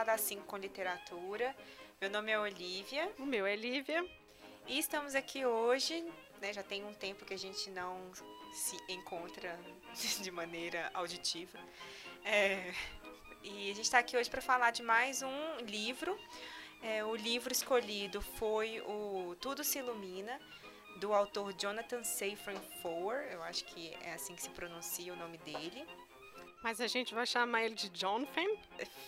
[0.00, 1.54] episódio do Chá da 5 com Literatura.
[2.00, 3.10] Meu nome é Olivia.
[3.18, 4.04] O meu é Lívia.
[4.66, 6.04] E estamos aqui hoje,
[6.40, 8.10] né, já tem um tempo que a gente não
[8.52, 9.58] se encontra
[10.22, 11.58] de maneira auditiva.
[12.24, 12.72] É,
[13.42, 16.18] e a gente está aqui hoje para falar de mais um livro.
[16.82, 20.40] É, o livro escolhido foi o Tudo se Ilumina,
[20.98, 23.32] do autor Jonathan Safran Foer.
[23.32, 25.86] Eu acho que é assim que se pronuncia o nome dele.
[26.62, 28.46] Mas a gente vai chamar ele de Jonathan.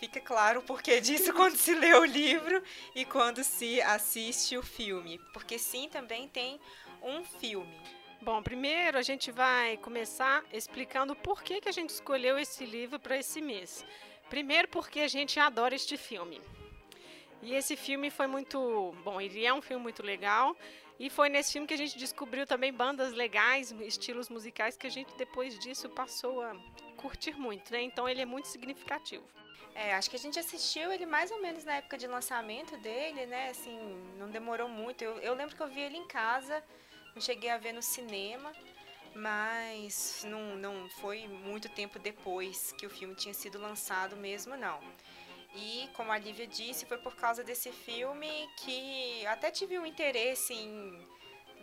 [0.01, 2.62] Fica claro o porquê disso quando se lê o livro
[2.95, 5.19] e quando se assiste o filme.
[5.33, 6.59] Porque sim, também tem
[7.02, 7.78] um filme.
[8.22, 12.98] Bom, primeiro a gente vai começar explicando por que, que a gente escolheu esse livro
[12.98, 13.84] para esse mês.
[14.31, 16.41] Primeiro, porque a gente adora este filme.
[17.42, 18.94] E esse filme foi muito.
[19.05, 20.56] Bom, ele é um filme muito legal.
[20.98, 24.91] E foi nesse filme que a gente descobriu também bandas legais, estilos musicais que a
[24.91, 26.55] gente depois disso passou a
[27.03, 27.83] curtir muito, né?
[27.83, 29.25] Então ele é muito significativo.
[29.75, 33.27] É, acho que a gente assistiu ele mais ou menos na época de lançamento dele,
[33.27, 33.50] né?
[33.50, 33.77] Assim,
[34.19, 35.03] não demorou muito.
[35.03, 36.62] Eu, eu lembro que eu vi ele em casa,
[37.14, 38.53] não cheguei a ver no cinema,
[39.14, 44.78] mas não, não foi muito tempo depois que o filme tinha sido lançado mesmo, não.
[45.55, 50.55] E, como a Lívia disse, foi por causa desse filme que até tive um interesse
[50.55, 51.06] em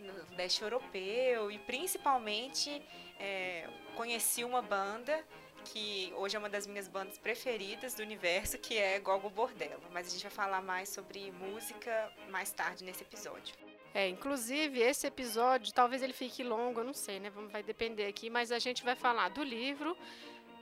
[0.00, 2.82] no leste europeu e principalmente
[3.18, 5.24] é, conheci uma banda
[5.64, 9.82] que hoje é uma das minhas bandas preferidas do universo, que é Gogo Bordello.
[9.92, 13.54] Mas a gente vai falar mais sobre música mais tarde nesse episódio.
[13.92, 17.30] É, inclusive esse episódio, talvez ele fique longo, eu não sei, né?
[17.50, 19.96] Vai depender aqui, mas a gente vai falar do livro,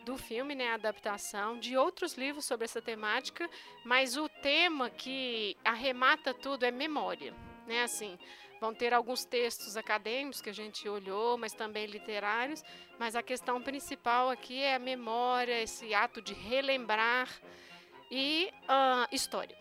[0.04, 3.48] do filme, né, a adaptação, de outros livros sobre essa temática,
[3.84, 7.34] mas o tema que arremata tudo é memória,
[7.66, 7.82] né?
[7.82, 8.19] Assim,
[8.60, 12.62] vão ter alguns textos acadêmicos que a gente olhou, mas também literários,
[12.98, 17.28] mas a questão principal aqui é a memória, esse ato de relembrar
[18.10, 19.56] e uh, história.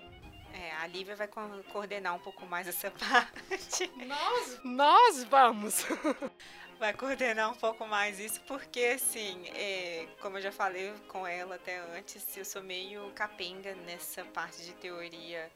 [0.53, 3.91] É, a Lívia vai coordenar um pouco mais essa parte.
[4.05, 5.85] Nós, nós vamos!
[6.79, 11.55] vai coordenar um pouco mais isso, porque assim, é, como eu já falei com ela
[11.55, 15.51] até antes, eu sou meio capenga nessa parte de teoria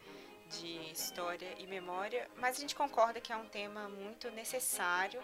[0.60, 5.22] de história e memória, mas a gente concorda que é um tema muito necessário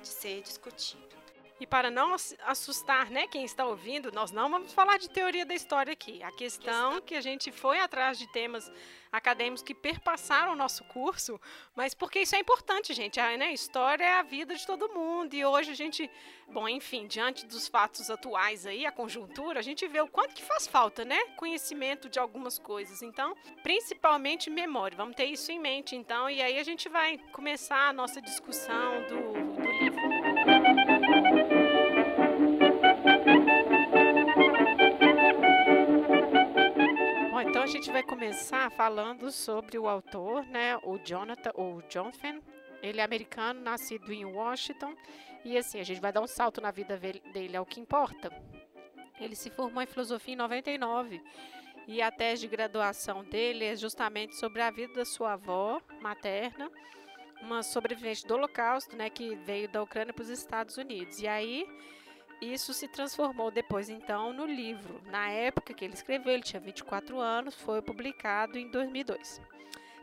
[0.00, 1.19] de ser discutido.
[1.60, 2.16] E para não
[2.46, 6.22] assustar né, quem está ouvindo, nós não vamos falar de teoria da história aqui.
[6.22, 8.72] A questão é que a gente foi atrás de temas
[9.12, 11.38] acadêmicos que perpassaram o nosso curso,
[11.74, 13.20] mas porque isso é importante, gente.
[13.20, 15.34] A né, história é a vida de todo mundo.
[15.34, 16.10] E hoje a gente,
[16.48, 20.42] bom, enfim, diante dos fatos atuais aí, a conjuntura, a gente vê o quanto que
[20.42, 21.18] faz falta, né?
[21.36, 23.02] Conhecimento de algumas coisas.
[23.02, 24.96] Então, principalmente memória.
[24.96, 26.30] Vamos ter isso em mente, então.
[26.30, 30.19] E aí a gente vai começar a nossa discussão do, do livro.
[37.70, 42.40] Gente vai começar falando sobre o autor, né, o Jonathan ou Jonathan.
[42.82, 44.92] Ele é americano, nascido em Washington,
[45.44, 48.28] e assim, a gente vai dar um salto na vida dele ao que importa.
[49.20, 51.22] Ele se formou em filosofia em 99
[51.86, 56.68] e a tese de graduação dele é justamente sobre a vida da sua avó materna,
[57.40, 61.20] uma sobrevivente do Holocausto, né, que veio da Ucrânia para os Estados Unidos.
[61.20, 61.64] E aí
[62.40, 65.00] isso se transformou depois, então, no livro.
[65.06, 69.40] Na época que ele escreveu, ele tinha 24 anos, foi publicado em 2002.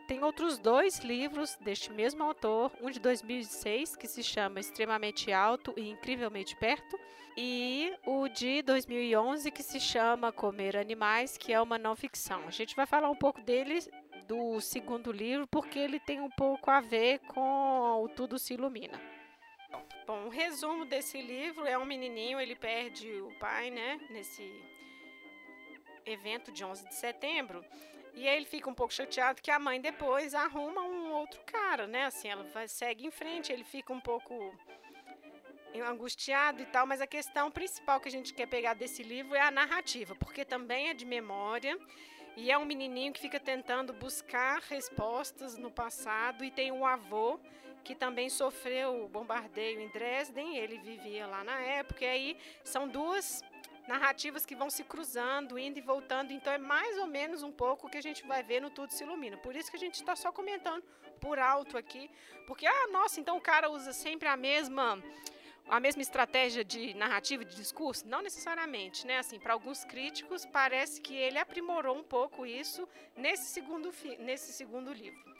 [0.06, 5.74] Tem outros dois livros deste mesmo autor, um de 2006, que se chama Extremamente Alto
[5.76, 6.98] e Incrivelmente Perto,
[7.36, 12.48] e o de 2011, que se chama Comer Animais, que é uma não ficção.
[12.48, 13.80] A gente vai falar um pouco dele
[14.26, 19.17] do segundo livro, porque ele tem um pouco a ver com o Tudo se Ilumina.
[20.06, 24.42] Bom, o resumo desse livro é um menininho, ele perde o pai, né, nesse
[26.06, 27.64] evento de 11 de setembro.
[28.14, 31.86] E aí ele fica um pouco chateado que a mãe depois arruma um outro cara,
[31.86, 32.06] né?
[32.06, 34.34] Assim, ela vai, segue em frente, ele fica um pouco
[35.86, 39.40] angustiado e tal, mas a questão principal que a gente quer pegar desse livro é
[39.40, 41.78] a narrativa, porque também é de memória
[42.36, 47.38] e é um menininho que fica tentando buscar respostas no passado e tem um avô
[47.88, 52.86] que também sofreu o bombardeio em Dresden, ele vivia lá na época, e aí são
[52.86, 53.42] duas
[53.88, 57.86] narrativas que vão se cruzando, indo e voltando, então é mais ou menos um pouco
[57.86, 59.38] o que a gente vai ver no Tudo Se Ilumina.
[59.38, 60.84] Por isso que a gente está só comentando
[61.18, 62.10] por alto aqui,
[62.46, 65.02] porque, ah, nossa, então o cara usa sempre a mesma
[65.66, 68.06] a mesma estratégia de narrativa, de discurso?
[68.06, 69.18] Não necessariamente, né?
[69.18, 72.86] Assim, para alguns críticos parece que ele aprimorou um pouco isso
[73.16, 75.37] nesse segundo, nesse segundo livro.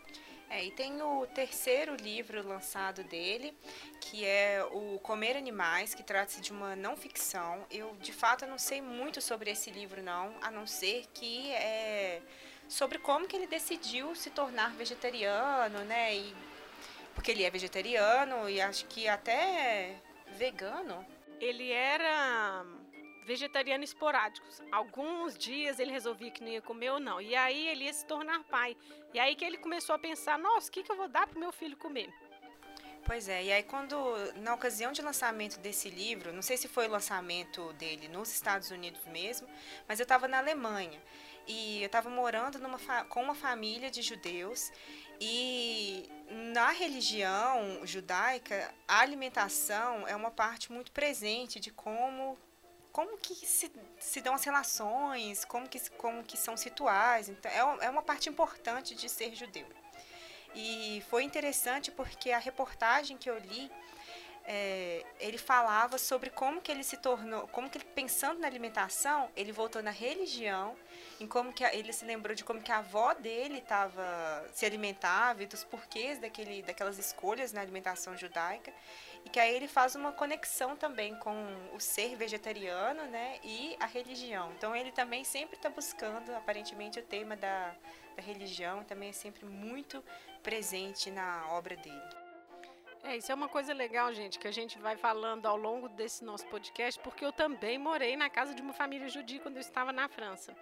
[0.51, 3.55] É, e tem o terceiro livro lançado dele,
[4.01, 7.67] que é o Comer Animais, que trata-se de uma não ficção.
[7.71, 12.23] Eu, de fato, não sei muito sobre esse livro, não, a não ser que é
[12.67, 16.17] sobre como que ele decidiu se tornar vegetariano, né?
[16.17, 16.35] E,
[17.15, 19.97] porque ele é vegetariano e acho que até
[20.37, 21.05] vegano.
[21.41, 22.65] Ele era
[23.29, 24.47] vegetariano esporádico.
[24.73, 27.21] Alguns dias ele resolvia que não ia comer ou não.
[27.21, 28.75] E aí ele ia se tornar pai.
[29.13, 31.39] E aí que ele começou a pensar: nossa, o que, que eu vou dar para
[31.39, 32.11] meu filho comer?
[33.05, 33.97] Pois é, e aí quando,
[34.37, 38.71] na ocasião de lançamento desse livro, não sei se foi o lançamento dele nos Estados
[38.71, 39.49] Unidos mesmo,
[39.87, 41.01] mas eu estava na Alemanha
[41.47, 44.71] e eu estava morando numa com uma família de judeus
[45.19, 46.07] e
[46.55, 52.37] na religião judaica a alimentação é uma parte muito presente de como
[52.99, 57.29] como que se, se dão as relações, como que, como que são situados.
[57.29, 57.49] Então,
[57.81, 59.69] é, é uma parte importante de ser judeu.
[60.53, 63.71] E foi interessante porque a reportagem que eu li,
[64.45, 69.53] é, ele falava sobre como que ele se tornou, como que pensando na alimentação, ele
[69.53, 70.75] voltou na religião,
[71.21, 74.67] em como que a, ele se lembrou de como que a avó dele estava se
[74.67, 78.73] alimentava e dos porquês daquele, daquelas escolhas na alimentação judaica
[79.25, 81.35] e que aí ele faz uma conexão também com
[81.75, 84.53] o ser vegetariano, né, e a religião.
[84.57, 87.75] Então ele também sempre está buscando, aparentemente, o tema da,
[88.17, 90.03] da religião também é sempre muito
[90.43, 92.29] presente na obra dele.
[93.05, 96.25] É, isso é uma coisa legal, gente, que a gente vai falando ao longo desse
[96.25, 99.93] nosso podcast, porque eu também morei na casa de uma família judia quando eu estava
[99.93, 100.55] na França.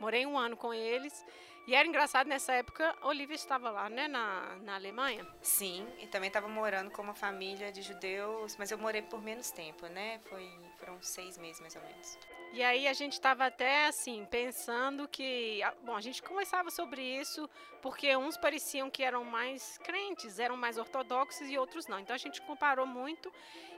[0.00, 1.24] Morei um ano com eles
[1.66, 5.24] e era engraçado, nessa época, Olivia estava lá, né, na, na Alemanha?
[5.40, 9.52] Sim, e também estava morando com uma família de judeus, mas eu morei por menos
[9.52, 10.18] tempo, né?
[10.28, 12.18] Foi, foram seis meses, mais ou menos.
[12.52, 15.60] E aí a gente estava até, assim, pensando que...
[15.84, 17.48] Bom, a gente conversava sobre isso
[17.80, 21.98] porque uns pareciam que eram mais crentes, eram mais ortodoxos e outros não.
[21.98, 23.32] Então a gente comparou muito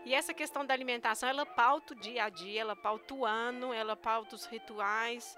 [0.05, 3.73] e essa questão da alimentação, ela pauta o dia a dia, ela pauta o ano,
[3.73, 5.37] ela pauta os rituais...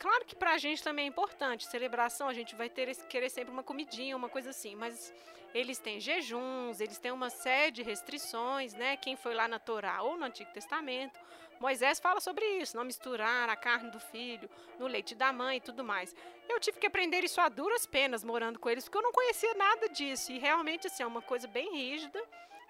[0.00, 3.52] Claro que para a gente também é importante, celebração, a gente vai ter querer sempre
[3.52, 5.12] uma comidinha, uma coisa assim, mas
[5.54, 8.96] eles têm jejuns, eles têm uma série de restrições, né?
[8.96, 11.20] Quem foi lá na Torá ou no Antigo Testamento,
[11.60, 14.48] Moisés fala sobre isso, não misturar a carne do filho
[14.78, 16.16] no leite da mãe e tudo mais.
[16.48, 19.52] Eu tive que aprender isso a duras penas morando com eles, porque eu não conhecia
[19.52, 22.18] nada disso, e realmente assim, é uma coisa bem rígida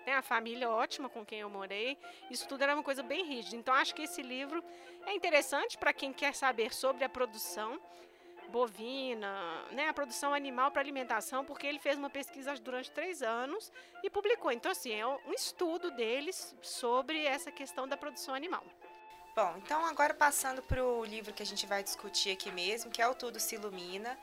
[0.06, 1.96] né, a família ótima com quem eu morei,
[2.30, 3.56] isso tudo era uma coisa bem rígida.
[3.56, 4.62] Então acho que esse livro
[5.06, 7.80] é interessante para quem quer saber sobre a produção
[8.50, 13.72] bovina, né, a produção animal para alimentação, porque ele fez uma pesquisa durante três anos
[14.02, 14.50] e publicou.
[14.50, 18.64] Então, assim, é um estudo deles sobre essa questão da produção animal.
[19.34, 23.00] Bom, então agora passando para o livro que a gente vai discutir aqui mesmo, que
[23.00, 24.18] é o Tudo Se Ilumina.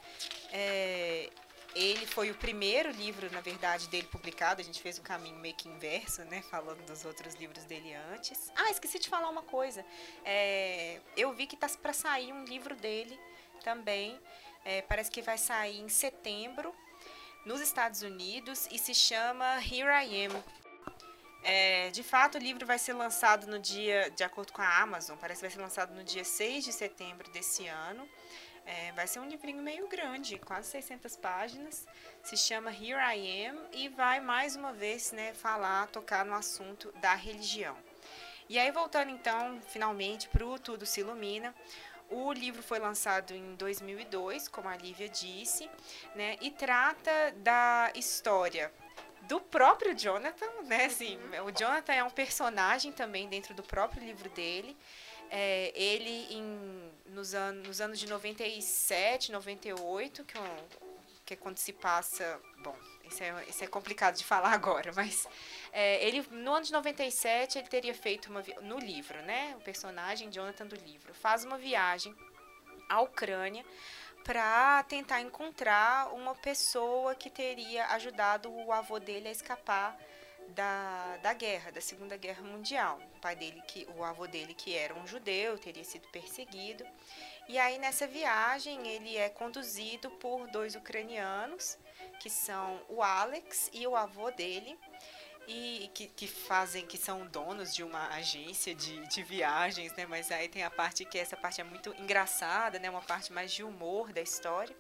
[0.52, 1.30] É,
[1.78, 4.62] ele foi o primeiro livro, na verdade, dele publicado.
[4.62, 6.42] A gente fez o caminho meio que inverso, né?
[6.50, 8.52] Falando dos outros livros dele antes.
[8.56, 9.86] Ah, esqueci de falar uma coisa.
[10.26, 13.18] É, eu vi que tá para sair um livro dele
[13.64, 14.20] também.
[14.66, 16.74] É, parece que vai sair em setembro
[17.46, 20.44] nos Estados Unidos e se chama Here I Am.
[21.44, 25.16] É, de fato, o livro vai ser lançado no dia, de acordo com a Amazon,
[25.18, 28.10] parece que vai ser lançado no dia 6 de setembro desse ano.
[28.68, 31.88] É, vai ser um livrinho meio grande, quase 600 páginas.
[32.22, 36.92] Se chama Here I Am e vai mais uma vez né, falar, tocar no assunto
[37.00, 37.78] da religião.
[38.50, 41.56] E aí, voltando então, finalmente, para o Tudo Se Ilumina.
[42.10, 45.70] O livro foi lançado em 2002, como a Lívia disse,
[46.16, 48.72] né, e trata da história
[49.24, 50.86] do próprio Jonathan, né?
[50.86, 54.76] Assim, o Jonathan é um personagem também dentro do próprio livro dele.
[55.30, 60.64] É, ele, em, nos, an nos anos de 97, 98, que, é,
[61.26, 62.40] que é quando se passa.
[62.60, 65.28] Bom, isso é, isso é complicado de falar agora, mas
[65.72, 68.44] é, ele, no ano de 97, ele teria feito uma.
[68.62, 69.56] No livro, né?
[69.58, 72.16] O personagem Jonathan do livro faz uma viagem
[72.90, 73.66] à Ucrânia
[74.24, 79.98] para tentar encontrar uma pessoa que teria ajudado o avô dele a escapar
[80.50, 83.00] da, da guerra, da Segunda Guerra Mundial.
[83.16, 86.86] O pai dele, que, o avô dele, que era um judeu, teria sido perseguido.
[87.48, 91.78] E aí nessa viagem ele é conduzido por dois ucranianos,
[92.20, 94.78] que são o Alex e o avô dele,
[95.48, 100.06] e que, que fazem, que são donos de uma agência de, de viagens, né?
[100.06, 102.90] Mas aí tem a parte que essa parte é muito engraçada, né?
[102.90, 104.76] Uma parte mais de humor da história.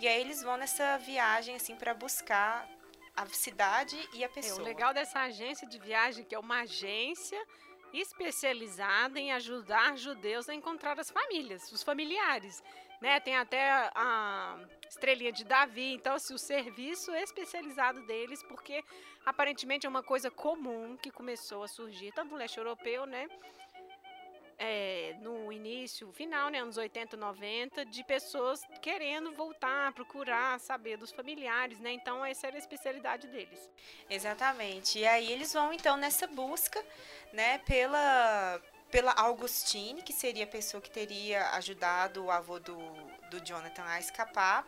[0.00, 2.68] E aí eles vão nessa viagem assim para buscar
[3.16, 4.58] a cidade e a pessoa.
[4.58, 7.40] É, o legal dessa agência de viagem que é uma agência
[7.92, 12.62] especializada em ajudar judeus a encontrar as famílias, os familiares.
[13.00, 13.18] Né?
[13.18, 18.84] Tem até a estrelinha de Davi, então assim, o serviço especializado deles, porque
[19.24, 23.26] aparentemente é uma coisa comum que começou a surgir, tanto no leste europeu, né?
[24.62, 31.10] É, no início, final, né, anos 80, 90, de pessoas querendo voltar, procurar saber dos
[31.10, 31.92] familiares, né?
[31.92, 33.70] Então essa era a especialidade deles.
[34.10, 34.98] Exatamente.
[34.98, 36.84] E aí eles vão então nessa busca,
[37.32, 42.76] né, pela pela Augustine, que seria a pessoa que teria ajudado o avô do,
[43.30, 44.66] do Jonathan a escapar,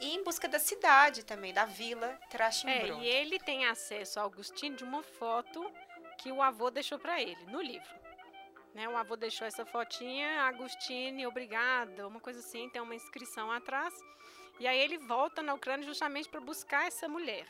[0.00, 3.00] e em busca da cidade também, da vila Trachimbrun.
[3.00, 5.70] É, e ele tem acesso a Augustine de uma foto
[6.16, 7.97] que o avô deixou para ele, no livro.
[8.78, 13.92] Né, o avô deixou essa fotinha, Agustine, obrigada, uma coisa assim, tem uma inscrição atrás.
[14.60, 17.44] E aí ele volta na Ucrânia justamente para buscar essa mulher.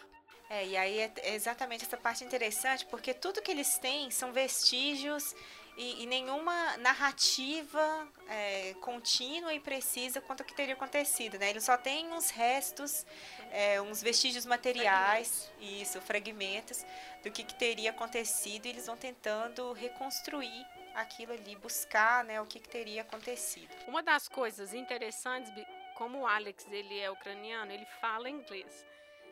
[0.49, 5.37] É, e aí é exatamente essa parte interessante, porque tudo que eles têm são vestígios
[5.77, 11.51] e, e nenhuma narrativa é, contínua e precisa quanto ao que teria acontecido, né?
[11.51, 13.05] Ele só tem uns restos,
[13.51, 15.83] é, uns vestígios materiais, fragmentos.
[15.83, 16.87] isso, fragmentos
[17.23, 22.47] do que, que teria acontecido e eles vão tentando reconstruir aquilo ali, buscar né, o
[22.47, 23.69] que, que teria acontecido.
[23.87, 25.53] Uma das coisas interessantes,
[25.95, 28.87] como o Alex ele é ucraniano, ele fala inglês,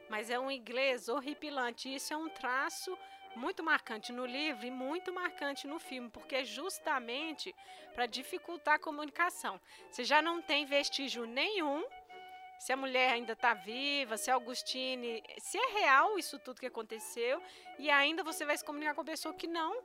[0.09, 1.93] mas é um inglês horripilante.
[1.95, 2.97] Isso é um traço
[3.37, 7.55] muito marcante no livro e muito marcante no filme, porque é justamente
[7.95, 9.61] para dificultar a comunicação.
[9.91, 11.85] Você já não tem vestígio nenhum
[12.59, 17.43] se a mulher ainda está viva, se Augustine, se é real isso tudo que aconteceu,
[17.79, 19.83] e ainda você vai se comunicar com a pessoa que não.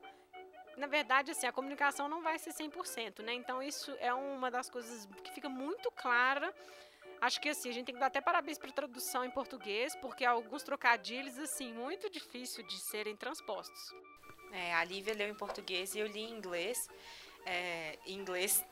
[0.77, 3.33] Na verdade, assim, a comunicação não vai ser 100%, né?
[3.33, 6.53] Então, isso é uma das coisas que fica muito clara
[7.21, 9.95] Acho que assim, a gente tem que dar até parabéns para a tradução em português,
[9.95, 13.93] porque alguns trocadilhos, assim, muito difícil de serem transpostos.
[14.51, 16.89] É, a Lívia leu em português e eu li em inglês.
[17.45, 18.65] É, em inglês,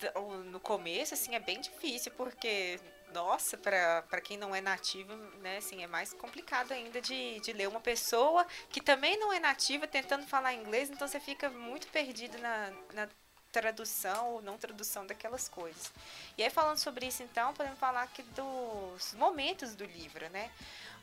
[0.46, 2.79] no começo, assim, é bem difícil, porque,
[3.13, 7.67] nossa, para quem não é nativo, né, assim, é mais complicado ainda de, de ler
[7.67, 12.37] uma pessoa que também não é nativa tentando falar inglês, então você fica muito perdido
[12.37, 13.09] na, na
[13.51, 15.91] tradução ou não tradução daquelas coisas.
[16.37, 20.51] E aí falando sobre isso então, podemos falar aqui dos momentos do livro, né?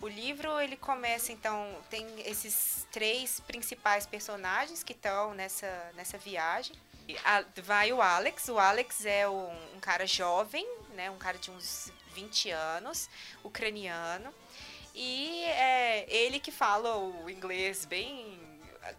[0.01, 6.77] O livro ele começa então tem esses três principais personagens que estão nessa nessa viagem.
[7.63, 8.49] Vai o Alex.
[8.49, 10.67] O Alex é um, um cara jovem,
[10.97, 11.11] né?
[11.11, 13.09] Um cara de uns 20 anos,
[13.45, 14.35] ucraniano.
[14.95, 18.41] E é ele que fala o inglês bem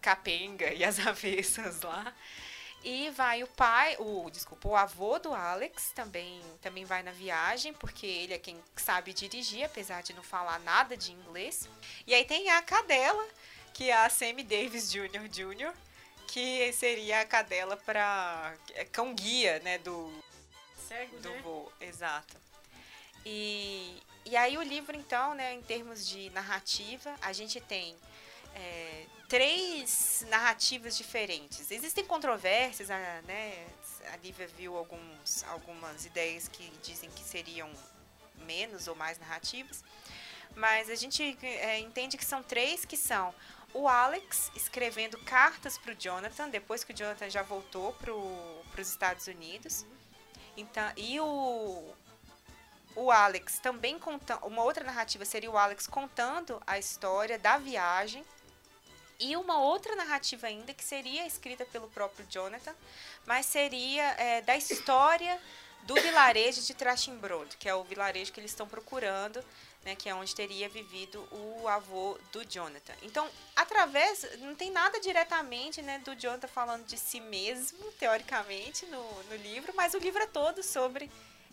[0.01, 2.13] capenga e as avessas lá.
[2.83, 7.73] E vai o pai, o desculpa, o avô do Alex também também vai na viagem,
[7.73, 11.67] porque ele é quem sabe dirigir, apesar de não falar nada de inglês.
[12.05, 13.27] E aí tem a cadela,
[13.73, 15.27] que é a Sammy Davis Jr.
[15.27, 15.73] Jr.,
[16.27, 20.11] que seria a cadela para é, cão guia, né, do
[20.87, 21.41] Cego, do né?
[21.41, 22.35] voo, exato.
[23.25, 27.95] E e aí o livro então, né, em termos de narrativa, a gente tem
[28.53, 31.71] é, três narrativas diferentes.
[31.71, 33.67] Existem controvérsias, né?
[34.11, 37.71] A Lívia viu alguns, algumas ideias que dizem que seriam
[38.45, 39.81] menos ou mais narrativas,
[40.55, 43.33] mas a gente é, entende que são três que são
[43.73, 48.89] o Alex escrevendo cartas para o Jonathan depois que o Jonathan já voltou para os
[48.89, 49.85] Estados Unidos.
[50.57, 51.93] Então, e o,
[52.95, 54.43] o Alex também contando.
[54.45, 58.25] Uma outra narrativa seria o Alex contando a história da viagem
[59.19, 62.73] e uma outra narrativa ainda que seria escrita pelo próprio Jonathan,
[63.25, 65.39] mas seria é, da história
[65.83, 69.43] do vilarejo de Trachimbrod, que é o vilarejo que eles estão procurando,
[69.83, 72.93] né, que é onde teria vivido o avô do Jonathan.
[73.01, 79.23] Então, através, não tem nada diretamente né, do Jonathan falando de si mesmo, teoricamente, no,
[79.23, 81.09] no livro, mas o livro é todo sobre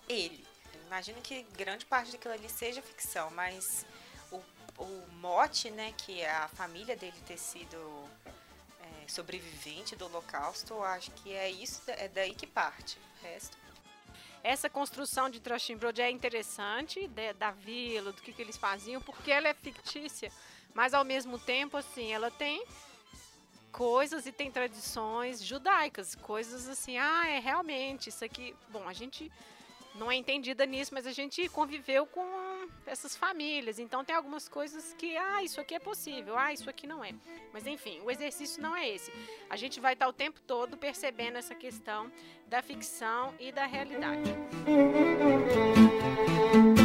[0.09, 0.45] ele.
[0.87, 3.87] Imagino que grande parte daquilo ali seja ficção, mas
[4.79, 8.09] o mote, né, que a família dele ter sido
[8.81, 12.99] é, sobrevivente do Holocausto, acho que é isso, é daí que parte.
[12.99, 13.64] O resto.
[14.45, 19.31] Essa construção de Trashimbroad é interessante, de, da vila, do que, que eles faziam, porque
[19.31, 20.31] ela é fictícia,
[20.75, 22.63] mas ao mesmo tempo, assim, ela tem
[23.73, 28.55] coisas e tem tradições judaicas, coisas assim, ah, é realmente isso aqui.
[28.69, 29.33] Bom, a gente
[29.95, 32.25] não é entendida nisso, mas a gente conviveu com
[32.87, 33.79] essas famílias.
[33.79, 37.13] Então tem algumas coisas que, ah, isso aqui é possível, ah, isso aqui não é.
[37.53, 39.13] Mas enfim, o exercício não é esse.
[39.49, 42.11] A gente vai estar o tempo todo percebendo essa questão
[42.47, 44.31] da ficção e da realidade.
[46.55, 46.84] Música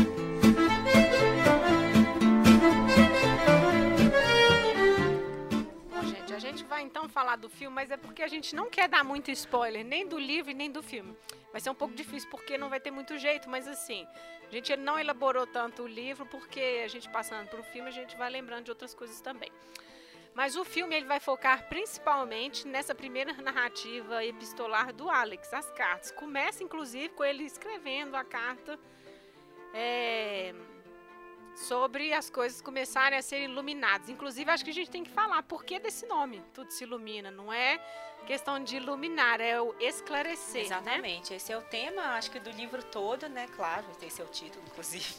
[6.81, 10.07] então falar do filme, mas é porque a gente não quer dar muito spoiler, nem
[10.07, 11.15] do livro nem do filme.
[11.51, 14.07] Vai ser um pouco difícil porque não vai ter muito jeito, mas assim,
[14.47, 17.91] a gente não elaborou tanto o livro porque a gente passando para o filme a
[17.91, 19.51] gente vai lembrando de outras coisas também.
[20.33, 26.11] Mas o filme ele vai focar principalmente nessa primeira narrativa epistolar do Alex, as cartas.
[26.11, 28.79] Começa inclusive com ele escrevendo a carta
[29.73, 30.53] é,
[31.67, 34.09] sobre as coisas começarem a ser iluminadas.
[34.09, 37.29] Inclusive, acho que a gente tem que falar por que desse nome, tudo se ilumina.
[37.29, 37.79] Não é
[38.25, 40.61] questão de iluminar, é o esclarecer.
[40.61, 40.65] Né?
[40.65, 41.31] Exatamente.
[41.31, 41.37] Né?
[41.37, 43.47] Esse é o tema, acho que do livro todo, né?
[43.55, 45.15] Claro, esse é o título, inclusive.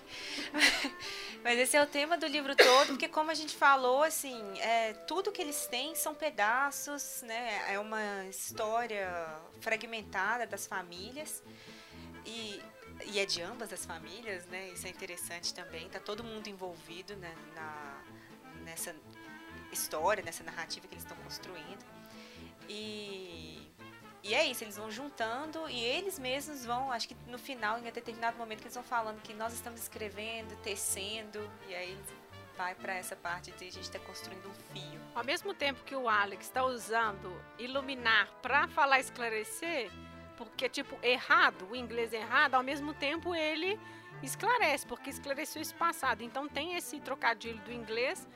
[1.42, 4.92] Mas esse é o tema do livro todo, porque como a gente falou, assim, é,
[5.06, 7.72] tudo que eles têm são pedaços, né?
[7.72, 9.10] É uma história
[9.60, 11.42] fragmentada das famílias.
[12.24, 12.60] E
[13.06, 14.68] e é de ambas as famílias, né?
[14.68, 15.88] Isso é interessante também.
[15.88, 18.02] Tá todo mundo envolvido né, na,
[18.64, 18.94] nessa
[19.72, 21.84] história, nessa narrativa que eles estão construindo.
[22.68, 23.68] E,
[24.22, 27.82] e é isso, eles vão juntando e eles mesmos vão, acho que no final, em
[27.82, 31.98] determinado momento, que eles vão falando que nós estamos escrevendo, tecendo, e aí
[32.56, 35.00] vai para essa parte de a gente estar tá construindo um fio.
[35.14, 39.90] Ao mesmo tempo que o Alex está usando iluminar para falar esclarecer,
[40.40, 43.78] porque, tipo, errado, o inglês errado, ao mesmo tempo ele
[44.22, 46.22] esclarece, porque esclareceu esse passado.
[46.22, 48.26] Então tem esse trocadilho do inglês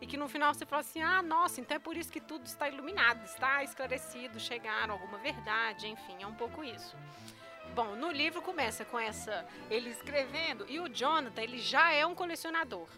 [0.00, 2.44] e que no final você fala assim: ah, nossa, então é por isso que tudo
[2.44, 6.96] está iluminado, está esclarecido, chegaram alguma verdade, enfim, é um pouco isso.
[7.72, 12.16] Bom, no livro começa com essa ele escrevendo e o Jonathan ele já é um
[12.16, 12.88] colecionador,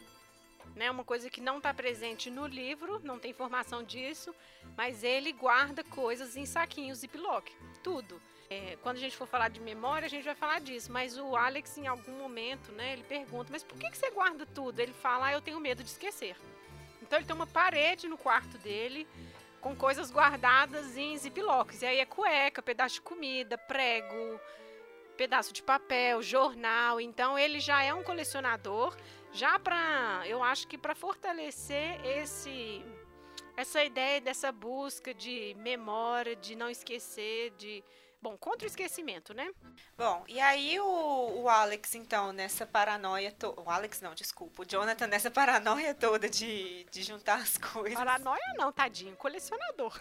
[0.74, 0.90] né?
[0.90, 4.34] Uma coisa que não está presente no livro, não tem informação disso,
[4.74, 8.18] mas ele guarda coisas em saquinhos piloque, tudo.
[8.48, 10.92] É, quando a gente for falar de memória, a gente vai falar disso.
[10.92, 14.46] Mas o Alex, em algum momento, né, ele pergunta: Mas por que, que você guarda
[14.46, 14.78] tudo?
[14.78, 16.36] Ele fala: ah, Eu tenho medo de esquecer.
[17.02, 19.06] Então ele tem uma parede no quarto dele
[19.60, 21.82] com coisas guardadas em ziplocs.
[21.82, 24.40] E aí é cueca, pedaço de comida, prego,
[25.16, 27.00] pedaço de papel, jornal.
[27.00, 28.96] Então ele já é um colecionador,
[29.32, 32.84] já para, eu acho que para fortalecer esse
[33.56, 37.82] essa ideia dessa busca de memória, de não esquecer, de
[38.26, 39.48] Bom, contra o esquecimento, né?
[39.96, 43.60] Bom, e aí o, o Alex, então, nessa paranoia toda.
[43.60, 44.62] O Alex não, desculpa.
[44.62, 47.94] O Jonathan nessa paranoia toda de, de juntar as coisas.
[47.94, 49.14] Paranoia não, tadinho.
[49.14, 49.96] Colecionador.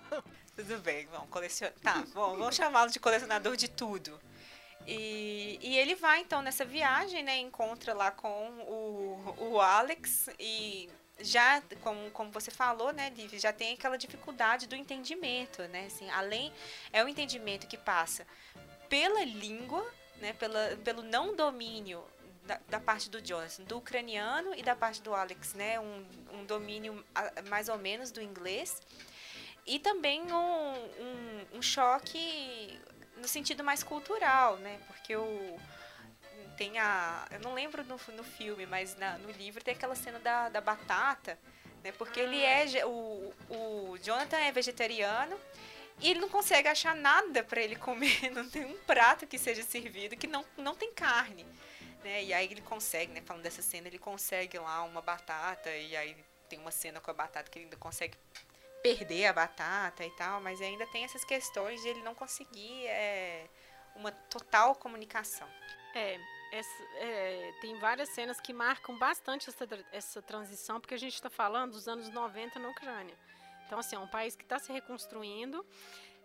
[0.56, 1.74] Tudo bem, vamos colecionar.
[1.82, 4.18] Tá, bom, vamos chamá-lo de colecionador de tudo.
[4.86, 7.36] E, e, ele vai então nessa viagem, né?
[7.36, 10.88] Encontra lá com o, o Alex e
[11.20, 15.86] já, como, como você falou, né, Liv, já tem aquela dificuldade do entendimento, né?
[15.86, 16.52] Assim, além,
[16.92, 18.26] é o entendimento que passa
[18.88, 19.84] pela língua,
[20.20, 22.04] né, pela, pelo não domínio
[22.44, 25.78] da, da, parte do Jonathan, do ucraniano e da parte do Alex, né?
[25.78, 27.04] Um, um domínio
[27.48, 28.80] mais ou menos do inglês.
[29.66, 32.80] E também um, um, um choque
[33.18, 34.80] no sentido mais cultural, né?
[34.86, 35.58] Porque o
[36.58, 37.26] tem a.
[37.30, 40.60] Eu não lembro no, no filme, mas na, no livro tem aquela cena da, da
[40.60, 41.38] batata,
[41.82, 41.92] né?
[41.92, 42.84] Porque ele é.
[42.84, 45.38] O, o Jonathan é vegetariano
[46.00, 48.30] e ele não consegue achar nada para ele comer.
[48.34, 51.44] Não tem um prato que seja servido que não, não tem carne.
[52.04, 52.24] Né?
[52.24, 53.20] E aí ele consegue, né?
[53.24, 56.16] Falando dessa cena, ele consegue lá uma batata, e aí
[56.48, 58.16] tem uma cena com a batata que ele ainda consegue
[58.80, 63.46] perder a batata e tal, mas ainda tem essas questões de ele não conseguir é,
[63.96, 65.48] uma total comunicação.
[65.94, 66.18] É,
[66.52, 71.30] essa, é, tem várias cenas que marcam bastante essa, essa transição, porque a gente está
[71.30, 73.14] falando dos anos 90 na Ucrânia.
[73.66, 75.64] Então, assim, é um país que está se reconstruindo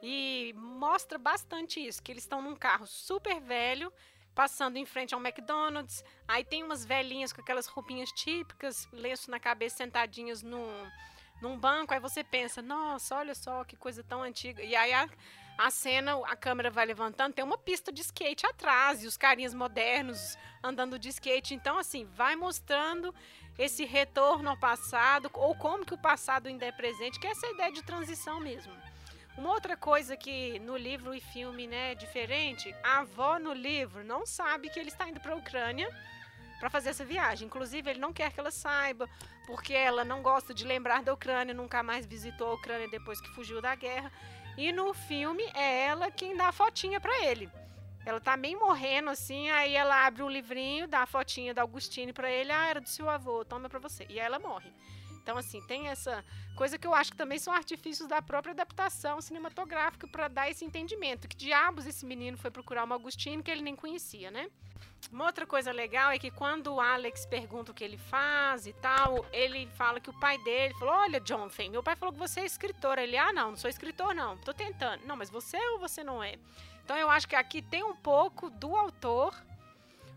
[0.01, 3.91] e mostra bastante isso, que eles estão num carro super velho,
[4.33, 9.39] passando em frente ao McDonald's, aí tem umas velhinhas com aquelas roupinhas típicas, lenço na
[9.39, 10.89] cabeça, sentadinhas num,
[11.41, 14.63] num banco, aí você pensa, nossa, olha só que coisa tão antiga.
[14.63, 15.07] E aí a,
[15.57, 19.53] a cena, a câmera vai levantando, tem uma pista de skate atrás e os carinhas
[19.53, 21.53] modernos andando de skate.
[21.53, 23.13] Então, assim, vai mostrando
[23.57, 27.47] esse retorno ao passado ou como que o passado ainda é presente, que é essa
[27.47, 28.73] ideia de transição mesmo.
[29.37, 34.03] Uma outra coisa que no livro e filme né, é diferente, a avó no livro
[34.03, 35.89] não sabe que ele está indo para a Ucrânia
[36.59, 37.47] para fazer essa viagem.
[37.47, 39.09] Inclusive, ele não quer que ela saiba,
[39.47, 43.27] porque ela não gosta de lembrar da Ucrânia, nunca mais visitou a Ucrânia depois que
[43.29, 44.11] fugiu da guerra.
[44.57, 47.49] E no filme é ela quem dá a fotinha para ele.
[48.05, 52.11] Ela tá meio morrendo assim, aí ela abre um livrinho, dá a fotinha da Augustine
[52.11, 54.05] para ele, ah, era do seu avô, toma para você.
[54.09, 54.69] E aí ela morre.
[55.23, 59.21] Então, assim, tem essa coisa que eu acho que também são artifícios da própria adaptação
[59.21, 61.29] cinematográfica para dar esse entendimento.
[61.29, 64.49] Que diabos esse menino foi procurar uma Agostinho que ele nem conhecia, né?
[65.11, 68.73] Uma outra coisa legal é que quando o Alex pergunta o que ele faz e
[68.73, 72.41] tal, ele fala que o pai dele falou: Olha, Fane, meu pai falou que você
[72.41, 72.97] é escritor.
[72.97, 75.05] Ele, ah, não, não sou escritor, não, tô tentando.
[75.05, 76.35] Não, mas você ou você não é?
[76.83, 79.33] Então eu acho que aqui tem um pouco do autor,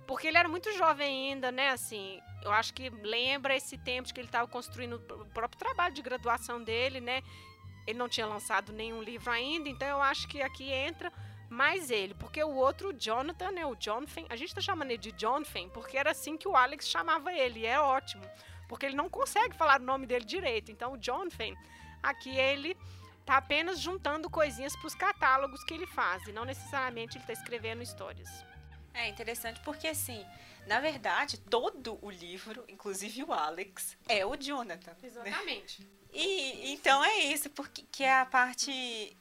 [0.06, 1.70] porque ele era muito jovem ainda, né?
[1.70, 6.02] Assim, eu acho que lembra esse tempo que ele estava construindo o próprio trabalho de
[6.02, 7.22] graduação dele, né?
[7.86, 11.12] Ele não tinha lançado nenhum livro ainda, então eu acho que aqui entra
[11.48, 15.12] mais ele, porque o outro, Jonathan, né, o Jonathan, a gente tá chamando ele de
[15.12, 18.24] Jonathan porque era assim que o Alex chamava ele, e é ótimo,
[18.68, 20.72] porque ele não consegue falar o nome dele direito.
[20.72, 21.54] Então, o Jonathan,
[22.02, 22.76] aqui ele
[23.24, 27.32] tá apenas juntando coisinhas para os catálogos que ele faz, e não necessariamente ele está
[27.32, 28.28] escrevendo histórias.
[28.92, 30.24] É interessante porque, assim,
[30.66, 34.92] na verdade, todo o livro, inclusive o Alex, é o Jonathan.
[34.92, 34.96] Né?
[35.02, 35.82] Exatamente.
[35.82, 35.88] Né?
[36.12, 38.72] E então é isso, porque que é a parte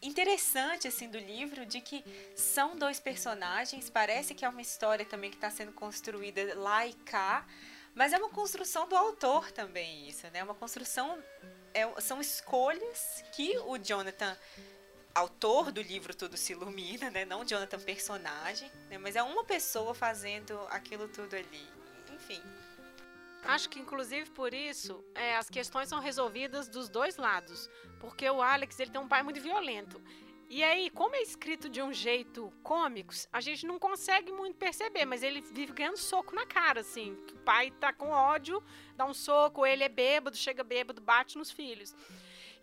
[0.02, 2.04] interessante assim do livro de que
[2.36, 6.94] são dois personagens, parece que é uma história também que está sendo construída lá e
[6.94, 7.46] cá,
[7.94, 10.42] mas é uma construção do autor também isso, né?
[10.44, 11.22] Uma construção
[11.74, 14.38] é, são escolhas que o Jonathan
[15.16, 17.26] autor do livro Tudo se ilumina, né?
[17.26, 18.98] Não Jonathan personagem, né?
[18.98, 21.68] Mas é uma pessoa fazendo aquilo tudo ali.
[22.14, 22.42] Enfim,
[23.46, 28.42] Acho que inclusive por isso é, as questões são resolvidas dos dois lados, porque o
[28.42, 30.02] Alex ele tem um pai muito violento.
[30.50, 35.06] E aí, como é escrito de um jeito cômico, a gente não consegue muito perceber,
[35.06, 37.14] mas ele vive ganhando soco na cara, assim.
[37.34, 38.64] O pai tá com ódio,
[38.96, 41.96] dá um soco, ele é bêbado, chega bêbado, bate nos filhos.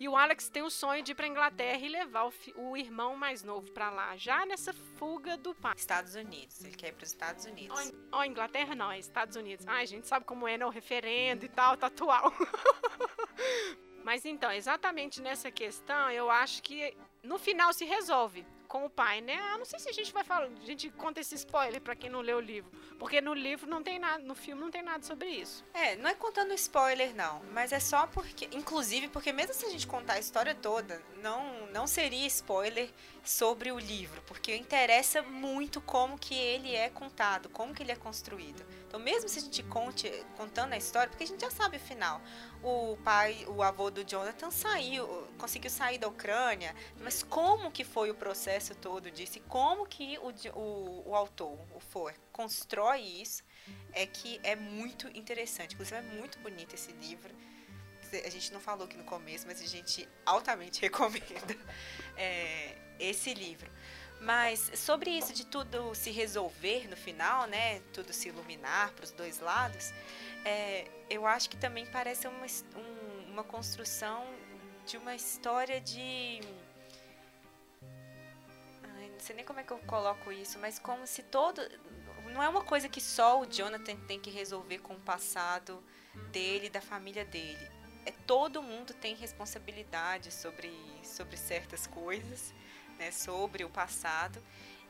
[0.03, 3.15] E o Alex tem o sonho de ir para Inglaterra e levar o, o irmão
[3.15, 5.75] mais novo para lá, já nessa fuga do pai.
[5.77, 7.93] Estados Unidos, ele quer ir para os Estados Unidos.
[8.11, 9.65] Ó, oh, Inglaterra não, é Estados Unidos.
[9.69, 10.67] Ai, gente sabe como é, né?
[10.67, 12.33] O referendo e tal, tá atual.
[14.03, 19.21] Mas então, exatamente nessa questão, eu acho que no final se resolve com o pai,
[19.21, 19.39] né?
[19.53, 22.09] Eu não sei se a gente vai falar, a gente conta esse spoiler para quem
[22.09, 25.05] não leu o livro, porque no livro não tem nada, no filme não tem nada
[25.05, 25.63] sobre isso.
[25.75, 29.69] É, não é contando spoiler não, mas é só porque, inclusive, porque mesmo se a
[29.69, 32.89] gente contar a história toda, não não seria spoiler
[33.23, 37.97] sobre o livro, porque interessa muito como que ele é contado, como que ele é
[37.97, 38.65] construído.
[38.89, 41.81] Então, mesmo se a gente conte contando a história, porque a gente já sabe o
[41.81, 42.23] final
[42.63, 48.11] o pai, o avô do Jonathan saiu, conseguiu sair da Ucrânia, mas como que foi
[48.11, 49.39] o processo todo disso?
[49.39, 53.43] E como que o, o, o autor, o For, constrói isso,
[53.93, 55.75] é que é muito interessante.
[55.75, 57.35] Inclusive é muito bonito esse livro.
[58.25, 61.57] A gente não falou aqui no começo, mas a gente altamente recomenda
[62.17, 63.71] é, esse livro.
[64.21, 67.81] Mas sobre isso de tudo se resolver no final, né?
[67.93, 69.93] Tudo se iluminar para os dois lados
[70.45, 72.47] é, eu acho que também parece uma,
[72.77, 74.25] um, uma construção
[74.87, 76.41] de uma história de.
[79.23, 81.63] Sei nem como é que eu coloco isso, mas como se todo.
[82.33, 85.81] Não é uma coisa que só o Jonathan tem que resolver com o passado
[86.33, 87.71] dele da família dele.
[88.05, 90.73] É todo mundo tem responsabilidade sobre,
[91.05, 92.53] sobre certas coisas,
[92.99, 94.43] né, sobre o passado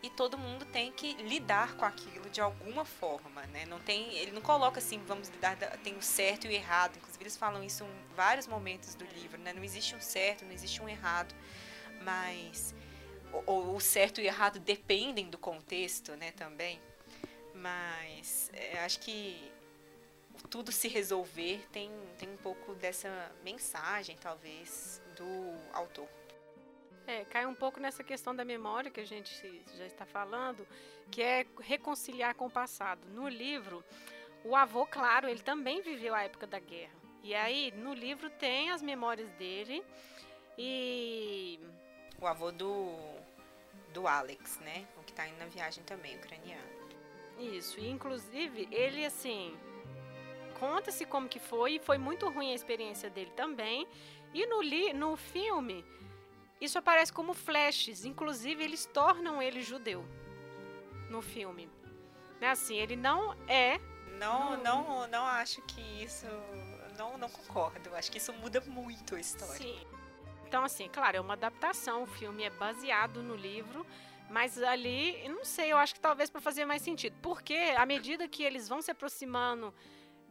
[0.02, 3.66] e todo mundo tem que lidar com aquilo de alguma forma, né?
[3.66, 6.96] Não tem, ele não coloca assim, vamos lidar, tem o certo e o errado.
[6.96, 9.52] Inclusive eles falam isso em vários momentos do livro, né?
[9.52, 11.34] Não existe um certo, não existe um errado,
[12.02, 12.74] mas
[13.46, 16.32] o, o certo e o errado dependem do contexto, né?
[16.32, 16.80] Também,
[17.54, 19.50] mas é, acho que
[20.50, 26.08] tudo se resolver tem tem um pouco dessa mensagem, talvez, do autor.
[27.06, 30.66] É, cai um pouco nessa questão da memória que a gente já está falando,
[31.10, 33.00] que é reconciliar com o passado.
[33.08, 33.84] No livro,
[34.44, 36.94] o avô, claro, ele também viveu a época da guerra.
[37.22, 39.82] E aí, no livro tem as memórias dele
[40.56, 41.58] e
[42.20, 42.96] o avô do
[43.92, 44.86] do Alex, né?
[44.96, 46.82] O que está indo na viagem também, ucraniano.
[47.38, 49.56] Isso, e inclusive ele assim
[50.60, 53.86] conta-se como que foi e foi muito ruim a experiência dele também.
[54.32, 55.84] E no li, no filme
[56.62, 60.06] isso aparece como flashes, inclusive eles tornam ele judeu
[61.10, 61.68] no filme.
[62.40, 62.50] Né?
[62.50, 63.80] Assim, ele não é.
[64.16, 66.26] Não, não, não acho que isso.
[66.96, 67.92] Não, não concordo.
[67.96, 69.56] Acho que isso muda muito a história.
[69.56, 69.76] Sim.
[70.52, 72.02] Então, assim, claro, é uma adaptação.
[72.02, 73.86] O filme é baseado no livro,
[74.28, 77.16] mas ali, não sei, eu acho que talvez para fazer mais sentido.
[77.22, 79.72] Porque à medida que eles vão se aproximando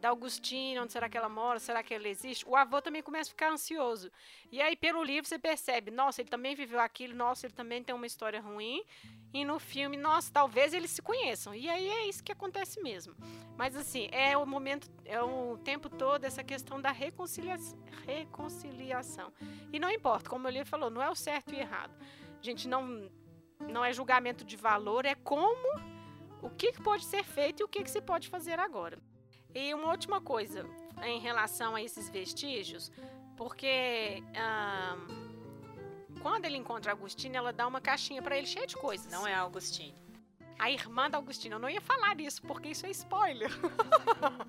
[0.02, 2.44] da Augustina, onde será que ela mora, será que ela existe?
[2.44, 4.10] O avô também começa a ficar ansioso.
[4.50, 7.94] E aí, pelo livro, você percebe, nossa, ele também viveu aquilo, nossa, ele também tem
[7.94, 8.82] uma história ruim.
[9.32, 11.54] E no filme, nossa, talvez eles se conheçam.
[11.54, 13.14] E aí é isso que acontece mesmo.
[13.56, 17.56] Mas assim, é o momento, é o tempo todo essa questão da reconcilia
[18.04, 19.32] reconciliação.
[19.72, 21.94] E não importa, como o livro falou, não é o certo e errado.
[22.40, 23.08] A gente não,
[23.60, 25.80] não é julgamento de valor, é como,
[26.42, 28.98] o que pode ser feito e o que, que se pode fazer agora.
[29.54, 30.66] E uma última coisa
[31.02, 32.90] em relação a esses vestígios,
[33.36, 34.22] porque
[36.20, 39.10] quando ele encontra a Agostina, ela dá uma caixinha para ele cheia de coisas.
[39.10, 40.00] Não é a Agostina.
[40.58, 41.56] A irmã da Agostina.
[41.56, 43.50] Eu não ia falar isso, porque isso é spoiler.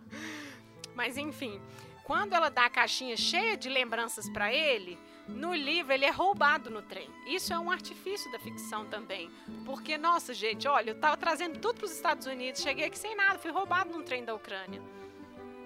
[0.94, 1.60] Mas enfim,
[2.04, 6.70] quando ela dá a caixinha cheia de lembranças para ele, no livro ele é roubado
[6.70, 7.10] no trem.
[7.26, 9.30] Isso é um artifício da ficção também.
[9.66, 13.16] Porque, nossa, gente, olha, eu tava trazendo tudo para os Estados Unidos, cheguei aqui sem
[13.16, 14.82] nada, fui roubado num trem da Ucrânia.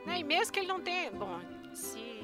[0.05, 0.19] Né?
[0.19, 1.11] E mesmo que ele não tenha.
[1.11, 1.39] Bom,
[1.73, 2.17] se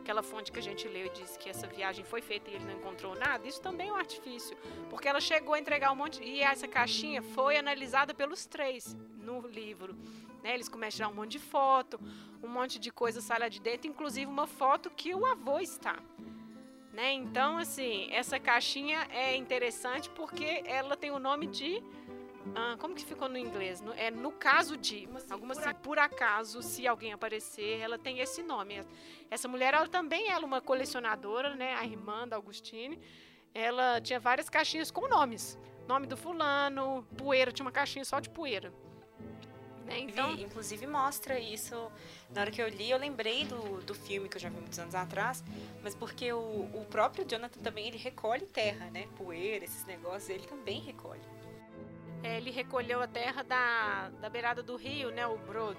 [0.00, 2.72] aquela fonte que a gente leu disse que essa viagem foi feita e ele não
[2.72, 4.56] encontrou nada, isso também é um artifício.
[4.90, 6.22] Porque ela chegou a entregar um monte.
[6.22, 9.96] E essa caixinha foi analisada pelos três no livro.
[10.42, 10.54] Né?
[10.54, 12.00] Eles começam a tirar um monte de foto,
[12.42, 15.96] um monte de coisa sai lá de dentro, inclusive uma foto que o avô está.
[16.92, 17.12] Né?
[17.12, 21.82] Então, assim, essa caixinha é interessante porque ela tem o nome de.
[22.54, 23.80] Ah, como que ficou no inglês?
[23.80, 25.08] No, é no caso de.
[25.14, 28.84] Assim, alguma por, assim, por acaso, se alguém aparecer, ela tem esse nome.
[29.30, 31.74] Essa mulher, ela também é uma colecionadora, né?
[31.74, 33.00] A irmã da Augustine.
[33.54, 35.58] Ela tinha várias caixinhas com nomes.
[35.88, 38.72] Nome do fulano, poeira, tinha uma caixinha só de poeira.
[39.84, 40.00] Né?
[40.00, 41.74] Então, inclusive mostra isso.
[42.30, 44.78] Na hora que eu li, eu lembrei do, do filme que eu já vi muitos
[44.78, 45.42] anos atrás,
[45.82, 49.08] mas porque o, o próprio Jonathan também ele recolhe terra, né?
[49.16, 51.20] Poeira, esses negócios, ele também recolhe.
[52.22, 55.26] É, ele recolheu a terra da, da beirada do rio, né?
[55.26, 55.76] O Brod,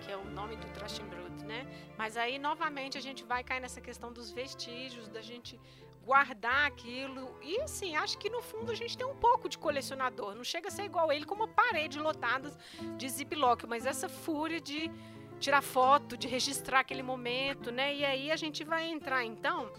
[0.00, 1.66] que é o nome do Trachtenbrod, né?
[1.98, 5.58] Mas aí, novamente, a gente vai cair nessa questão dos vestígios, da gente
[6.04, 7.38] guardar aquilo.
[7.42, 10.34] E assim, acho que no fundo a gente tem um pouco de colecionador.
[10.34, 12.52] Não chega a ser igual ele com uma parede lotada
[12.96, 14.90] de ziplock, mas essa fúria de
[15.38, 17.94] tirar foto, de registrar aquele momento, né?
[17.94, 19.72] E aí a gente vai entrar então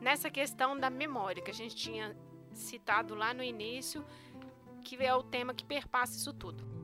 [0.00, 2.16] nessa questão da memória que a gente tinha
[2.52, 4.04] citado lá no início,
[4.84, 6.77] que é o tema que perpassa isso tudo.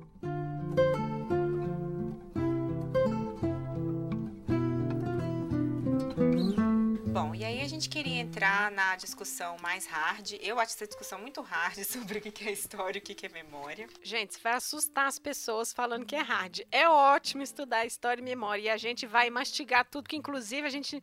[7.15, 10.33] Bom, e aí a gente queria entrar na discussão mais hard.
[10.41, 13.29] Eu acho essa discussão muito hard sobre o que é história e o que é
[13.29, 13.89] memória.
[14.03, 16.63] Gente, vai assustar as pessoas falando que é hard.
[16.73, 20.71] É ótimo estudar história e memória e a gente vai mastigar tudo, que inclusive a
[20.71, 21.01] gente,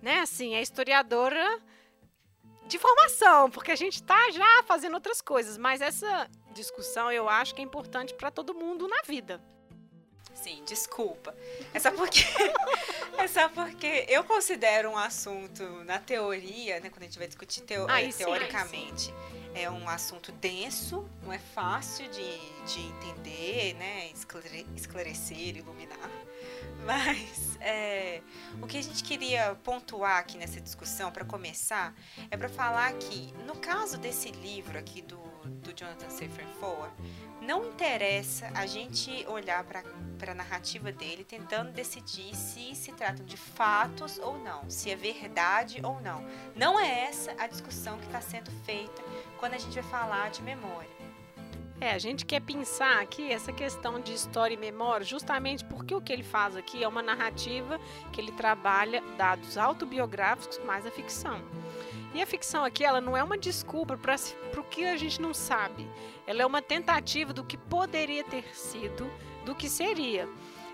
[0.00, 1.60] né, assim, é historiadora
[2.68, 7.52] de formação, porque a gente está já fazendo outras coisas, mas essa discussão eu acho
[7.52, 9.42] que é importante para todo mundo na vida.
[10.42, 11.34] Sim, desculpa.
[11.74, 12.20] É só porque
[13.18, 17.62] é só porque eu considero um assunto na teoria, né, quando a gente vai discutir
[17.62, 19.14] teo ai, teoricamente, sim,
[19.54, 24.10] é um assunto denso, não é fácil de, de entender, né,
[24.76, 26.10] esclarecer, iluminar.
[26.84, 28.22] Mas é,
[28.62, 31.94] o que a gente queria pontuar aqui nessa discussão, para começar,
[32.30, 36.90] é para falar que, no caso desse livro aqui do, do Jonathan Safran Foer,
[37.48, 43.38] não interessa a gente olhar para a narrativa dele tentando decidir se se tratam de
[43.38, 46.22] fatos ou não, se é verdade ou não.
[46.54, 49.02] Não é essa a discussão que está sendo feita
[49.38, 50.90] quando a gente vai falar de memória.
[51.80, 56.02] É, a gente quer pensar aqui essa questão de história e memória, justamente porque o
[56.02, 57.80] que ele faz aqui é uma narrativa
[58.12, 61.40] que ele trabalha dados autobiográficos mais a ficção.
[62.14, 64.16] E a ficção aqui, ela não é uma desculpa para
[64.58, 65.86] o que a gente não sabe.
[66.26, 69.10] Ela é uma tentativa do que poderia ter sido,
[69.44, 70.28] do que seria.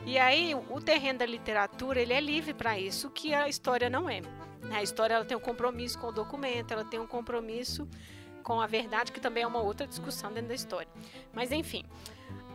[0.06, 4.08] E aí, o terreno da literatura, ele é livre para isso, que a história não
[4.08, 4.20] é.
[4.70, 7.88] A história ela tem um compromisso com o documento, ela tem um compromisso
[8.42, 10.88] com a verdade, que também é uma outra discussão dentro da história.
[11.32, 11.84] Mas enfim,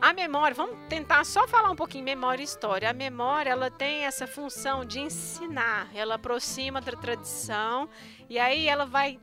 [0.02, 2.90] a memória, vamos tentar só falar um pouquinho memória e história.
[2.90, 7.90] A memória, ela tem essa função de ensinar, ela aproxima da tradição
[8.30, 9.20] e aí ela vai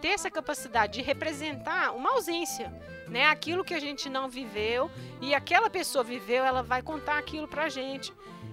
[0.00, 2.72] ter essa capacidade de representar uma ausência,
[3.08, 3.26] né?
[3.26, 7.68] Aquilo que a gente não viveu e aquela pessoa viveu, ela vai contar aquilo pra
[7.68, 8.12] gente.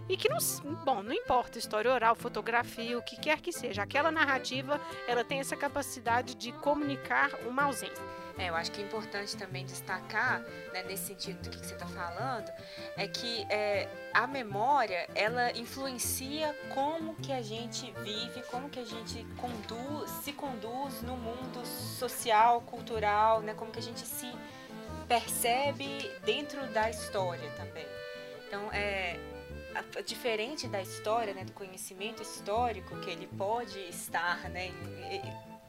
[0.10, 0.38] E que não,
[0.84, 5.40] bom, não importa história oral, fotografia, o que quer que seja, aquela narrativa, ela tem
[5.40, 8.04] essa capacidade de comunicar uma ausência.
[8.38, 10.42] É, eu acho que é importante também destacar,
[10.74, 12.52] né, nesse sentido do que você está falando,
[12.98, 18.86] é que é, a memória, ela influencia como que a gente vive, como que a
[18.86, 24.32] gente conduz, se conduz no mundo social, cultural, né, como que a gente se
[25.08, 27.86] percebe dentro da história também.
[28.48, 29.20] Então, é,
[30.06, 34.72] diferente da história, né, do conhecimento histórico que ele pode estar, né,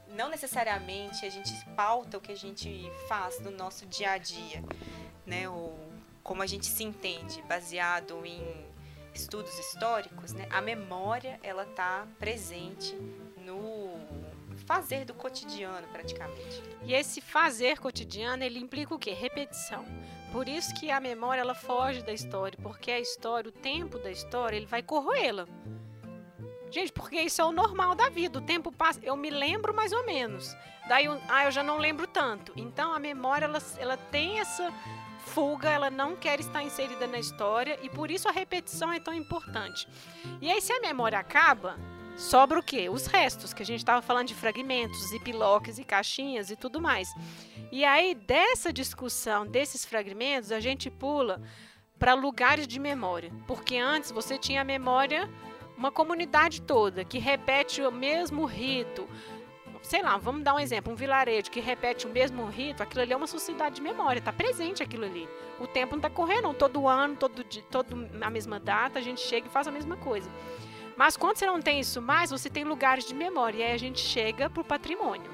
[0.08, 4.62] não necessariamente a gente pauta o que a gente faz no nosso dia a dia,
[5.26, 5.78] né, ou
[6.22, 8.42] como a gente se entende, baseado em
[9.14, 12.94] estudos históricos, né, a memória ela está presente
[13.38, 13.94] no
[14.66, 16.62] fazer do cotidiano praticamente.
[16.82, 19.12] E esse fazer cotidiano ele implica o quê?
[19.12, 19.84] Repetição.
[20.34, 24.10] Por isso que a memória ela foge da história, porque a história, o tempo da
[24.10, 25.46] história, ele vai corroê-la.
[26.72, 28.40] Gente, porque isso é o normal da vida.
[28.40, 30.56] O tempo passa, eu me lembro mais ou menos.
[30.88, 32.52] Daí, ah, eu já não lembro tanto.
[32.56, 34.74] Então a memória ela, ela tem essa
[35.26, 39.14] fuga, ela não quer estar inserida na história e por isso a repetição é tão
[39.14, 39.86] importante.
[40.40, 41.78] E aí se a memória acaba,
[42.16, 42.88] sobra o quê?
[42.88, 46.80] Os restos, que a gente estava falando de fragmentos, e pilocas e caixinhas e tudo
[46.80, 47.08] mais.
[47.70, 51.40] E aí, dessa discussão, desses fragmentos, a gente pula
[51.98, 53.32] para lugares de memória.
[53.46, 55.28] Porque antes você tinha a memória,
[55.76, 59.08] uma comunidade toda, que repete o mesmo rito.
[59.82, 63.12] Sei lá, vamos dar um exemplo, um vilarejo que repete o mesmo rito, aquilo ali
[63.12, 65.28] é uma sociedade de memória, está presente aquilo ali.
[65.60, 69.46] O tempo não está correndo, todo ano, todo todo, na mesma data, a gente chega
[69.46, 70.30] e faz a mesma coisa.
[70.96, 73.78] Mas quando você não tem isso mais, você tem lugares de memória, e aí a
[73.78, 75.32] gente chega para o patrimônio.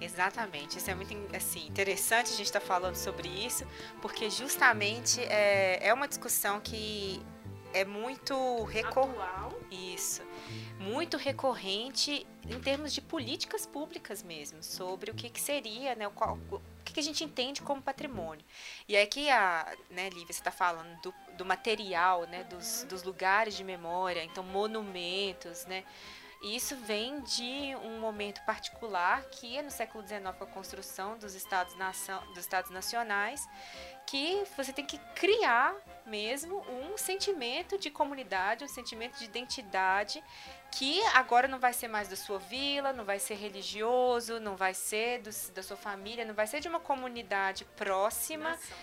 [0.00, 3.66] Exatamente, isso é muito assim, interessante a gente estar tá falando sobre isso,
[4.02, 7.22] porque justamente é, é uma discussão que
[7.72, 9.56] é muito recorrente.
[9.70, 10.22] Isso.
[10.78, 16.38] Muito recorrente em termos de políticas públicas mesmo, sobre o que, que seria, né, qual,
[16.86, 18.44] que, que a gente entende como patrimônio.
[18.88, 23.56] E aqui a, né, Lívia, você está falando do, do material, né, dos, dos lugares
[23.56, 25.84] de memória, então monumentos, né,
[26.42, 31.18] e isso vem de um momento particular que é no século XIX com a construção
[31.18, 33.48] dos estados, nação, dos estados nacionais,
[34.06, 35.74] que você tem que criar
[36.06, 40.22] mesmo um sentimento de comunidade, um sentimento de identidade
[40.70, 44.74] que agora não vai ser mais da sua vila, não vai ser religioso, não vai
[44.74, 48.50] ser do, da sua família, não vai ser de uma comunidade próxima.
[48.50, 48.76] Nação.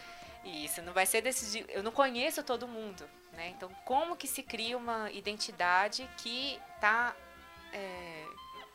[0.43, 1.65] Isso, não vai ser desse.
[1.69, 3.49] Eu não conheço todo mundo, né?
[3.49, 7.15] Então, como que se cria uma identidade que está
[7.71, 8.25] é,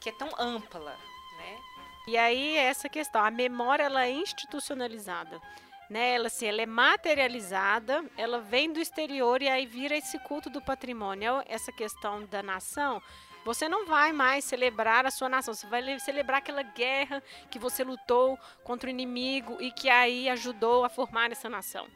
[0.00, 0.92] que é tão ampla,
[1.36, 1.58] né?
[2.06, 5.38] E aí essa questão, a memória ela é institucionalizada,
[5.88, 6.14] né?
[6.14, 10.60] Ela assim, ela é materializada, ela vem do exterior e aí vira esse culto do
[10.60, 11.42] patrimônio.
[11.46, 13.02] Essa questão da nação,
[13.44, 17.82] você não vai mais celebrar a sua nação, você vai celebrar aquela guerra que você
[17.82, 21.86] lutou contra o inimigo e que aí ajudou a formar essa nação.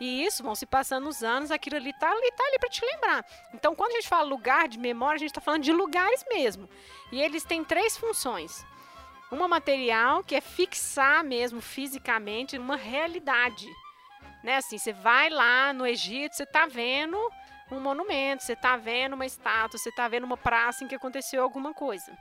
[0.00, 2.82] E isso, vão se passando os anos, aquilo ali tá ali, tá ali para te
[2.82, 3.26] lembrar.
[3.52, 6.66] Então, quando a gente fala lugar de memória, a gente está falando de lugares mesmo.
[7.12, 8.64] E eles têm três funções.
[9.30, 13.66] Uma material, que é fixar mesmo fisicamente uma realidade.
[14.42, 14.56] Né?
[14.56, 17.16] Assim, você vai lá no Egito, você está vendo
[17.70, 21.42] um monumento, você está vendo uma estátua, você está vendo uma praça em que aconteceu
[21.42, 22.12] alguma coisa.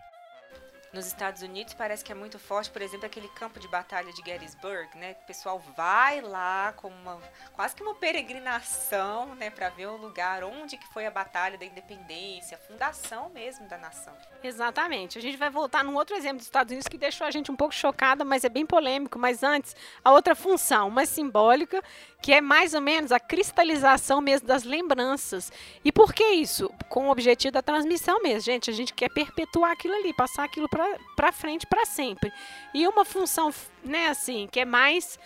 [0.91, 4.23] Nos Estados Unidos parece que é muito forte, por exemplo, aquele campo de batalha de
[4.25, 5.15] Gettysburg, né?
[5.21, 7.21] O pessoal vai lá como uma
[7.53, 11.65] quase que uma peregrinação, né, para ver o lugar onde que foi a batalha da
[11.65, 14.17] independência, a fundação mesmo da nação.
[14.41, 15.17] Exatamente.
[15.17, 17.56] A gente vai voltar num outro exemplo dos Estados Unidos que deixou a gente um
[17.58, 21.84] pouco chocada, mas é bem polêmico, mas antes, a outra função, uma simbólica,
[22.21, 25.52] que é mais ou menos a cristalização mesmo das lembranças.
[25.84, 26.71] E por que isso?
[26.88, 28.69] Com o objetivo da transmissão mesmo, gente.
[28.69, 32.32] A gente quer perpetuar aquilo ali, passar aquilo para frente para sempre.
[32.73, 35.19] E uma função, né, assim, que é mais,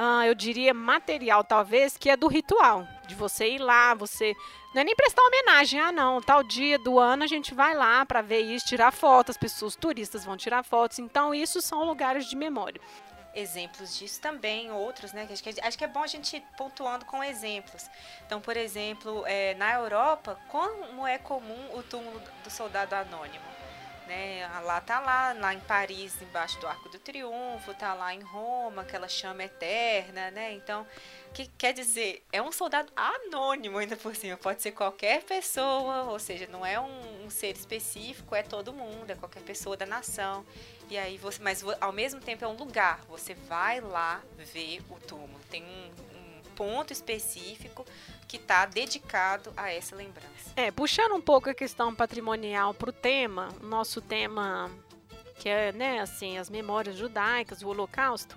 [0.00, 2.88] uh, eu diria, material, talvez, que é do ritual.
[3.06, 4.34] De você ir lá, você.
[4.74, 8.06] Não é nem prestar homenagem, ah, não, tal dia do ano a gente vai lá
[8.06, 11.00] para ver isso, tirar fotos, as pessoas turistas vão tirar fotos.
[11.00, 12.80] Então, isso são lugares de memória
[13.34, 15.28] exemplos disso também, outros, né?
[15.30, 17.88] Acho que, acho que é bom a gente ir pontuando com exemplos.
[18.26, 23.44] Então, por exemplo, é, na Europa, como é comum o túmulo do soldado anônimo?
[24.10, 24.44] Né?
[24.64, 28.82] Lá tá lá, lá em Paris, embaixo do Arco do Triunfo, tá lá em Roma,
[28.82, 30.52] aquela chama eterna, né?
[30.52, 30.84] Então,
[31.32, 36.18] que quer dizer, é um soldado anônimo ainda por cima, pode ser qualquer pessoa, ou
[36.18, 40.44] seja, não é um, um ser específico, é todo mundo, é qualquer pessoa da nação.
[40.90, 43.02] E aí você, mas ao mesmo tempo é um lugar.
[43.08, 44.20] Você vai lá
[44.52, 45.38] ver o túmulo.
[45.48, 46.09] Tem um,
[46.60, 47.86] ponto específico
[48.28, 50.52] que está dedicado a essa lembrança.
[50.54, 54.70] É, puxando um pouco a questão patrimonial para o tema, nosso tema
[55.38, 58.36] que é, né, assim, as memórias judaicas, o Holocausto,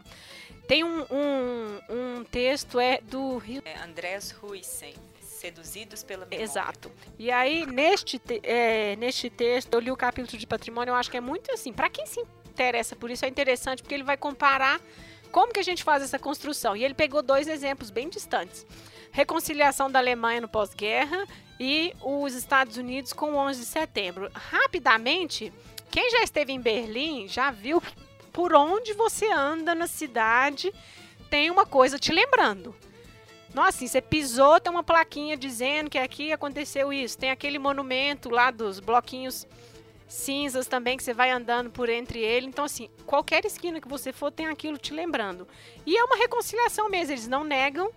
[0.65, 6.41] tem um, um, um texto é do é, Andrés Huisen, Seduzidos pela Memória.
[6.41, 6.89] Exato.
[7.19, 11.17] E aí, neste, é, neste texto, eu li o capítulo de patrimônio, eu acho que
[11.17, 14.79] é muito assim, para quem se interessa por isso é interessante, porque ele vai comparar
[15.33, 16.77] como que a gente faz essa construção.
[16.77, 18.65] E ele pegou dois exemplos bem distantes.
[19.11, 21.27] reconciliação da Alemanha no pós-guerra
[21.59, 24.31] e os Estados Unidos com o 11 de setembro.
[24.33, 25.51] Rapidamente,
[25.91, 27.81] quem já esteve em Berlim já viu
[28.31, 30.73] por onde você anda na cidade
[31.29, 32.75] tem uma coisa te lembrando.
[33.53, 37.17] Nossa, assim, você pisou, tem uma plaquinha dizendo que aqui aconteceu isso.
[37.17, 39.47] Tem aquele monumento lá dos bloquinhos
[40.13, 42.47] cinzas também que você vai andando por entre ele.
[42.47, 45.47] Então, assim, qualquer esquina que você for tem aquilo te lembrando.
[45.85, 47.91] E é uma reconciliação mesmo, eles não negam.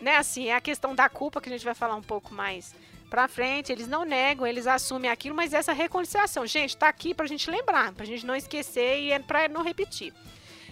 [0.00, 2.74] Né, assim, é a questão da culpa que a gente vai falar um pouco mais
[3.10, 3.70] pra frente.
[3.70, 7.92] Eles não negam, eles assumem aquilo, mas essa reconciliação, gente, tá aqui pra gente lembrar,
[7.92, 10.14] pra gente não esquecer e é pra não repetir.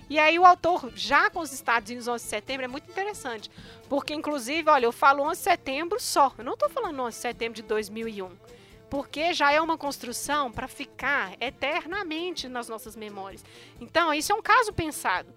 [0.08, 3.50] E aí o autor, já com os Estados Unidos 11 de setembro, é muito interessante.
[3.88, 6.32] Porque, inclusive, olha, eu falo 11 de setembro só.
[6.38, 8.47] Eu não estou falando 11 de setembro de 2001.
[8.90, 13.44] Porque já é uma construção para ficar eternamente nas nossas memórias.
[13.80, 15.28] Então, isso é um caso pensado.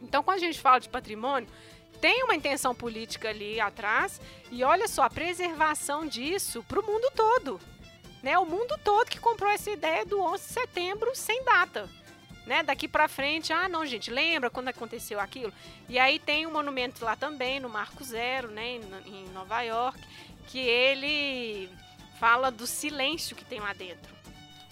[0.00, 1.48] Então, quando a gente fala de patrimônio,
[2.00, 4.20] tem uma intenção política ali atrás.
[4.50, 7.60] E olha só, a preservação disso para o mundo todo.
[8.22, 8.38] Né?
[8.38, 11.88] O mundo todo que comprou essa ideia do 11 de setembro sem data
[12.46, 12.62] né?
[12.62, 15.52] Daqui para frente, ah, não, gente, lembra quando aconteceu aquilo?
[15.88, 20.00] E aí tem um monumento lá também, no Marco Zero, né, em Nova York,
[20.48, 21.68] que ele
[22.22, 24.14] fala do silêncio que tem lá dentro.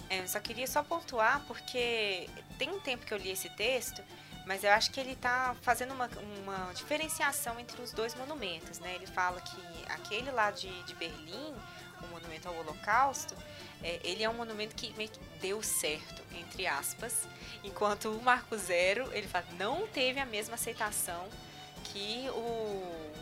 [0.08, 4.04] É, eu só queria só pontuar, porque tem um tempo que eu li esse texto,
[4.46, 6.08] mas eu acho que ele está fazendo uma,
[6.44, 8.94] uma diferenciação entre os dois monumentos, né?
[8.94, 9.60] Ele fala que
[9.92, 11.52] aquele lá de, de Berlim,
[12.00, 13.34] o monumento ao Holocausto,
[13.82, 17.26] é, ele é um monumento que meio que deu certo, entre aspas,
[17.64, 21.28] enquanto o Marco Zero, ele fala, não teve a mesma aceitação
[21.82, 23.12] que o,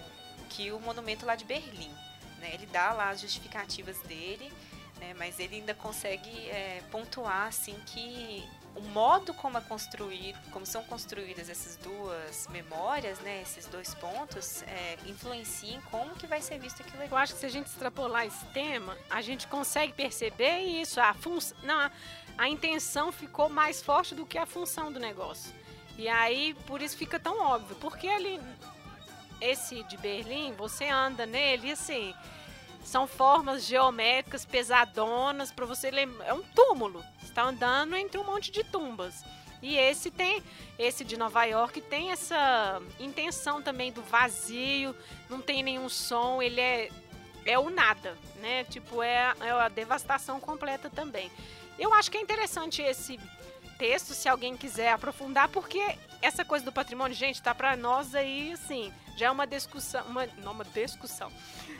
[0.51, 1.97] que o monumento lá de Berlim.
[2.39, 2.51] Né?
[2.55, 4.53] Ele dá lá as justificativas dele,
[4.99, 5.15] né?
[5.19, 8.47] mas ele ainda consegue é, pontuar assim que
[8.79, 14.63] o modo como é construído, como são construídas essas duas memórias, né, esses dois pontos,
[14.63, 14.97] é,
[15.91, 17.03] como que vai ser visto aquilo.
[17.03, 21.01] Eu acho que se a gente extrapolar esse tema, a gente consegue perceber isso.
[21.01, 21.91] A função, não,
[22.37, 25.53] a intenção ficou mais forte do que a função do negócio.
[25.97, 28.41] E aí, por isso fica tão óbvio, porque ali
[29.41, 32.15] esse de Berlim, você anda nele assim,
[32.85, 36.27] são formas geométricas pesadonas para você lembrar.
[36.27, 37.05] É um túmulo.
[37.23, 39.25] Está andando entre um monte de tumbas.
[39.61, 40.43] E esse tem,
[40.79, 44.95] esse de Nova York tem essa intenção também do vazio,
[45.29, 46.89] não tem nenhum som, ele é
[47.45, 48.65] é o nada, né?
[48.65, 51.31] Tipo, é, é a devastação completa também.
[51.79, 53.19] Eu acho que é interessante esse
[53.79, 55.81] texto, se alguém quiser aprofundar, porque
[56.21, 60.27] essa coisa do patrimônio, gente, tá para nós aí, assim, já é uma discussão, uma,
[60.39, 61.33] não uma discussão,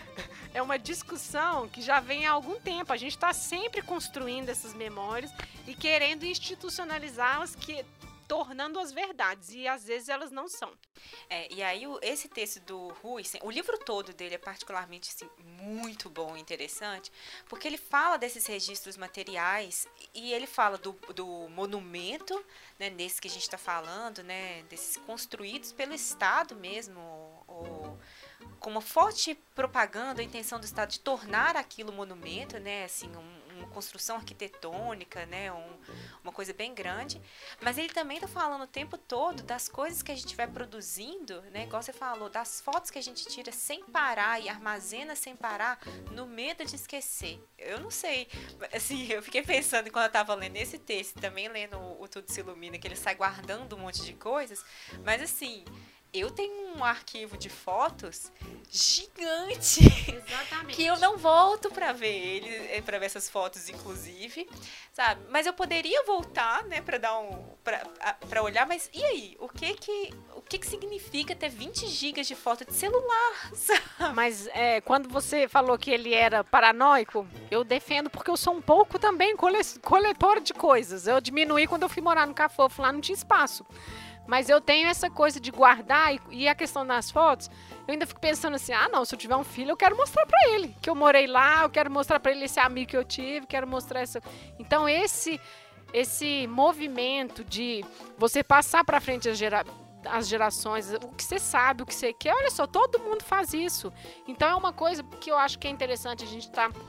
[0.55, 2.93] é uma discussão que já vem há algum tempo.
[2.93, 5.33] A gente está sempre construindo essas memórias
[5.67, 7.85] e querendo institucionalizá-las, que
[8.29, 10.71] tornando as verdades e às vezes elas não são.
[11.31, 16.11] É, e aí esse texto do Rui, o livro todo dele é particularmente assim, muito
[16.11, 17.11] bom e interessante,
[17.49, 22.45] porque ele fala desses registros materiais e ele fala do, do monumento,
[22.79, 27.01] né, nesse que a gente está falando, né, desses construídos pelo Estado mesmo,
[27.47, 27.99] ou,
[28.61, 33.38] com uma forte propaganda, a intenção do Estado de tornar aquilo monumento, né, assim, um,
[33.59, 35.77] uma construção arquitetônica, né, um,
[36.23, 37.21] uma coisa bem grande.
[37.61, 41.43] Mas ele também está falando o tempo todo das coisas que a gente vai produzindo,
[41.53, 45.37] né, igual você falou, das fotos que a gente tira sem parar e armazena sem
[45.37, 45.81] parar,
[46.13, 47.43] no medo de esquecer.
[47.59, 48.29] Eu não sei,
[48.73, 52.41] assim, eu fiquei pensando enquanto eu estava lendo esse texto, também lendo o Tudo Se
[52.41, 54.65] Ilumina, que ele sai guardando um monte de coisas,
[55.05, 55.65] mas assim
[56.13, 58.33] eu tenho um arquivo de fotos
[58.71, 60.77] gigante Exatamente.
[60.77, 64.49] que eu não volto para ver ele, eh, para ver essas fotos inclusive,
[64.93, 65.23] sabe?
[65.31, 67.43] Mas eu poderia voltar, né, para dar um
[68.29, 69.37] para olhar, mas e aí?
[69.41, 73.51] O que que o que que significa ter 20 gigas de foto de celular?
[73.55, 74.15] Sabe?
[74.15, 78.63] Mas é, quando você falou que ele era paranoico, eu defendo porque eu sou um
[78.63, 79.37] pouco também
[79.83, 81.07] coletor de coisas.
[81.07, 83.67] Eu diminuí quando eu fui morar no Cafofo, lá não tinha espaço.
[84.29, 87.51] Mas eu tenho essa coisa de guardar e, e, a questão das fotos,
[87.87, 90.27] eu ainda fico pensando assim: ah, não, se eu tiver um filho, eu quero mostrar
[90.27, 93.05] para ele que eu morei lá, eu quero mostrar para ele esse amigo que eu
[93.05, 94.23] tive, quero mostrar essa.
[94.59, 95.41] Então, esse
[95.95, 97.83] esse movimento de
[98.19, 99.65] você passar para frente as, gera...
[100.05, 103.55] as gerações, o que você sabe, o que você quer, olha só, todo mundo faz
[103.55, 103.91] isso.
[104.27, 106.71] Então, é uma coisa que eu acho que é interessante a gente estar.
[106.71, 106.81] Tá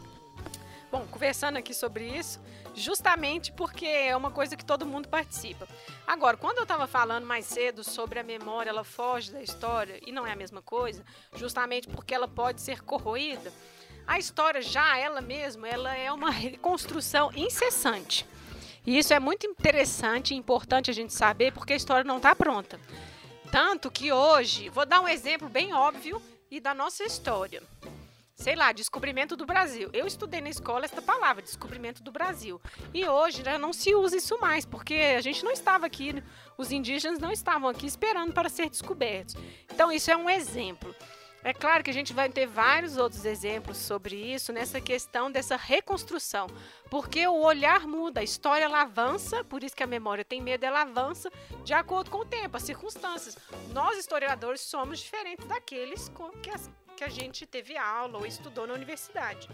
[0.92, 2.42] Bom, conversando aqui sobre isso,
[2.76, 5.68] justamente porque é uma coisa que todo mundo participa.
[6.08, 10.12] Agora, quando eu estava falando mais cedo sobre a memória, ela foge da história e
[10.12, 11.04] não é a mesma coisa,
[11.36, 13.52] justamente porque ela pode ser corroída.
[14.08, 18.26] A história já ela mesma, ela é uma reconstrução incessante.
[18.86, 22.36] E isso é muito interessante e importante a gente saber, porque a história não está
[22.36, 22.80] pronta.
[23.52, 27.62] Tanto que hoje, vou dar um exemplo bem óbvio e da nossa história.
[28.40, 29.90] Sei lá, descobrimento do Brasil.
[29.92, 32.62] Eu estudei na escola esta palavra, descobrimento do Brasil.
[32.94, 36.24] E hoje já não se usa isso mais, porque a gente não estava aqui,
[36.58, 39.36] os indígenas não estavam aqui esperando para ser descobertos.
[39.70, 40.96] Então, isso é um exemplo.
[41.44, 45.58] É claro que a gente vai ter vários outros exemplos sobre isso nessa questão dessa
[45.58, 46.48] reconstrução,
[46.90, 50.66] porque o olhar muda, a história ela avança, por isso que a memória tem medo,
[50.66, 51.30] ela avança
[51.64, 53.38] de acordo com o tempo, as circunstâncias.
[53.74, 56.12] Nós historiadores somos diferentes daqueles
[56.42, 56.70] que, as,
[57.00, 59.48] que a gente teve aula ou estudou na universidade.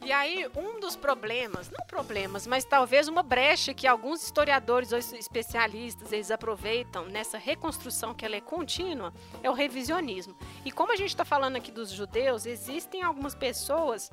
[0.00, 4.98] E aí, um dos problemas, não problemas, mas talvez uma brecha que alguns historiadores ou
[4.98, 10.36] especialistas eles aproveitam nessa reconstrução que ela é contínua, é o revisionismo.
[10.64, 14.08] E como a gente está falando aqui dos judeus, existem algumas pessoas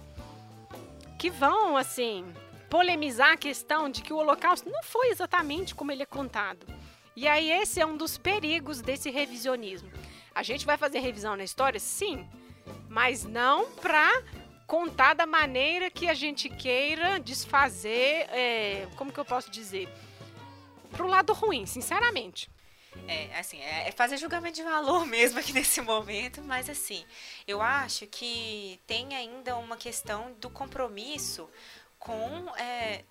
[1.20, 2.26] que vão, assim,
[2.68, 6.66] polemizar a questão de que o Holocausto não foi exatamente como ele é contado.
[7.16, 9.91] E aí, esse é um dos perigos desse revisionismo.
[10.40, 11.82] A gente vai fazer revisão na história?
[11.82, 12.26] Sim,
[12.88, 14.10] mas não para
[14.66, 19.90] contar da maneira que a gente queira desfazer, é, como que eu posso dizer,
[20.92, 22.50] pro lado ruim, sinceramente.
[23.06, 27.04] É, assim, é, é fazer julgamento de valor mesmo aqui nesse momento, mas assim,
[27.46, 31.50] eu acho que tem ainda uma questão do compromisso
[32.00, 33.04] com é,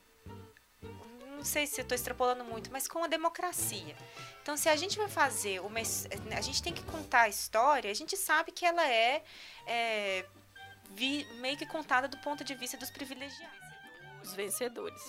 [1.39, 3.97] não sei se eu estou extrapolando muito, mas com a democracia.
[4.43, 5.78] Então, se a gente vai fazer uma.
[6.36, 9.22] A gente tem que contar a história, a gente sabe que ela é,
[9.66, 10.26] é
[10.91, 13.68] vi, meio que contada do ponto de vista dos privilegiados.
[14.22, 15.01] Os vencedores.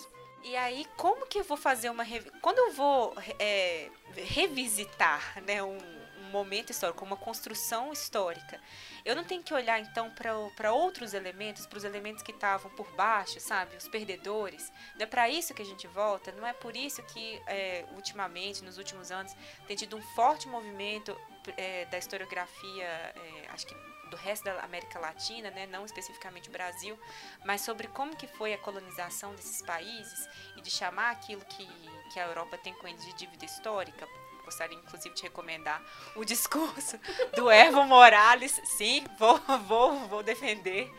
[0.42, 2.04] E aí, como que eu vou fazer uma.
[2.40, 8.60] Quando eu vou é, revisitar né, um, um, momento histórico, uma construção histórica,
[9.04, 12.90] eu não tenho que olhar então para outros elementos, para os elementos que estavam por
[12.92, 13.76] baixo, sabe?
[13.76, 14.72] Os perdedores.
[14.94, 18.62] Não é para isso que a gente volta, não é por isso que, é, ultimamente,
[18.62, 19.34] nos últimos anos,
[19.66, 21.16] tem tido um forte movimento
[21.56, 23.74] é, da historiografia, é, acho que
[24.10, 26.98] do resto da América Latina, né, não especificamente o Brasil,
[27.44, 31.66] mas sobre como que foi a colonização desses países e de chamar aquilo que,
[32.12, 34.06] que a Europa tem com eles de dívida histórica.
[34.50, 35.80] Gostaria, inclusive, de recomendar
[36.16, 36.98] o discurso
[37.36, 38.60] do Evo Morales.
[38.64, 39.38] Sim, vou,
[39.68, 40.92] vou, vou defender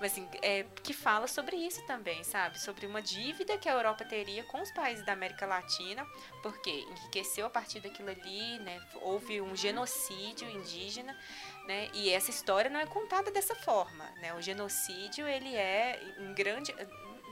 [0.00, 2.58] mas assim, é, que fala sobre isso também, sabe?
[2.60, 6.06] Sobre uma dívida que a Europa teria com os países da América Latina,
[6.42, 8.80] porque enriqueceu a partir daquilo ali, né?
[9.02, 11.16] Houve um genocídio indígena,
[11.66, 11.88] né?
[11.92, 14.32] E essa história não é contada dessa forma, né?
[14.34, 16.72] O genocídio, ele é em grande,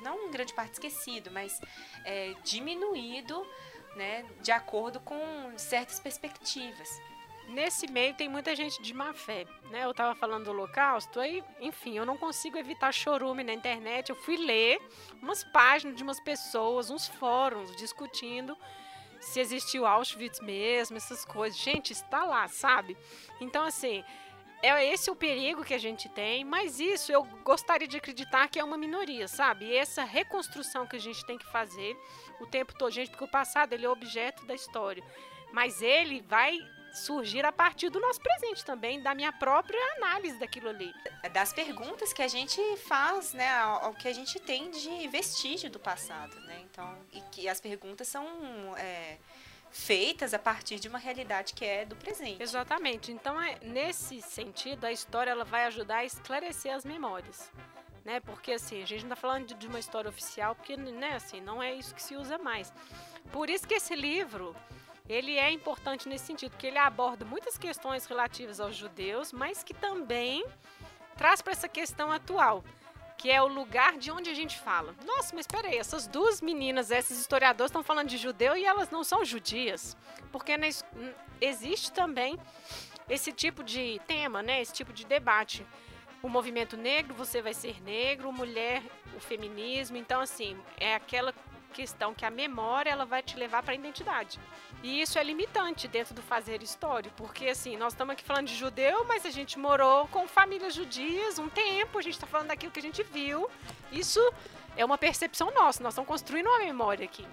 [0.03, 1.61] não em grande parte esquecido, mas
[2.05, 3.47] é, diminuído,
[3.97, 4.25] né?
[4.43, 5.19] De acordo com
[5.57, 6.89] certas perspectivas.
[7.49, 9.85] Nesse meio tem muita gente de má fé, né?
[9.85, 14.11] Eu tava falando do holocausto, aí, enfim, eu não consigo evitar chorume na internet.
[14.11, 14.81] Eu fui ler
[15.23, 18.57] umas páginas de umas pessoas, uns fóruns discutindo
[19.21, 21.59] se existiu Auschwitz mesmo, essas coisas.
[21.59, 22.97] Gente, está lá, sabe?
[23.41, 24.05] Então, assim,
[24.63, 28.59] é esse o perigo que a gente tem, mas isso eu gostaria de acreditar que
[28.59, 29.67] é uma minoria, sabe?
[29.67, 31.97] E essa reconstrução que a gente tem que fazer
[32.41, 35.03] o tempo todo, gente, porque o passado ele é objeto da história,
[35.53, 36.59] mas ele vai
[36.97, 40.93] surgir a partir do nosso presente também, da minha própria análise daquilo ali.
[41.33, 45.79] Das perguntas que a gente faz, né, ao, que a gente tem de vestígio do
[45.79, 46.65] passado, né?
[46.71, 48.27] Então, e que as perguntas são
[48.79, 49.19] é,
[49.71, 52.43] feitas a partir de uma realidade que é do presente.
[52.43, 53.13] Exatamente.
[53.13, 57.51] Então, é, nesse sentido, a história ela vai ajudar a esclarecer as memórias.
[58.07, 58.21] Né?
[58.21, 61.61] Porque assim, a gente não está falando de, uma história oficial, porque né, assim, não
[61.61, 62.73] é isso que se usa mais.
[63.33, 64.55] Por isso que esse livro,
[65.09, 69.75] ele é importante nesse sentido, que ele aborda muitas questões relativas aos judeus, mas que
[69.75, 70.47] também
[71.17, 72.63] traz para essa questão atual,
[73.19, 74.95] que é o lugar de onde a gente fala.
[75.05, 78.89] Nossa, mas espera aí, essas duas meninas, esses historiadores estão falando de judeu e elas
[78.89, 79.97] não são judias,
[80.31, 80.69] porque na,
[81.41, 82.39] existe também
[83.09, 84.63] esse tipo de tema, né?
[84.63, 85.67] Esse tipo de debate.
[86.23, 88.83] O movimento negro, você vai ser negro, mulher,
[89.17, 89.97] o feminismo.
[89.97, 91.33] Então, assim, é aquela
[91.77, 94.41] questão que a memória ela vai te levar para a identidade.
[94.83, 98.55] E isso é limitante dentro do fazer histórico, porque assim, nós estamos aqui falando de
[98.55, 102.73] judeu, mas a gente morou com famílias judias um tempo, a gente está falando daquilo
[102.73, 103.51] que a gente viu.
[103.93, 104.21] Isso
[104.75, 107.27] é uma percepção nossa, nós estamos construindo uma memória aqui.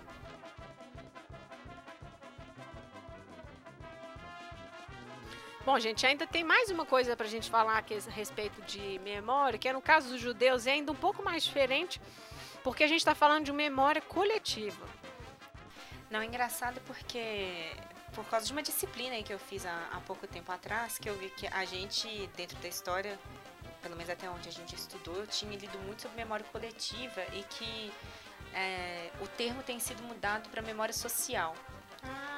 [5.66, 8.99] Bom, gente, ainda tem mais uma coisa para a gente falar aqui a respeito de
[8.99, 12.01] memória, que é no caso dos judeus é ainda um pouco mais diferente,
[12.61, 14.86] porque a gente está falando de uma memória coletiva.
[16.11, 17.72] Não, é engraçado porque
[18.11, 21.16] por causa de uma disciplina que eu fiz há, há, pouco tempo atrás, que eu
[21.16, 23.18] vi que a gente, dentro da história,
[23.82, 27.41] pelo menos até onde a gente estudou, eu tinha lido muito sobre memória coletiva e
[27.43, 27.93] que
[28.53, 31.55] é, o termo tem sido mudado para memória social.
[32.03, 32.33] Ah.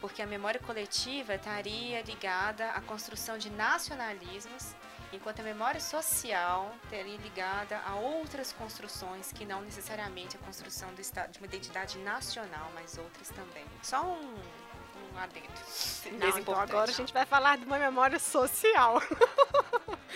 [0.00, 4.74] Porque a memória coletiva estaria ligada à construção de nacionalismos,
[5.12, 11.00] enquanto a memória social estaria ligada a outras construções que não necessariamente a construção do
[11.00, 13.64] estado, de uma identidade nacional, mas outras também.
[13.82, 14.34] Só um,
[15.14, 15.48] um adendo.
[16.18, 19.00] Não, então agora a gente vai falar de uma memória social.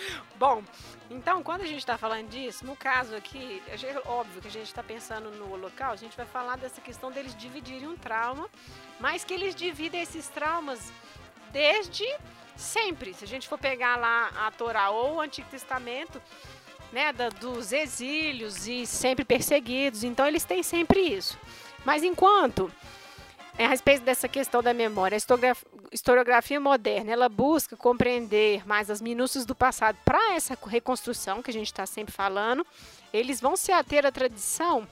[0.37, 0.63] Bom,
[1.09, 4.67] então quando a gente está falando disso, no caso aqui, é óbvio que a gente
[4.67, 8.49] está pensando no local, a gente vai falar dessa questão deles dividirem um trauma,
[8.99, 10.91] mas que eles dividem esses traumas
[11.51, 12.05] desde
[12.55, 13.13] sempre.
[13.13, 16.21] Se a gente for pegar lá a Torá ou o Antigo Testamento,
[16.91, 21.37] né, da, dos exílios e sempre perseguidos, então eles têm sempre isso.
[21.85, 22.71] Mas enquanto
[23.65, 29.45] a respeito dessa questão da memória, a historiografia moderna, ela busca compreender mais as minúcias
[29.45, 32.65] do passado para essa reconstrução que a gente está sempre falando.
[33.11, 34.87] Eles vão se ater à tradição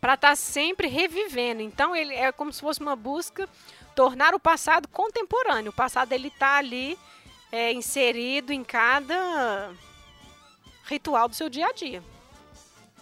[0.00, 1.60] para estar tá sempre revivendo.
[1.60, 3.46] Então, ele é como se fosse uma busca
[3.94, 5.70] tornar o passado contemporâneo.
[5.70, 6.98] O passado ele está ali
[7.52, 9.70] é, inserido em cada
[10.86, 12.02] ritual do seu dia a dia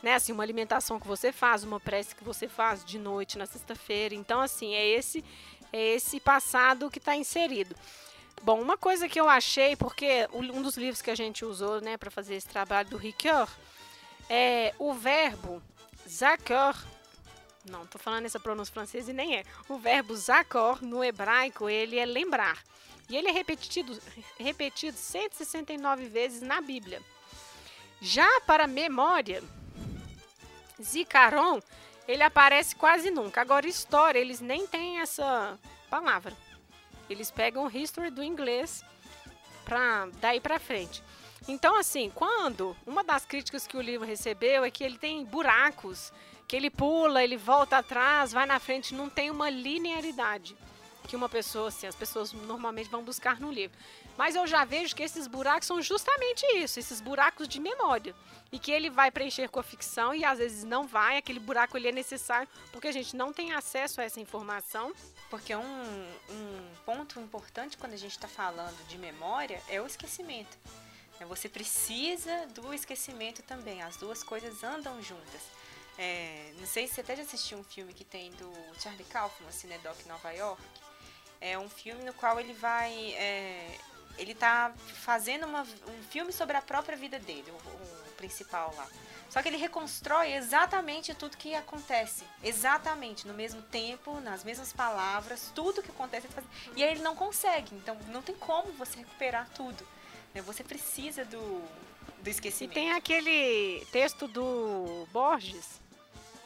[0.03, 0.15] né?
[0.15, 4.15] Assim, uma alimentação que você faz, uma prece que você faz de noite na sexta-feira.
[4.15, 5.25] Então, assim, é esse
[5.73, 7.75] é esse passado que está inserido.
[8.43, 11.97] Bom, uma coisa que eu achei, porque um dos livros que a gente usou, né,
[11.97, 13.49] para fazer esse trabalho do Ricoeur,
[14.29, 15.63] é o verbo
[16.09, 16.77] zakor.
[17.71, 19.45] Não, tô falando essa pronúncia francesa e nem é.
[19.69, 22.63] O verbo zakor no hebraico, ele é lembrar.
[23.09, 23.99] E ele é repetido,
[24.39, 27.01] repetido 169 vezes na Bíblia.
[28.01, 29.43] Já para memória,
[30.81, 31.61] Zicaron,
[32.07, 33.41] ele aparece quase nunca.
[33.41, 35.59] Agora, história, eles nem têm essa
[35.89, 36.37] palavra.
[37.09, 38.85] Eles pegam history do inglês
[39.65, 41.03] para daí para frente.
[41.49, 46.13] Então, assim, quando uma das críticas que o livro recebeu é que ele tem buracos,
[46.47, 50.57] que ele pula, ele volta atrás, vai na frente, não tem uma linearidade
[51.09, 53.77] que uma pessoa, assim, as pessoas normalmente vão buscar no livro.
[54.17, 58.15] Mas eu já vejo que esses buracos são justamente isso, esses buracos de memória.
[58.53, 61.77] E que ele vai preencher com a ficção e às vezes não vai, aquele buraco
[61.77, 64.93] ele é necessário porque a gente não tem acesso a essa informação.
[65.31, 70.59] Porque um, um ponto importante quando a gente está falando de memória é o esquecimento.
[71.19, 75.41] É, você precisa do esquecimento também, as duas coisas andam juntas.
[75.99, 79.51] É, não sei se você até já assistiu um filme que tem do Charlie Kaufman,
[79.51, 80.63] Cinedoc Nova York.
[81.41, 82.93] É um filme no qual ele vai.
[83.15, 83.79] É,
[84.19, 84.73] ele tá
[85.03, 88.87] fazendo uma, um filme sobre a própria vida dele, o, principal lá.
[89.29, 92.25] Só que ele reconstrói exatamente tudo que acontece.
[92.43, 96.29] Exatamente, no mesmo tempo, nas mesmas palavras, tudo que acontece.
[96.77, 97.75] E aí ele não consegue.
[97.75, 99.87] Então não tem como você recuperar tudo.
[100.33, 100.41] Né?
[100.43, 101.63] Você precisa do,
[102.23, 102.73] do esquecimento.
[102.73, 105.81] E tem aquele texto do Borges,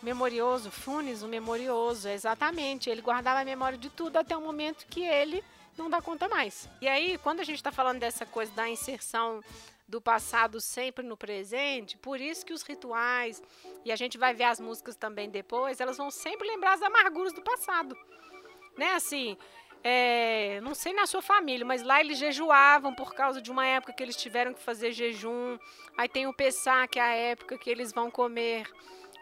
[0.01, 2.89] memorioso, Funes, o memorioso, exatamente.
[2.89, 5.45] Ele guardava a memória de tudo até o momento que ele
[5.77, 6.69] não dá conta mais.
[6.81, 9.43] E aí, quando a gente está falando dessa coisa da inserção
[9.89, 13.43] do passado sempre no presente, por isso que os rituais,
[13.85, 17.33] e a gente vai ver as músicas também depois, elas vão sempre lembrar as amarguras
[17.33, 17.97] do passado.
[18.77, 19.39] Né, assim,
[19.83, 23.93] é, não sei na sua família, mas lá eles jejuavam por causa de uma época
[23.93, 25.57] que eles tiveram que fazer jejum.
[25.97, 28.69] Aí tem o Pessá, que é a época que eles vão comer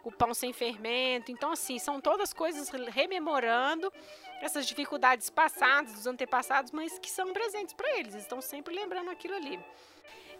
[0.02, 1.30] o pão sem fermento.
[1.30, 3.92] Então, assim, são todas coisas rememorando
[4.40, 9.34] essas dificuldades passadas, dos antepassados, mas que são presentes para eles, estão sempre lembrando aquilo
[9.34, 9.58] ali.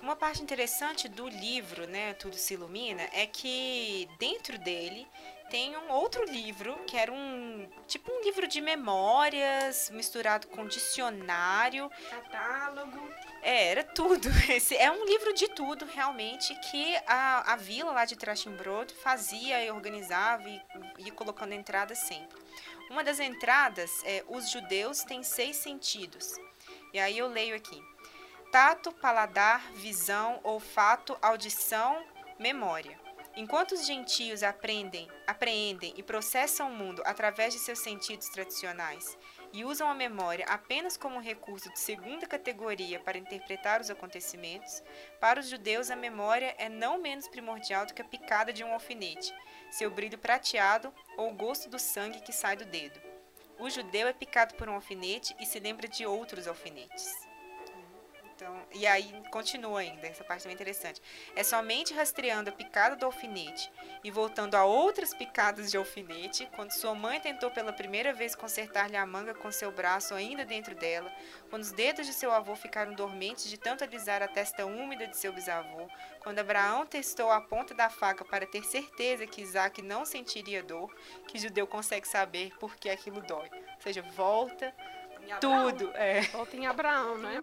[0.03, 5.07] Uma parte interessante do livro, né, Tudo se Ilumina, é que dentro dele
[5.51, 11.91] tem um outro livro, que era um tipo um livro de memórias misturado com dicionário,
[12.11, 12.99] catálogo.
[13.43, 14.29] É, era tudo.
[14.51, 19.65] Esse é um livro de tudo, realmente, que a, a vila lá de Trachimbrod fazia
[19.65, 20.61] e organizava e
[20.99, 22.39] ia colocando entradas sempre.
[22.91, 26.37] Uma das entradas é: os judeus têm seis sentidos.
[26.93, 27.81] E aí eu leio aqui:
[28.55, 32.07] tato, paladar, visão, olfato, audição,
[32.39, 32.97] memória.
[33.35, 39.19] Enquanto os gentios aprendem, apreendem e processam o mundo através de seus sentidos tradicionais
[39.53, 44.85] e usam a memória apenas como recurso de segunda categoria para interpretar os acontecimentos,
[45.21, 48.73] para os judeus a memória é não menos primordial do que a picada de um
[48.73, 49.35] alfinete,
[49.69, 53.01] seu brilho prateado ou o gosto do sangue que sai do dedo.
[53.59, 57.34] O judeu é picado por um alfinete e se lembra de outros alfinetes.
[58.35, 61.01] Então, e aí continua ainda, essa parte também interessante.
[61.37, 63.71] É somente rastreando a picada do alfinete
[64.03, 68.97] e voltando a outras picadas de alfinete, quando sua mãe tentou pela primeira vez consertar-lhe
[68.97, 71.13] a manga com seu braço ainda dentro dela,
[71.49, 75.17] quando os dedos de seu avô ficaram dormentes de tanto alisar a testa úmida de
[75.17, 75.89] seu bisavô,
[76.21, 80.93] quando Abraão testou a ponta da faca para ter certeza que Isaac não sentiria dor,
[81.29, 83.49] que judeu consegue saber por que aquilo dói.
[83.53, 84.75] Ou seja, volta
[85.41, 85.91] tudo.
[85.95, 86.23] É.
[86.23, 87.41] Volta em Abraão, né?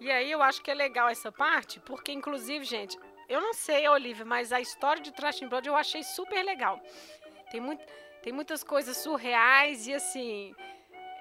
[0.00, 3.88] E aí eu acho que é legal essa parte, porque inclusive, gente, eu não sei,
[3.88, 6.80] Olivia, mas a história de Trash Blood eu achei super legal.
[7.50, 7.84] Tem, muito,
[8.22, 10.54] tem muitas coisas surreais e assim,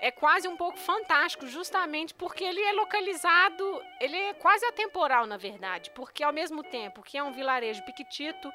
[0.02, 5.38] é quase um pouco fantástico, justamente porque ele é localizado, ele é quase atemporal, na
[5.38, 8.52] verdade, porque ao mesmo tempo que é um vilarejo piquitito,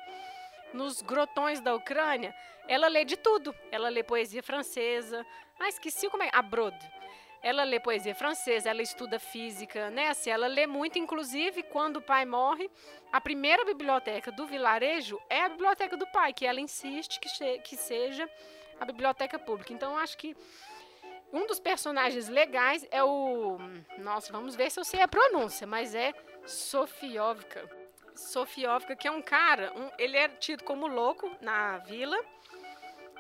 [0.75, 2.35] nos grotões da Ucrânia,
[2.69, 3.53] ela lê de tudo.
[3.73, 5.27] Ela lê poesia francesa.
[5.59, 6.31] Ah, esqueci como é.
[6.33, 7.00] A Brode
[7.43, 10.09] ela lê poesia francesa, ela estuda física, né?
[10.09, 12.71] Assim, ela lê muito, inclusive, quando o pai morre,
[13.13, 17.77] a primeira biblioteca do vilarejo é a biblioteca do pai, que ela insiste que, que
[17.77, 18.29] seja
[18.79, 19.73] a biblioteca pública.
[19.73, 20.37] Então, acho que
[21.33, 23.59] um dos personagens legais é o.
[23.99, 26.13] Nossa, vamos ver se eu sei a pronúncia, mas é
[26.45, 27.69] Sofiovka.
[28.15, 32.19] Sofiovka, que é um cara, um, ele é tido como louco na vila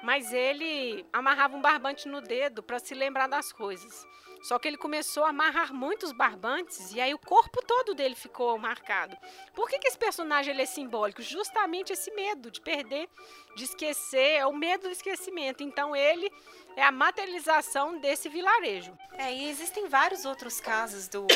[0.02, 4.06] mas ele amarrava um barbante no dedo para se lembrar das coisas.
[4.42, 8.56] Só que ele começou a amarrar muitos barbantes e aí o corpo todo dele ficou
[8.58, 9.16] marcado.
[9.54, 11.20] Por que, que esse personagem ele é simbólico?
[11.20, 13.08] Justamente esse medo de perder,
[13.54, 15.62] de esquecer, é o medo do esquecimento.
[15.62, 16.32] Então ele
[16.74, 18.96] é a materialização desse vilarejo.
[19.12, 21.26] É, e existem vários outros casos do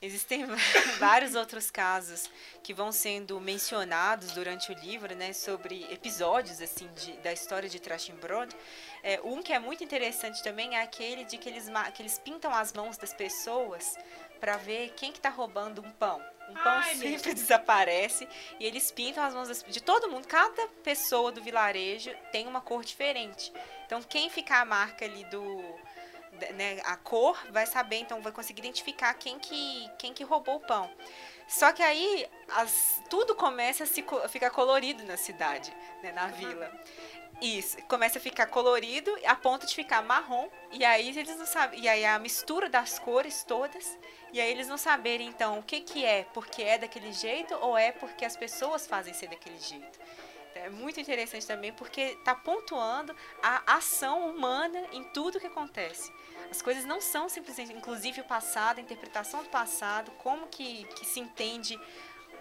[0.00, 0.44] Existem
[0.98, 2.30] vários outros casos
[2.62, 7.80] que vão sendo mencionados durante o livro, né, sobre episódios assim de, da história de
[7.80, 8.54] Trashimbrod.
[9.02, 12.52] É, um que é muito interessante também é aquele de que eles, que eles pintam
[12.52, 13.96] as mãos das pessoas
[14.38, 16.22] para ver quem que está roubando um pão.
[16.48, 18.28] Um pão Ai, sempre desaparece
[18.60, 20.28] e eles pintam as mãos das, de todo mundo.
[20.28, 23.50] Cada pessoa do vilarejo tem uma cor diferente.
[23.86, 25.85] Então quem ficar a marca ali do
[26.54, 30.60] né, a cor, vai saber, então vai conseguir identificar quem que, quem que roubou o
[30.60, 30.90] pão.
[31.48, 35.72] Só que aí as, tudo começa a se, ficar colorido na cidade,
[36.02, 36.70] né, na vila.
[37.40, 41.80] Isso, começa a ficar colorido a ponto de ficar marrom, e aí eles não sabem,
[41.80, 43.98] e aí a mistura das cores todas,
[44.32, 47.76] e aí eles não saberem então o que que é, porque é daquele jeito ou
[47.76, 49.98] é porque as pessoas fazem ser daquele jeito.
[50.66, 56.12] É muito interessante também porque está pontuando a ação humana em tudo que acontece.
[56.50, 61.06] As coisas não são simplesmente, inclusive o passado, a interpretação do passado, como que, que
[61.06, 61.78] se entende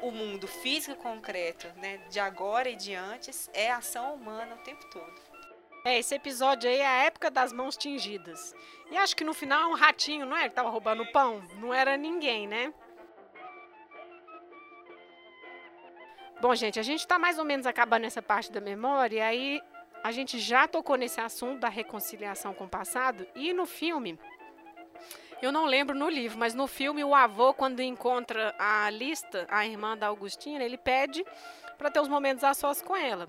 [0.02, 4.84] o mundo físico concreto, né, de agora e de antes, é ação humana o tempo
[4.88, 5.22] todo.
[5.86, 8.56] É, esse episódio aí é a época das mãos tingidas.
[8.90, 10.50] E acho que no final é um ratinho, não é?
[10.50, 11.44] Que tava roubando pão?
[11.60, 12.74] Não era ninguém, né?
[16.48, 19.62] Bom, gente, a gente está mais ou menos acabando essa parte da memória, e aí
[20.04, 24.20] a gente já tocou nesse assunto da reconciliação com o passado, e no filme,
[25.41, 29.66] eu não lembro no livro, mas no filme o avô, quando encontra a lista, a
[29.66, 31.26] irmã da Augustina, ele pede
[31.80, 33.28] para ter os momentos a sós com ela.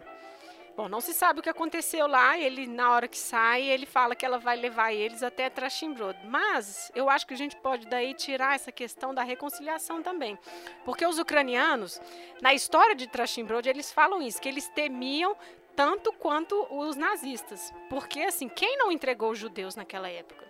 [0.76, 2.38] Bom, não se sabe o que aconteceu lá.
[2.38, 6.18] Ele, na hora que sai, ele fala que ela vai levar eles até Trashimbrod.
[6.26, 10.38] Mas eu acho que a gente pode daí tirar essa questão da reconciliação também.
[10.84, 11.98] Porque os ucranianos,
[12.42, 15.34] na história de Trashimbrod, eles falam isso, que eles temiam
[15.74, 17.72] tanto quanto os nazistas.
[17.88, 20.44] Porque, assim, quem não entregou os judeus naquela época?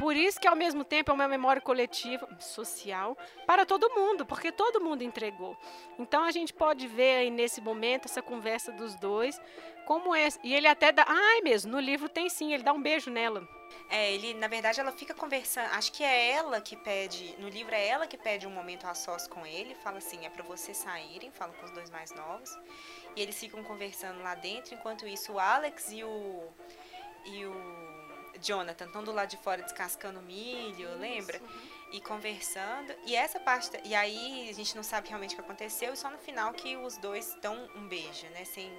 [0.00, 4.50] Por isso que ao mesmo tempo é uma memória coletiva, social, para todo mundo, porque
[4.50, 5.54] todo mundo entregou.
[5.98, 9.38] Então a gente pode ver aí nesse momento essa conversa dos dois,
[9.84, 10.26] como é.
[10.42, 11.04] E ele até dá.
[11.06, 13.46] Ai, mesmo, no livro tem sim, ele dá um beijo nela.
[13.90, 15.68] É, ele, na verdade, ela fica conversando.
[15.74, 17.36] Acho que é ela que pede.
[17.38, 19.74] No livro é ela que pede um momento a sós com ele.
[19.74, 21.30] Fala assim: é para vocês saírem.
[21.30, 22.58] Fala com os dois mais novos.
[23.14, 24.74] E eles ficam conversando lá dentro.
[24.74, 26.48] Enquanto isso, o Alex e o.
[27.26, 27.89] E o
[28.42, 31.40] Jonathan estão do lado de fora descascando milho, Isso, lembra?
[31.40, 31.70] Uhum.
[31.92, 32.94] E conversando.
[33.04, 33.70] E essa parte.
[33.84, 36.76] E aí a gente não sabe realmente o que aconteceu, e só no final que
[36.76, 38.44] os dois dão um beijo, né?
[38.44, 38.70] Sem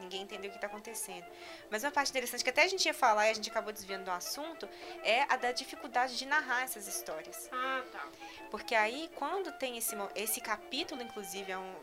[0.00, 1.26] ninguém entender o que está acontecendo.
[1.70, 4.04] Mas uma parte interessante que até a gente ia falar e a gente acabou desviando
[4.04, 4.68] do assunto
[5.02, 7.48] é a da dificuldade de narrar essas histórias.
[7.52, 8.06] Ah, tá.
[8.50, 11.74] Porque aí, quando tem esse, esse capítulo, inclusive, é um,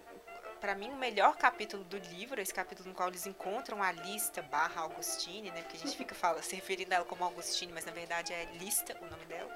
[0.60, 4.42] para mim, o melhor capítulo do livro, esse capítulo no qual eles encontram a lista
[4.42, 5.62] barra Augustine, né?
[5.62, 8.46] Porque a gente fica fala, se referindo a ela como Augustine, mas na verdade é
[8.60, 9.56] Lista o nome dela.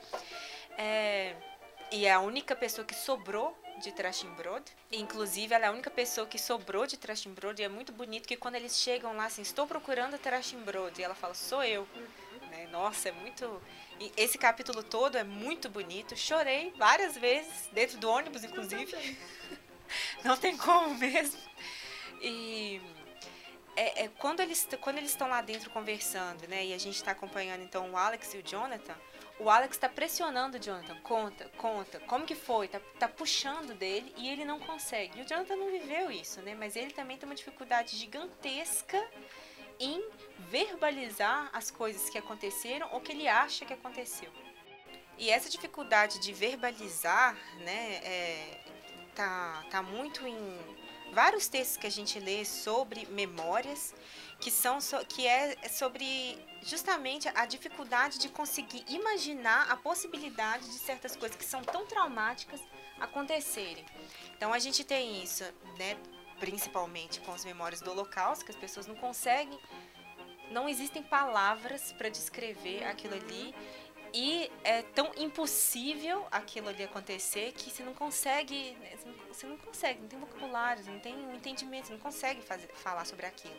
[0.77, 1.35] É,
[1.91, 4.63] e é a única pessoa que sobrou de Trashimbrod.
[4.91, 7.61] Inclusive, ela é a única pessoa que sobrou de Trashimbrod.
[7.61, 10.99] E é muito bonito que quando eles chegam lá, assim, estou procurando Trashimbrod.
[10.99, 11.85] E ela fala, sou eu.
[12.49, 12.67] Né?
[12.71, 13.61] Nossa, é muito.
[14.15, 16.15] Esse capítulo todo é muito bonito.
[16.15, 19.17] Chorei várias vezes, dentro do ônibus, inclusive.
[20.23, 21.39] Não tem como mesmo.
[22.21, 22.81] E
[23.75, 26.65] é, é, quando eles quando eles estão lá dentro conversando, né?
[26.65, 28.95] E a gente está acompanhando então o Alex e o Jonathan.
[29.39, 32.67] O Alex está pressionando o Jonathan, conta, conta, como que foi?
[32.67, 35.17] Tá, tá puxando dele e ele não consegue.
[35.17, 36.53] E o Jonathan não viveu isso, né?
[36.53, 39.03] Mas ele também tem uma dificuldade gigantesca
[39.79, 39.99] em
[40.37, 44.29] verbalizar as coisas que aconteceram ou que ele acha que aconteceu.
[45.17, 48.59] E essa dificuldade de verbalizar, né, é,
[49.15, 50.59] tá, tá muito em
[51.13, 53.93] vários textos que a gente lê sobre memórias,
[54.39, 61.15] que são que é sobre justamente a dificuldade de conseguir imaginar a possibilidade de certas
[61.15, 62.61] coisas que são tão traumáticas
[62.99, 63.85] acontecerem.
[64.35, 65.43] Então a gente tem isso,
[65.77, 65.97] né,
[66.39, 69.59] principalmente com as memórias do Holocausto, que as pessoas não conseguem,
[70.51, 73.53] não existem palavras para descrever aquilo ali
[74.13, 78.97] e é tão impossível aquilo ali acontecer que você não consegue, né,
[79.31, 83.05] você não consegue, não tem vocabulário, não tem um entendimento, você não consegue fazer, falar
[83.05, 83.55] sobre aquilo.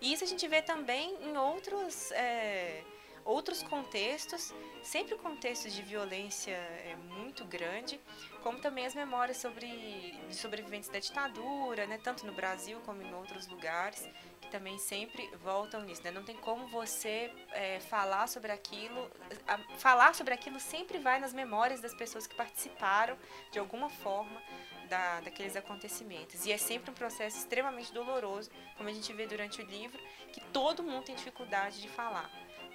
[0.00, 2.84] E isso a gente vê também em outros, é,
[3.24, 8.00] outros contextos, sempre contextos de violência é, muito grande,
[8.42, 13.14] como também as memórias sobre de sobreviventes da ditadura, né, tanto no Brasil como em
[13.14, 14.08] outros lugares
[14.48, 16.10] também sempre voltam nisso, né?
[16.10, 19.10] Não tem como você é, falar sobre aquilo.
[19.46, 23.16] A, falar sobre aquilo sempre vai nas memórias das pessoas que participaram
[23.52, 24.42] de alguma forma
[24.88, 26.46] da, daqueles acontecimentos.
[26.46, 30.00] E é sempre um processo extremamente doloroso, como a gente vê durante o livro,
[30.32, 32.30] que todo mundo tem dificuldade de falar.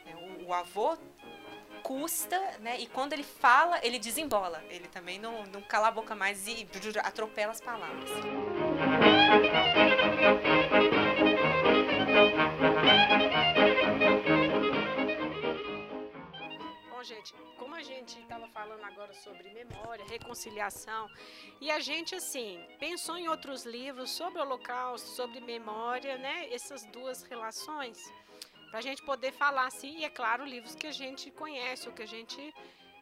[0.05, 0.43] Né?
[0.45, 0.97] O, avô
[1.83, 2.79] custa, né?
[2.79, 4.63] E quando ele fala, ele desembola.
[4.69, 6.65] Ele também não, não cala a boca mais e
[7.03, 8.09] atropela as palavras.
[16.89, 21.09] Bom, gente, como a gente estava falando agora sobre memória, reconciliação,
[21.59, 26.47] e a gente, assim, pensou em outros livros sobre o Holocausto, sobre memória, né?
[26.53, 27.97] Essas duas relações,
[28.73, 31.93] para a gente poder falar, assim, e é claro, livros que a gente conhece, ou
[31.93, 32.51] que a gente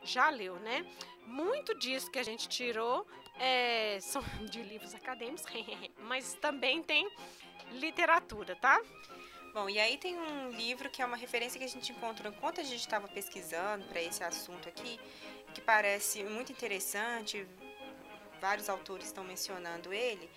[0.04, 0.86] já leu, né?
[1.26, 3.08] Muito disso que a gente tirou
[3.40, 5.46] é, são de livros acadêmicos,
[6.10, 7.10] mas também tem
[7.72, 8.82] literatura, tá?
[9.54, 12.60] Bom, e aí tem um livro que é uma referência que a gente encontrou enquanto
[12.60, 15.00] a gente estava pesquisando para esse assunto aqui,
[15.54, 17.48] que parece muito interessante,
[18.42, 20.30] vários autores estão mencionando ele,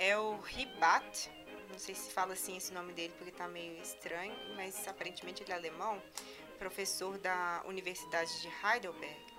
[0.00, 1.30] é o Ribat,
[1.70, 5.52] não sei se fala assim esse nome dele porque está meio estranho, mas aparentemente ele
[5.52, 6.02] é alemão,
[6.58, 9.30] professor da Universidade de Heidelberg.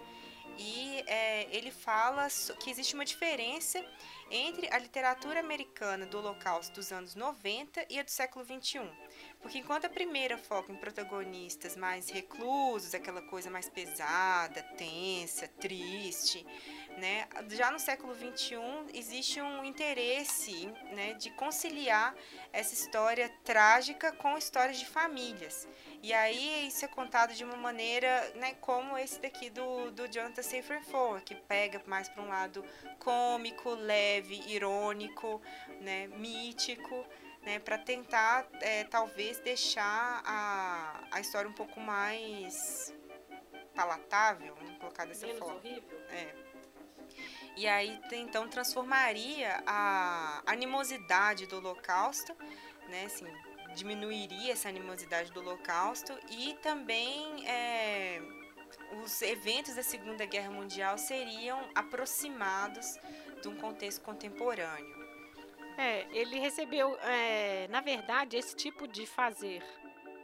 [0.58, 2.28] E é, ele fala
[2.60, 3.84] que existe uma diferença
[4.30, 8.88] entre a literatura americana do Holocausto dos anos 90 e a do século 21.
[9.42, 16.46] Porque enquanto a primeira foca em protagonistas mais reclusos, aquela coisa mais pesada, tensa, triste,
[16.98, 17.28] né?
[17.50, 18.58] Já no século XXI
[18.94, 22.16] existe um interesse né, de conciliar
[22.52, 25.68] essa história trágica com histórias de famílias.
[26.04, 30.42] E aí isso é contado de uma maneira né, como esse daqui do, do Jonathan
[30.42, 32.64] Seyfried Ford, que pega mais para um lado
[33.00, 35.42] cômico, leve, irônico,
[35.80, 37.06] né, mítico
[37.44, 42.94] né, para tentar é, talvez deixar a, a história um pouco mais
[43.76, 45.56] palatável, vamos colocar dessa Menos forma.
[45.56, 46.00] horrível.
[46.10, 46.51] É.
[47.62, 52.36] E aí então transformaria a animosidade do Holocausto,
[52.90, 53.28] né, assim,
[53.76, 58.20] diminuiria essa animosidade do Holocausto e também é,
[59.04, 62.98] os eventos da Segunda Guerra Mundial seriam aproximados
[63.44, 65.08] de um contexto contemporâneo.
[65.78, 69.64] É, ele recebeu, é, na verdade, esse tipo de fazer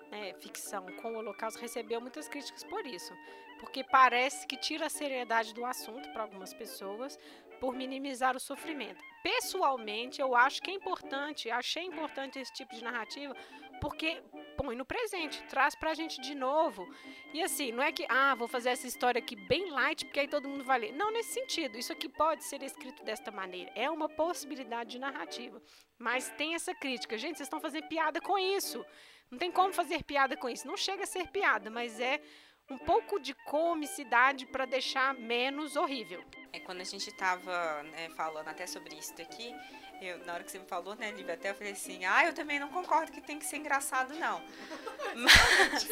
[0.10, 3.14] né, ficção com o Holocausto recebeu muitas críticas por isso,
[3.60, 7.18] porque parece que tira a seriedade do assunto para algumas pessoas
[7.60, 9.04] por minimizar o sofrimento.
[9.24, 13.36] Pessoalmente, eu acho que é importante, achei importante esse tipo de narrativa,
[13.82, 14.22] porque
[14.56, 16.88] põe no presente, traz pra gente de novo.
[17.34, 20.28] E assim, não é que, ah, vou fazer essa história aqui bem light, porque aí
[20.28, 20.94] todo mundo vai ler.
[20.94, 21.78] Não nesse sentido.
[21.78, 23.72] Isso aqui pode ser escrito desta maneira.
[23.76, 25.62] É uma possibilidade de narrativa.
[25.98, 27.18] Mas tem essa crítica.
[27.18, 28.84] Gente, vocês estão fazendo piada com isso.
[29.30, 30.68] Não tem como fazer piada com isso.
[30.68, 32.22] Não chega a ser piada, mas é
[32.70, 36.24] um pouco de comicidade para deixar menos horrível.
[36.52, 39.56] É quando a gente estava né, falando até sobre isso daqui,
[40.02, 42.34] eu, na hora que você me falou, né, Lívia, até eu falei assim, ah, eu
[42.34, 44.42] também não concordo que tem que ser engraçado, não.
[45.16, 45.88] mas,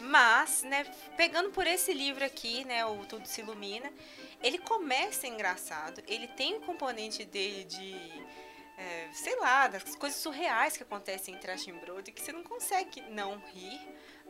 [0.00, 0.84] mas, né,
[1.16, 3.90] pegando por esse livro aqui, né, o Tudo Se Ilumina,
[4.42, 8.36] ele começa engraçado, ele tem o um componente dele de...
[8.78, 13.00] É, sei lá, das coisas surreais que acontecem em Trashing e que você não consegue
[13.08, 13.80] não rir.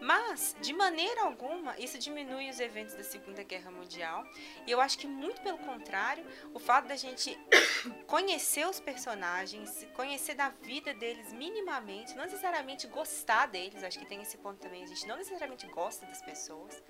[0.01, 4.26] Mas, de maneira alguma, isso diminui os eventos da Segunda Guerra Mundial.
[4.66, 7.38] E eu acho que, muito pelo contrário, o fato da gente
[8.07, 14.20] conhecer os personagens, conhecer da vida deles minimamente, não necessariamente gostar deles, acho que tem
[14.20, 16.82] esse ponto também, a gente não necessariamente gosta das pessoas,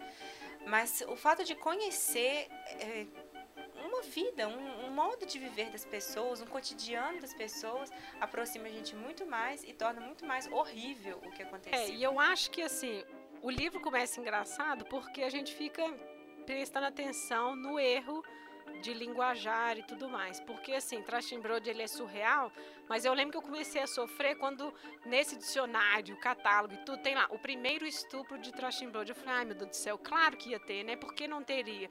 [0.67, 2.49] mas o fato de conhecer.
[2.81, 3.07] É,
[3.85, 8.71] uma vida, um, um, modo de viver das pessoas, um cotidiano das pessoas, aproxima a
[8.71, 11.79] gente muito mais e torna muito mais horrível o que aconteceu.
[11.79, 13.05] É, e eu acho que assim,
[13.43, 15.83] o livro começa engraçado porque a gente fica
[16.47, 18.23] prestando atenção no erro
[18.81, 20.41] de linguajar e tudo mais.
[20.41, 22.53] Porque assim, Trashtenbrod ele é surreal,
[22.89, 24.73] mas eu lembro que eu comecei a sofrer quando
[25.05, 29.09] nesse dicionário, catálogo e tudo tem lá o primeiro estupro de Trashtenbrod.
[29.09, 30.97] Eu falei: "Ai, meu Deus do céu, claro que ia ter, né?
[30.97, 31.91] Por que não teria?"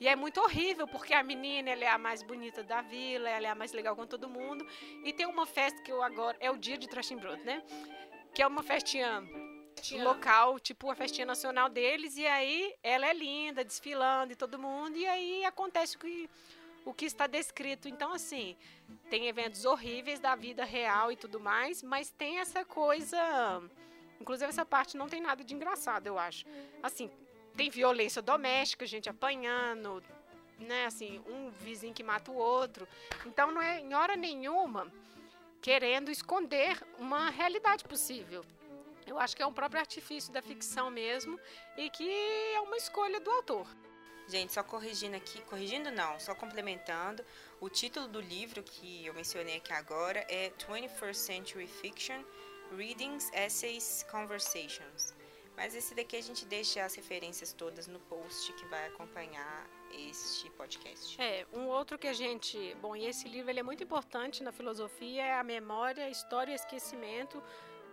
[0.00, 3.46] E é muito horrível, porque a menina ela é a mais bonita da vila, ela
[3.46, 4.66] é a mais legal com todo mundo.
[5.04, 6.38] E tem uma festa que eu agora.
[6.40, 7.62] É o dia de Trashtenbrod, né?
[8.34, 9.22] Que é uma festinha
[10.02, 14.96] local, tipo a festinha nacional deles, e aí ela é linda, desfilando e todo mundo,
[14.96, 16.28] e aí acontece o que,
[16.84, 17.88] o que está descrito.
[17.88, 18.56] Então, assim,
[19.10, 23.18] tem eventos horríveis da vida real e tudo mais, mas tem essa coisa.
[24.20, 26.44] Inclusive, essa parte não tem nada de engraçado, eu acho.
[26.82, 27.10] Assim,
[27.56, 30.02] tem violência doméstica, gente apanhando,
[30.58, 30.86] né?
[30.86, 32.86] Assim, um vizinho que mata o outro.
[33.26, 34.90] Então, não é em hora nenhuma
[35.60, 38.44] querendo esconder uma realidade possível.
[39.06, 41.38] Eu acho que é um próprio artifício da ficção mesmo
[41.76, 42.08] e que
[42.54, 43.66] é uma escolha do autor.
[44.28, 47.24] Gente, só corrigindo aqui, corrigindo não, só complementando,
[47.60, 52.22] o título do livro que eu mencionei aqui agora é 21st Century Fiction,
[52.76, 55.12] Readings, Essays, Conversations.
[55.60, 60.48] Mas esse daqui a gente deixa as referências todas no post que vai acompanhar este
[60.52, 61.20] podcast.
[61.20, 64.52] É, um outro que a gente, bom, e esse livro ele é muito importante na
[64.52, 67.42] filosofia é a memória, história e esquecimento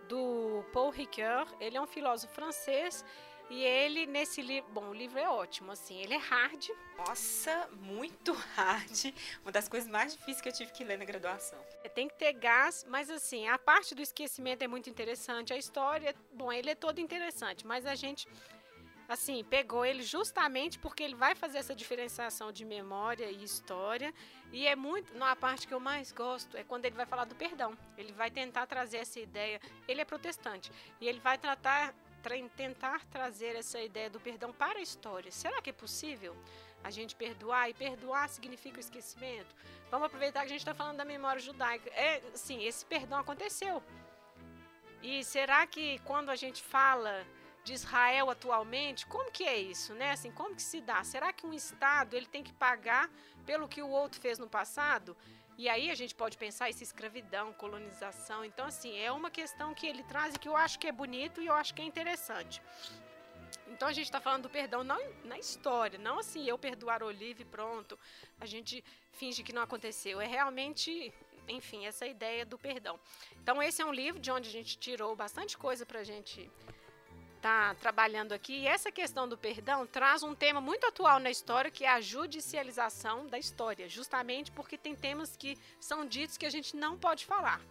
[0.07, 1.45] do Paul Ricoeur.
[1.59, 3.03] Ele é um filósofo francês
[3.49, 6.67] e ele, nesse livro, bom, o livro é ótimo, assim, ele é hard.
[6.97, 9.13] Nossa, muito hard.
[9.41, 11.59] Uma das coisas mais difíceis que eu tive que ler na graduação.
[11.83, 15.53] É, tem que ter gás, mas assim, a parte do esquecimento é muito interessante.
[15.53, 18.27] A história, bom, ele é todo interessante, mas a gente,
[19.07, 24.13] assim, pegou ele justamente porque ele vai fazer essa diferenciação de memória e história.
[24.51, 27.23] E é muito, não, a parte que eu mais gosto é quando ele vai falar
[27.23, 27.77] do perdão.
[27.97, 29.61] Ele vai tentar trazer essa ideia.
[29.87, 30.69] Ele é protestante
[30.99, 31.95] e ele vai tratar
[32.55, 35.31] tentar trazer essa ideia do perdão para a história.
[35.31, 36.35] Será que é possível
[36.83, 37.69] a gente perdoar?
[37.69, 39.55] E perdoar significa o esquecimento?
[39.89, 41.89] Vamos aproveitar que a gente está falando da memória judaica.
[41.91, 43.81] É, sim, esse perdão aconteceu.
[45.01, 47.25] E será que quando a gente fala
[47.63, 50.11] de Israel atualmente, como que é isso, né?
[50.11, 51.03] Assim, como que se dá?
[51.03, 53.09] Será que um estado ele tem que pagar
[53.45, 55.15] pelo que o outro fez no passado?
[55.57, 58.45] E aí a gente pode pensar essa escravidão, colonização.
[58.45, 61.41] Então, assim, é uma questão que ele traz e que eu acho que é bonito
[61.41, 62.61] e eu acho que é interessante.
[63.69, 67.45] Então a gente está falando do perdão não na história, não assim eu perdoar Olive
[67.45, 67.99] pronto,
[68.39, 70.21] a gente finge que não aconteceu.
[70.21, 71.13] É realmente,
[71.47, 72.99] enfim, essa ideia do perdão.
[73.41, 76.49] Então esse é um livro de onde a gente tirou bastante coisa para a gente
[77.37, 78.61] está trabalhando aqui.
[78.61, 82.01] E essa questão do perdão traz um tema muito atual na história, que é a
[82.01, 87.25] judicialização da história, justamente porque tem temas que são ditos que a gente não pode
[87.25, 87.61] falar.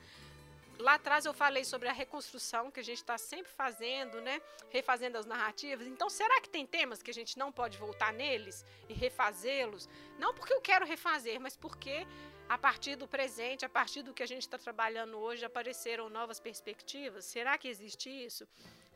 [0.79, 4.43] Lá atrás eu falei sobre a reconstrução que a gente está sempre fazendo, né?
[4.71, 5.87] Refazendo as narrativas.
[5.87, 9.89] Então, será que tem temas que a gente não pode voltar neles e refazê-los?
[10.19, 12.07] Não porque eu quero refazer, mas porque
[12.47, 16.39] a partir do presente, a partir do que a gente está trabalhando hoje, apareceram novas
[16.39, 17.25] perspectivas.
[17.25, 18.47] Será que existe isso?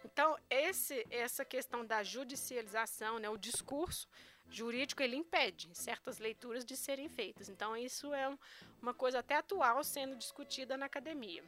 [0.04, 4.08] Então, esse, essa questão da judicialização, né, o discurso
[4.48, 7.48] jurídico, ele impede certas leituras de serem feitas.
[7.48, 8.36] Então, isso é
[8.82, 11.44] uma coisa até atual sendo discutida na academia.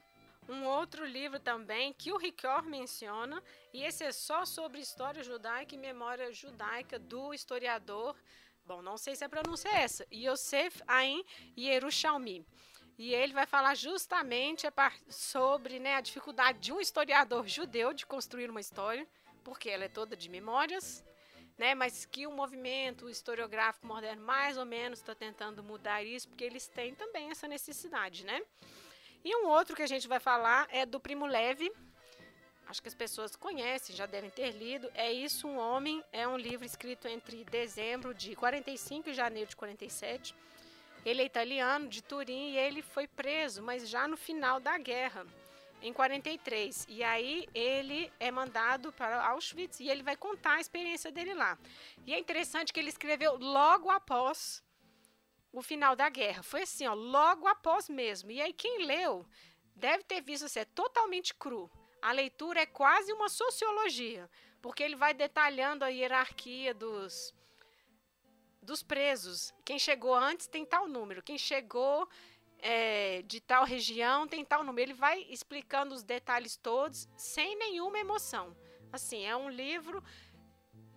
[0.48, 3.42] Um outro livro também que o Ricoeur menciona,
[3.72, 8.16] e esse é só sobre história judaica e memória judaica do historiador,
[8.66, 11.24] bom, não sei se a pronúncia é essa, Yosef Ain
[11.57, 12.44] Yerushalmi.
[13.05, 14.64] E ele vai falar justamente
[15.09, 19.05] sobre né, a dificuldade de um historiador judeu de construir uma história,
[19.42, 21.05] porque ela é toda de memórias,
[21.59, 26.44] né, mas que o movimento historiográfico moderno mais ou menos está tentando mudar isso, porque
[26.44, 28.24] eles têm também essa necessidade.
[28.24, 28.40] Né?
[29.24, 31.72] E um outro que a gente vai falar é do Primo Levi.
[32.68, 34.88] Acho que as pessoas conhecem, já devem ter lido.
[34.94, 36.05] É Isso, um Homem.
[36.12, 40.36] É um livro escrito entre dezembro de 45 e janeiro de 47
[41.05, 45.26] ele é italiano, de Turim, e ele foi preso, mas já no final da guerra,
[45.82, 46.86] em 43.
[46.88, 51.59] E aí ele é mandado para Auschwitz e ele vai contar a experiência dele lá.
[52.07, 54.62] E é interessante que ele escreveu logo após
[55.53, 56.42] o final da guerra.
[56.42, 58.30] Foi assim, ó, logo após mesmo.
[58.30, 59.26] E aí quem leu
[59.74, 61.70] deve ter visto assim, é totalmente cru.
[62.00, 64.28] A leitura é quase uma sociologia,
[64.61, 67.34] porque ele vai detalhando a hierarquia dos
[68.63, 69.53] dos presos.
[69.65, 72.09] Quem chegou antes tem tal número, quem chegou
[72.63, 74.91] é, de tal região tem tal número.
[74.91, 78.57] Ele vai explicando os detalhes todos sem nenhuma emoção.
[78.93, 80.03] Assim, é um livro.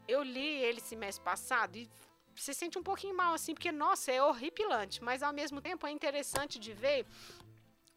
[0.08, 1.90] Eu li ele mês passado e
[2.36, 5.92] se sente um pouquinho mal, assim, porque, nossa, é horripilante, mas ao mesmo tempo é
[5.92, 7.06] interessante de ver,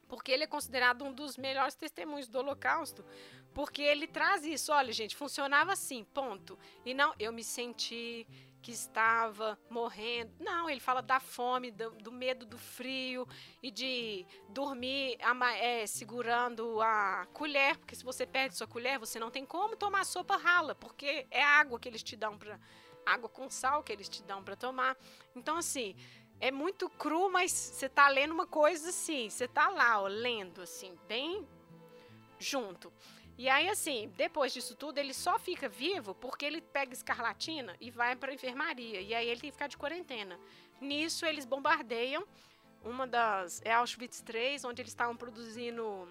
[0.06, 3.04] porque ele é considerado um dos melhores testemunhos do Holocausto,
[3.52, 4.72] porque ele traz isso.
[4.72, 6.58] Olha, gente, funcionava assim, ponto.
[6.84, 8.26] E não, eu me senti
[8.62, 10.32] que estava morrendo.
[10.40, 13.26] Não, ele fala da fome, do, do medo do frio
[13.62, 15.18] e de dormir
[15.60, 20.04] é, segurando a colher, porque se você perde sua colher, você não tem como tomar
[20.04, 22.58] sopa rala, porque é água que eles te dão para
[23.06, 24.96] água com sal que eles te dão para tomar.
[25.34, 25.96] Então, assim,
[26.40, 30.62] é muito cru, mas você tá lendo uma coisa assim, você tá lá, ó, lendo,
[30.62, 31.46] assim, bem
[32.38, 32.92] junto.
[33.38, 37.88] E aí, assim, depois disso tudo, ele só fica vivo porque ele pega escarlatina e
[37.88, 39.00] vai pra enfermaria.
[39.00, 40.36] E aí ele tem que ficar de quarentena.
[40.80, 42.26] Nisso, eles bombardeiam
[42.82, 43.62] uma das.
[43.64, 46.08] É Auschwitz 3, onde eles estavam produzindo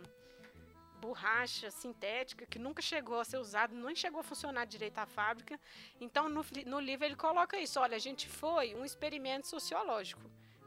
[1.02, 5.60] borracha sintética que nunca chegou a ser usada, nem chegou a funcionar direito a fábrica.
[6.00, 10.22] Então, no, no livro, ele coloca isso: olha, a gente foi um experimento sociológico.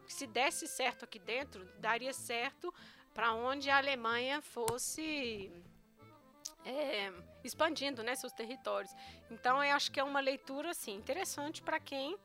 [0.07, 2.73] Se desse certo aqui dentro, daria certo
[3.15, 5.51] para onde a Alemanha fosse
[6.65, 8.95] é, expandindo né, seus territórios.
[9.31, 12.17] Então, eu acho que é uma leitura assim, interessante para quem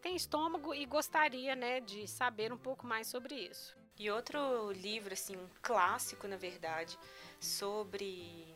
[0.00, 3.76] tem estômago e gostaria né, de saber um pouco mais sobre isso.
[3.98, 6.96] E outro livro, assim, um clássico, na verdade,
[7.40, 8.46] sobre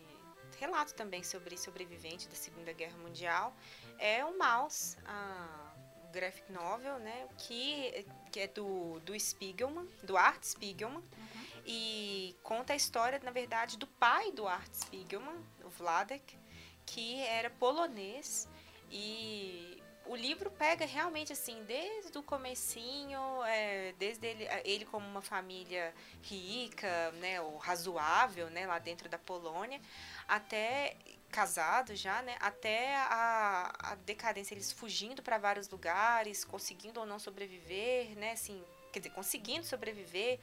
[0.58, 3.52] relato também sobre sobrevivente da Segunda Guerra Mundial
[3.98, 5.72] é o Maus, a
[6.12, 11.31] graphic novel, né, que, que é do, do Spiegelman, do Art Spiegelman, uhum.
[11.64, 16.38] E conta a história, na verdade, do pai do Art Spiegelman, o Vladek,
[16.84, 18.48] que era polonês.
[18.90, 25.22] E o livro pega realmente assim, desde o comecinho, é, desde ele, ele como uma
[25.22, 29.80] família rica, né, ou razoável, né, lá dentro da Polônia,
[30.26, 30.96] até
[31.30, 37.18] casado já, né, até a, a decadência, eles fugindo para vários lugares, conseguindo ou não
[37.18, 40.40] sobreviver, né, assim, quer dizer, conseguindo sobreviver,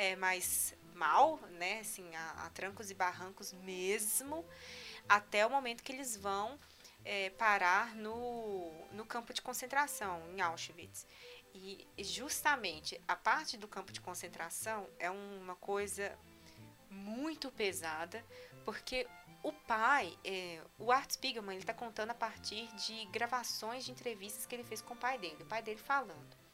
[0.00, 4.46] é, mas mal, né, assim, a, a trancos e barrancos mesmo,
[5.06, 6.58] até o momento que eles vão
[7.04, 11.06] é, parar no, no campo de concentração, em Auschwitz.
[11.52, 16.18] E justamente a parte do campo de concentração é uma coisa
[16.88, 18.24] muito pesada,
[18.64, 19.06] porque
[19.42, 24.46] o pai, é, o Art Spiegelman, ele está contando a partir de gravações de entrevistas
[24.46, 26.49] que ele fez com o pai dele, o pai dele falando.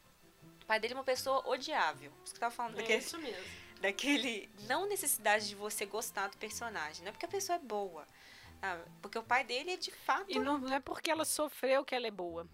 [0.66, 2.12] O pai dele é uma pessoa odiável.
[2.24, 3.44] Isso que eu tava falando é daquele, isso mesmo.
[3.80, 4.50] Daquele.
[4.66, 8.04] Não necessidade de você gostar do personagem, não é porque a pessoa é boa.
[9.00, 10.24] Porque o pai dele é de fato.
[10.28, 12.48] E não é porque ela sofreu que ela é boa.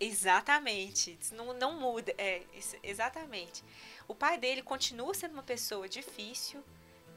[0.00, 1.18] Exatamente.
[1.20, 2.14] Isso não, não muda.
[2.16, 3.62] É, isso, exatamente.
[4.08, 6.64] O pai dele continua sendo uma pessoa difícil.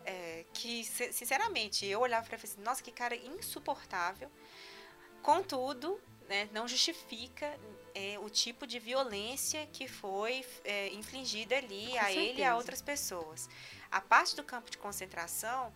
[0.05, 4.30] É, que, sinceramente, eu olhava para ele e falei assim, nossa, que cara insuportável.
[5.22, 7.57] Contudo, né, não justifica
[7.95, 12.19] é, o tipo de violência que foi é, infligida ali Com a certeza.
[12.19, 13.49] ele e a outras pessoas.
[13.91, 15.73] A parte do campo de concentração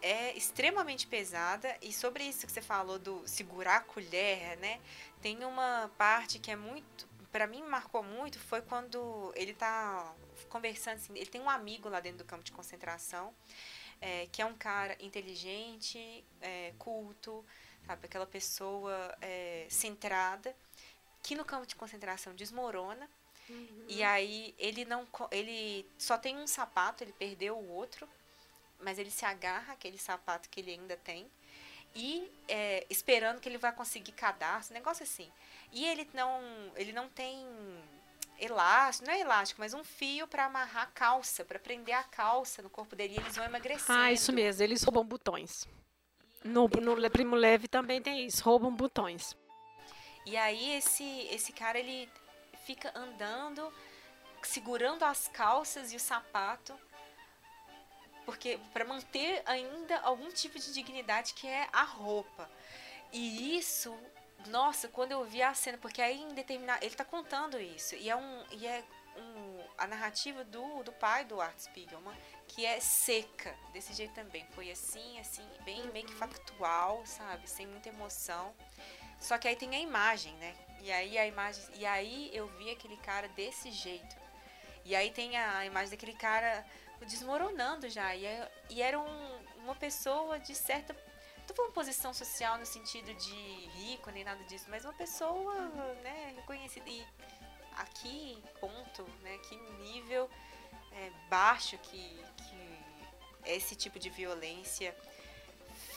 [0.00, 4.80] é extremamente pesada e sobre isso que você falou do segurar a colher, né?
[5.20, 10.14] Tem uma parte que é muito, para mim marcou muito foi quando ele tá
[10.48, 13.34] conversando assim, ele tem um amigo lá dentro do campo de concentração,
[14.00, 17.44] é, que é um cara inteligente, é, culto,
[17.86, 20.54] sabe, aquela pessoa é, centrada,
[21.26, 23.08] que no campo de concentração desmorona.
[23.48, 23.84] Uhum.
[23.88, 28.08] E aí ele não ele só tem um sapato, ele perdeu o outro
[28.80, 31.26] mas ele se agarra àquele sapato que ele ainda tem
[31.94, 35.30] e é, esperando que ele vai conseguir cadastro, negócio assim.
[35.72, 36.40] E ele não,
[36.76, 37.46] ele não tem
[38.38, 42.60] elástico, não é elástico, mas um fio para amarrar a calça, para prender a calça
[42.60, 43.98] no corpo dele e eles vão emagrecendo.
[43.98, 45.66] Ah, isso mesmo, eles roubam botões.
[46.44, 49.34] No, no Primo Leve também tem isso, roubam botões.
[50.26, 52.10] E aí esse, esse cara, ele
[52.66, 53.72] fica andando,
[54.42, 56.78] segurando as calças e o sapato
[58.26, 62.50] porque para manter ainda algum tipo de dignidade que é a roupa.
[63.12, 63.96] E isso,
[64.48, 68.10] nossa, quando eu vi a cena, porque aí em determinado, ele tá contando isso e
[68.10, 68.84] é um e é
[69.16, 72.14] um, a narrativa do, do pai do Art Spiegelman,
[72.48, 74.44] que é seca, desse jeito também.
[74.50, 77.48] Foi assim, assim, bem meio que factual, sabe?
[77.48, 78.52] Sem muita emoção.
[79.20, 80.54] Só que aí tem a imagem, né?
[80.80, 81.64] E aí a imagem.
[81.74, 84.16] E aí eu vi aquele cara desse jeito.
[84.84, 86.64] E aí tem a imagem daquele cara
[87.06, 88.14] desmoronando já.
[88.14, 88.24] E,
[88.70, 90.94] e era um, uma pessoa de certa.
[91.38, 93.34] Não tô falando posição social no sentido de
[93.78, 95.54] rico nem nada disso, mas uma pessoa,
[96.02, 96.88] né, reconhecida.
[96.88, 97.06] E
[97.76, 99.38] aqui, ponto, né?
[99.48, 100.30] Que nível
[100.92, 102.84] é, baixo que, que
[103.44, 104.96] esse tipo de violência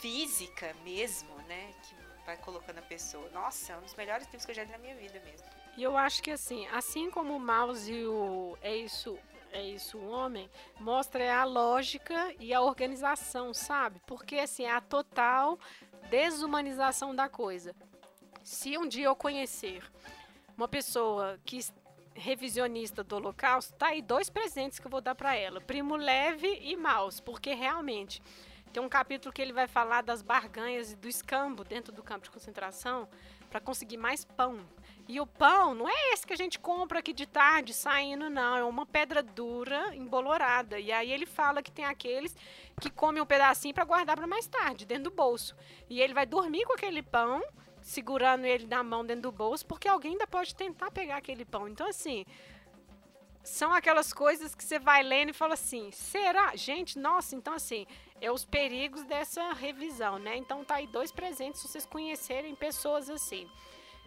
[0.02, 1.74] física mesmo, né?
[1.84, 3.28] Que vai colocando a pessoa.
[3.32, 5.48] Nossa, é um dos melhores livros que eu já li na minha vida mesmo.
[5.76, 9.18] E eu acho que assim, assim como o mouse e o é isso,
[9.52, 10.50] é isso o homem,
[10.80, 14.00] mostra a lógica e a organização, sabe?
[14.06, 15.58] Porque assim, é a total
[16.10, 17.76] desumanização da coisa.
[18.44, 19.84] Se um dia eu conhecer
[20.56, 21.60] uma pessoa que
[22.14, 26.60] revisionista do Holocausto, tá aí dois presentes que eu vou dar para ela: Primo Leve
[26.62, 28.22] e Maus, porque realmente
[28.70, 32.24] tem um capítulo que ele vai falar das barganhas e do escambo dentro do campo
[32.24, 33.08] de concentração
[33.50, 34.60] para conseguir mais pão.
[35.08, 38.58] E o pão não é esse que a gente compra aqui de tarde saindo, não.
[38.58, 40.80] É uma pedra dura, embolorada.
[40.80, 42.36] E aí ele fala que tem aqueles
[42.80, 45.56] que comem um pedacinho para guardar para mais tarde, dentro do bolso.
[45.90, 47.42] E ele vai dormir com aquele pão
[47.82, 51.68] segurando ele na mão dentro do bolso, porque alguém ainda pode tentar pegar aquele pão.
[51.68, 52.26] Então, assim,
[53.50, 56.56] são aquelas coisas que você vai lendo e fala assim: será?
[56.56, 57.86] Gente, nossa, então, assim,
[58.22, 60.38] é os perigos dessa revisão, né?
[60.38, 63.50] Então, tá aí dois presentes se vocês conhecerem pessoas assim.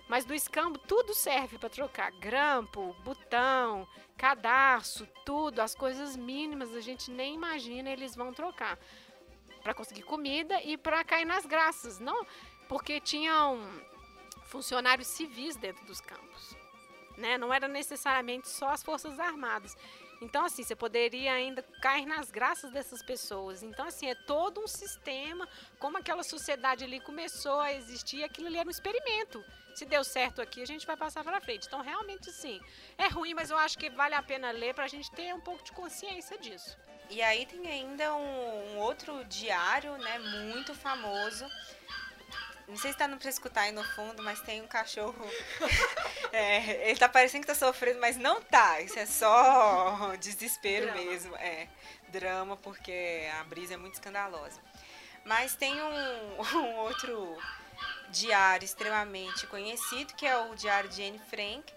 [0.09, 3.87] Mas do escambo, tudo serve para trocar: grampo, botão,
[4.17, 8.79] cadarço, tudo, as coisas mínimas a gente nem imagina, eles vão trocar
[9.63, 11.99] para conseguir comida e para cair nas graças.
[11.99, 12.27] Não,
[12.69, 13.61] porque tinham
[14.47, 16.62] funcionários civis dentro dos campos.
[17.17, 17.37] Né?
[17.39, 19.77] Não era necessariamente só as Forças Armadas.
[20.23, 23.63] Então, assim, você poderia ainda cair nas graças dessas pessoas.
[23.63, 25.49] Então, assim, é todo um sistema,
[25.81, 29.45] como aquela sociedade ali começou a existir, aquilo ali era um experimento.
[29.75, 31.67] Se deu certo aqui, a gente vai passar para frente.
[31.67, 32.61] Então, realmente, sim,
[32.97, 35.41] é ruim, mas eu acho que vale a pena ler para a gente ter um
[35.41, 36.79] pouco de consciência disso.
[37.11, 41.45] E aí tem ainda um, um outro diário, né, muito famoso,
[42.69, 45.15] não sei se tá pra escutar aí no fundo, mas tem um cachorro.
[46.33, 48.81] é, ele tá parecendo que tá sofrendo, mas não tá.
[48.81, 51.01] Isso é só desespero drama.
[51.01, 51.37] mesmo.
[51.37, 51.69] É,
[52.09, 54.61] drama, porque a brisa é muito escandalosa.
[55.25, 57.37] Mas tem um, um outro
[58.11, 61.73] diário extremamente conhecido, que é o diário de Anne Frank,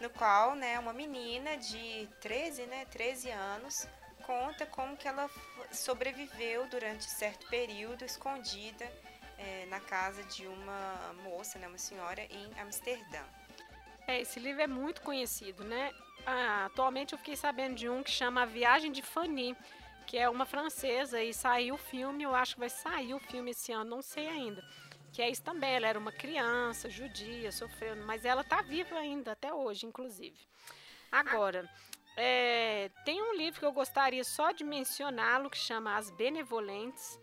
[0.00, 3.88] no qual, né, uma menina de 13, né, 13 anos
[4.26, 5.30] conta como que ela
[5.70, 8.90] sobreviveu durante certo período escondida
[9.38, 13.22] é, na casa de uma moça, né, uma senhora, em Amsterdã.
[14.06, 15.92] É, esse livro é muito conhecido, né?
[16.24, 19.56] Ah, atualmente eu fiquei sabendo de um que chama A Viagem de Fanny,
[20.06, 23.50] que é uma francesa e saiu o filme, eu acho que vai sair o filme
[23.50, 24.64] esse ano, não sei ainda.
[25.12, 29.32] Que é isso também, ela era uma criança judia, sofrendo, mas ela está viva ainda,
[29.32, 30.38] até hoje, inclusive.
[31.10, 31.68] Agora,
[32.16, 37.18] é, tem um livro que eu gostaria só de mencioná-lo, que chama As Benevolentes,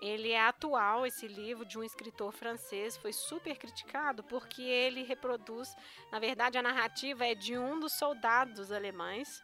[0.00, 5.76] ele é atual, esse livro, de um escritor francês, foi super criticado porque ele reproduz,
[6.12, 9.42] na verdade, a narrativa é de um dos soldados alemães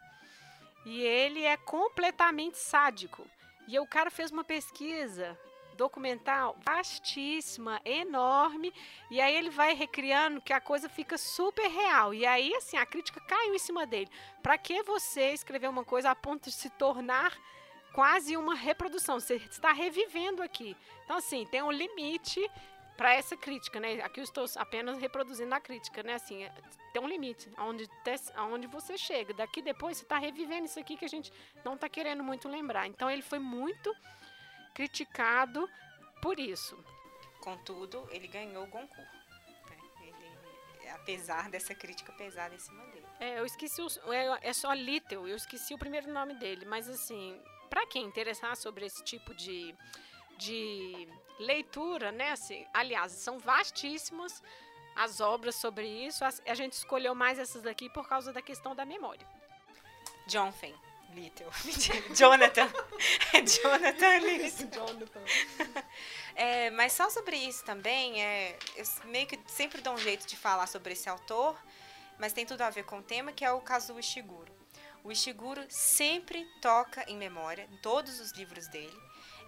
[0.85, 3.27] e ele é completamente sádico.
[3.67, 5.37] E o cara fez uma pesquisa
[5.75, 8.73] documental vastíssima, enorme,
[9.11, 12.13] e aí ele vai recriando que a coisa fica super real.
[12.13, 14.09] E aí, assim, a crítica caiu em cima dele.
[14.41, 17.37] Para que você escrever uma coisa a ponto de se tornar
[17.95, 20.75] quase uma reprodução, você está revivendo aqui.
[21.05, 22.45] Então, assim, tem um limite
[22.97, 24.01] para essa crítica, né?
[24.03, 26.15] Aqui eu estou apenas reproduzindo a crítica, né?
[26.15, 26.53] Assim, é,
[26.91, 27.89] tem um limite aonde,
[28.35, 29.33] aonde você chega.
[29.33, 31.31] Daqui depois você está revivendo isso aqui que a gente
[31.63, 32.85] não está querendo muito lembrar.
[32.85, 33.95] Então, ele foi muito
[34.73, 35.65] criticado
[36.21, 36.77] por isso.
[37.39, 39.07] Contudo, ele ganhou o Goncourt.
[39.69, 39.77] Né?
[40.01, 43.05] Ele, apesar dessa crítica pesada em cima dele.
[43.21, 46.89] É, eu esqueci o, é, é só Little, eu esqueci o primeiro nome dele, mas
[46.89, 49.75] assim, para quem interessar sobre esse tipo de,
[50.37, 51.07] de
[51.39, 52.31] leitura, né?
[52.31, 54.41] Assim, aliás, são vastíssimas
[54.95, 56.23] as obras sobre isso.
[56.23, 59.27] A, a gente escolheu mais essas daqui por causa da questão da memória.
[60.27, 60.73] John Finn.
[61.13, 61.47] Little.
[62.13, 62.69] Jonathan.
[63.33, 64.67] É Jonathan Little.
[64.71, 65.23] Jonathan.
[66.37, 70.35] É, mas só sobre isso também, é, eu meio que sempre dou um jeito de
[70.35, 71.57] falar sobre esse autor,
[72.19, 74.53] mas tem tudo a ver com o tema, que é o caso do Ishiguro.
[75.05, 78.99] O Ishiguro sempre toca em memória, em todos os livros dele.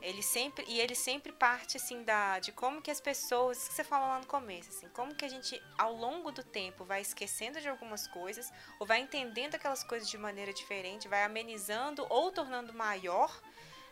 [0.03, 3.83] Ele sempre e ele sempre parte assim da de como que as pessoas, que você
[3.83, 7.59] falou lá no começo, assim, como que a gente ao longo do tempo vai esquecendo
[7.59, 12.71] de algumas coisas ou vai entendendo aquelas coisas de maneira diferente, vai amenizando ou tornando
[12.71, 13.35] maior,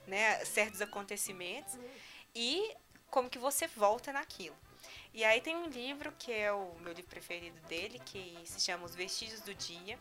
[0.06, 1.76] né, certos acontecimentos
[2.36, 2.76] e
[3.10, 4.56] como que você volta naquilo.
[5.12, 8.86] E aí tem um livro que é o meu livro preferido dele, que se chama
[8.86, 9.98] Os Vestígios do Dia,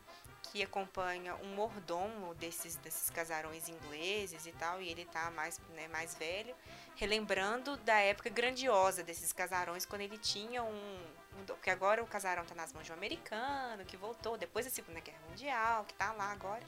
[0.55, 5.89] que acompanha um mordomo desses, desses casarões ingleses e tal, e ele tá mais, né,
[5.89, 6.55] mais velho,
[6.95, 11.03] relembrando da época grandiosa desses casarões, quando ele tinha um,
[11.37, 14.71] um porque agora o casarão tá nas mãos de um americano, que voltou depois da
[14.71, 16.63] Segunda Guerra Mundial, que tá lá agora,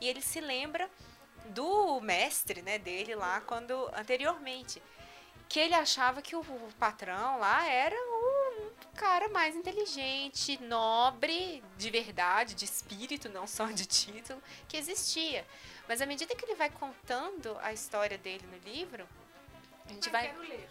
[0.00, 0.88] e ele se lembra
[1.50, 4.82] do mestre, né, dele lá, quando, anteriormente,
[5.46, 6.42] que ele achava que o,
[6.78, 8.35] patrão lá era o
[8.96, 15.46] cara mais inteligente, nobre, de verdade, de espírito, não só de título, que existia.
[15.88, 19.06] Mas à medida que ele vai contando a história dele no livro,
[19.86, 20.28] a gente vai.
[20.28, 20.68] Quero ler.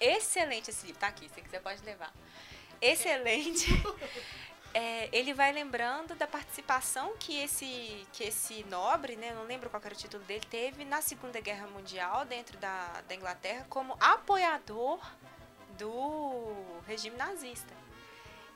[0.00, 2.12] Excelente esse livro, tá aqui, se quiser pode levar.
[2.80, 3.66] Excelente.
[4.76, 9.80] É, ele vai lembrando da participação que esse, que esse nobre, né, não lembro qual
[9.84, 14.98] era o título dele, teve na Segunda Guerra Mundial dentro da, da Inglaterra como apoiador
[15.78, 16.54] do
[16.86, 17.74] regime nazista.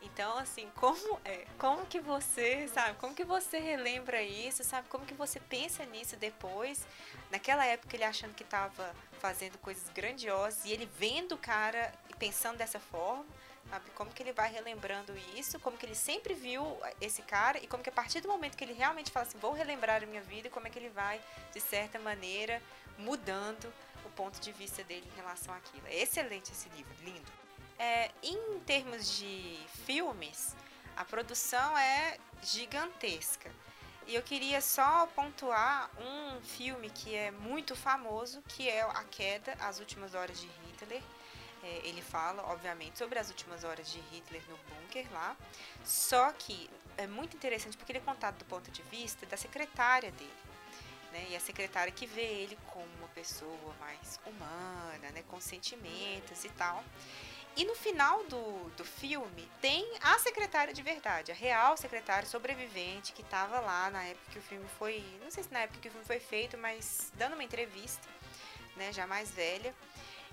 [0.00, 5.04] Então, assim, como é, como que você, sabe, como que você relembra isso, sabe, como
[5.04, 6.86] que você pensa nisso depois,
[7.30, 12.14] naquela época ele achando que estava fazendo coisas grandiosas e ele vendo o cara e
[12.14, 13.26] pensando dessa forma,
[13.68, 16.64] sabe, como que ele vai relembrando isso, como que ele sempre viu
[17.00, 19.52] esse cara e como que a partir do momento que ele realmente fala assim, vou
[19.52, 21.20] relembrar a minha vida, como é que ele vai,
[21.52, 22.62] de certa maneira,
[22.98, 23.72] mudando
[24.08, 25.86] o ponto de vista dele em relação àquilo.
[25.86, 27.32] É excelente esse livro, lindo.
[27.78, 30.56] É, em termos de filmes,
[30.96, 33.50] a produção é gigantesca.
[34.06, 39.54] E eu queria só pontuar um filme que é muito famoso, que é A Queda,
[39.60, 41.02] As Últimas Horas de Hitler.
[41.62, 45.36] É, ele fala, obviamente, sobre as últimas horas de Hitler no bunker lá.
[45.84, 50.10] Só que é muito interessante porque ele é contado do ponto de vista da secretária
[50.12, 50.47] dele.
[51.18, 51.26] Né?
[51.30, 55.24] E a secretária que vê ele como uma pessoa mais humana, né?
[55.28, 56.84] com sentimentos e tal.
[57.56, 63.12] E no final do, do filme tem a secretária de verdade, a real secretária sobrevivente
[63.12, 65.04] que estava lá na época que o filme foi.
[65.20, 68.06] Não sei se na época que o filme foi feito, mas dando uma entrevista,
[68.76, 69.74] né, já mais velha.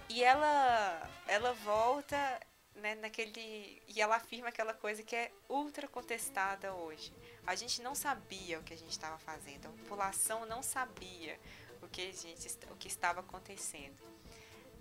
[0.07, 2.39] E ela, ela volta
[2.75, 3.81] né, naquele.
[3.87, 7.13] E ela afirma aquela coisa que é ultra contestada hoje.
[7.45, 11.39] A gente não sabia o que a gente estava fazendo, a população não sabia
[11.81, 14.03] o que, a gente, o que estava acontecendo.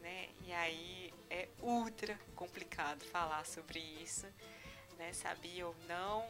[0.00, 0.28] Né?
[0.42, 4.26] E aí é ultra complicado falar sobre isso,
[4.98, 5.12] né?
[5.12, 6.28] Sabia ou não,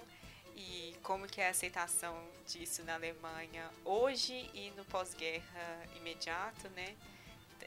[0.56, 2.16] e como que é a aceitação
[2.46, 6.96] disso na Alemanha hoje e no pós-guerra imediato, né?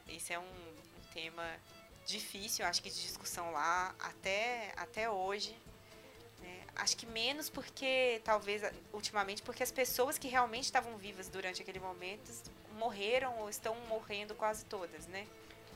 [0.08, 1.44] Esse é um, um, tema
[2.08, 5.56] difícil, acho que de discussão lá até, até hoje.
[6.42, 6.64] Né?
[6.76, 8.64] Acho que menos porque, talvez,
[8.94, 12.32] ultimamente, porque as pessoas que realmente estavam vivas durante aquele momento
[12.78, 15.28] morreram ou estão morrendo quase todas, né?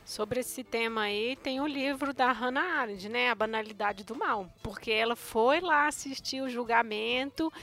[0.06, 3.30] Sobre esse tema aí, tem o livro da Hannah Arendt, né?
[3.30, 4.52] A Banalidade do Mal.
[4.64, 7.54] Porque ela foi lá assistir o julgamento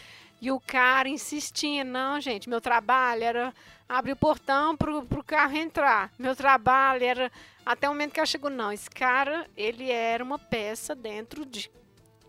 [0.40, 3.54] e o cara insistia: não, gente, meu trabalho era
[3.88, 6.12] abrir o portão pro, pro carro entrar.
[6.18, 7.32] Meu trabalho era.
[7.64, 8.72] Até o momento que ela chegou, não.
[8.72, 11.70] Esse cara, ele era uma peça dentro de,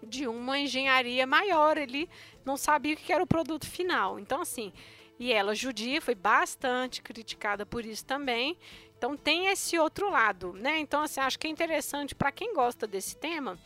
[0.04, 1.78] de uma engenharia maior.
[1.78, 2.10] Ele
[2.44, 4.20] não sabia o que era o produto final.
[4.20, 4.74] Então, assim.
[5.20, 8.58] E ela, judia, foi bastante criticada por isso também.
[8.98, 10.80] Então tem esse outro lado, né?
[10.80, 13.58] Então assim, acho que é interessante para quem gosta desse tema.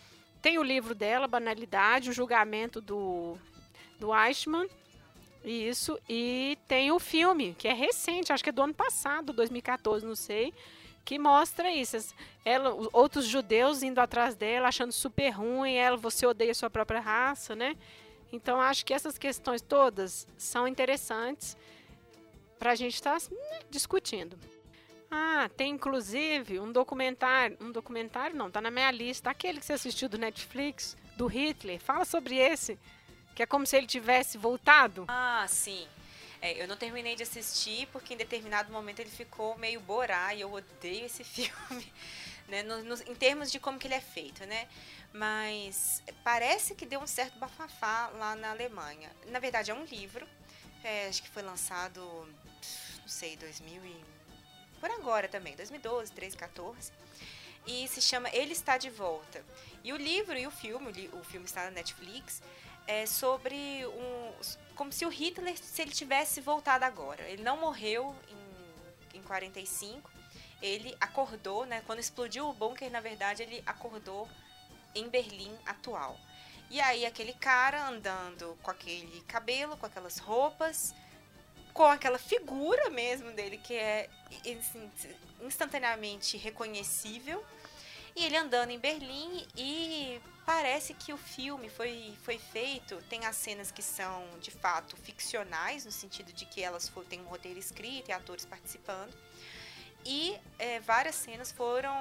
[0.42, 3.38] Tem o livro dela, Banalidade, o julgamento do
[4.04, 4.68] do Eichmann.
[5.46, 10.06] Isso, e tem o filme, que é recente, acho que é do ano passado, 2014,
[10.06, 10.54] não sei,
[11.04, 12.14] que mostra isso.
[12.46, 17.56] Ela, outros judeus indo atrás dela, achando super ruim, ela, você odeia sua própria raça,
[17.56, 17.76] né?
[18.32, 21.58] Então, acho que essas questões todas são interessantes
[22.58, 24.38] para a gente estar tá, né, discutindo.
[25.12, 29.74] Ah, tem inclusive um documentário, um documentário não, tá na minha lista, aquele que você
[29.74, 31.80] assistiu do Netflix, do Hitler.
[31.80, 32.80] Fala sobre esse,
[33.36, 35.06] que é como se ele tivesse voltado.
[35.08, 35.88] Ah, sim.
[36.42, 40.42] É, eu não terminei de assistir porque em determinado momento ele ficou meio borá e
[40.42, 41.94] eu odeio esse filme,
[42.48, 42.64] né?
[42.64, 44.68] No, no, em termos de como que ele é feito, né?
[45.14, 49.10] Mas parece que deu um certo bafafá lá na Alemanha.
[49.28, 50.28] Na verdade é um livro,
[50.84, 52.02] é, acho que foi lançado,
[53.02, 54.14] não sei, 2000 e
[54.84, 56.92] por agora também, 2012, 13, 14.
[57.66, 59.42] E se chama Ele Está de Volta.
[59.82, 62.44] E o livro e o filme, o filme está na Netflix,
[62.88, 64.34] é sobre um.
[64.76, 67.24] como se o Hitler, se ele tivesse voltado agora.
[67.28, 68.16] Ele não morreu
[69.14, 70.10] em, em 45,
[70.62, 71.82] ele acordou, né?
[71.86, 74.28] Quando explodiu o bunker, na verdade, ele acordou
[74.96, 76.18] em Berlim atual.
[76.70, 80.94] E aí aquele cara andando com aquele cabelo, com aquelas roupas,
[81.74, 84.10] com aquela figura mesmo dele que é
[84.60, 84.92] assim,
[85.42, 87.44] instantaneamente reconhecível.
[88.16, 93.36] E ele andando em Berlim e parece que o filme foi, foi feito, tem as
[93.36, 98.10] cenas que são de fato ficcionais, no sentido de que elas têm um roteiro escrito
[98.10, 99.14] e atores participando.
[100.06, 101.96] E é, várias cenas foram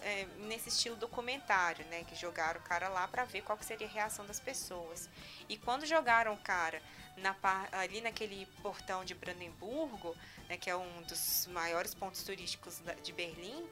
[0.00, 2.02] é, nesse estilo documentário, né?
[2.04, 5.08] Que jogaram o cara lá para ver qual seria a reação das pessoas.
[5.48, 6.80] E quando jogaram o cara
[7.16, 7.36] na,
[7.72, 10.16] ali naquele portão de Brandemburgo,
[10.48, 13.68] né, que é um dos maiores pontos turísticos de Berlim,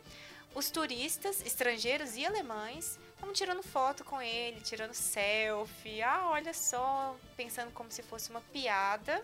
[0.54, 6.02] os turistas estrangeiros e alemães estavam tirando foto com ele, tirando selfie.
[6.02, 9.22] Ah, olha só, pensando como se fosse uma piada.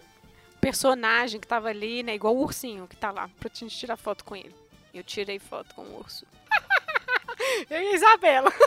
[0.61, 2.15] Personagem que tava ali, né?
[2.15, 4.55] Igual o ursinho que tá lá, pra gente tirar foto com ele.
[4.93, 6.27] Eu tirei foto com o urso.
[7.71, 8.53] Eu e a Isabela.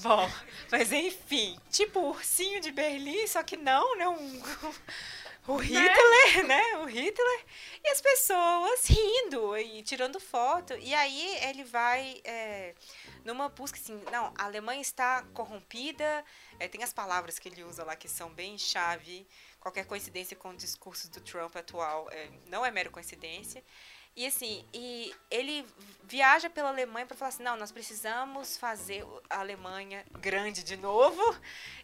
[0.00, 0.30] Bom,
[0.70, 4.06] mas enfim, tipo ursinho de Berlim, só que não, né?
[4.08, 4.42] Um,
[5.46, 5.64] o né?
[5.64, 6.72] Hitler, né?
[6.72, 6.78] né?
[6.78, 7.44] O Hitler.
[7.84, 10.74] E as pessoas rindo e tirando foto.
[10.74, 12.74] E aí ele vai é,
[13.24, 16.24] numa busca assim, não, a Alemanha está corrompida.
[16.58, 19.26] É, tem as palavras que ele usa lá que são bem chave.
[19.60, 23.62] Qualquer coincidência com o discurso do Trump atual é, não é mera coincidência.
[24.16, 25.66] E assim, e ele
[26.04, 31.20] viaja pela Alemanha para falar assim, não, nós precisamos fazer a Alemanha grande de novo.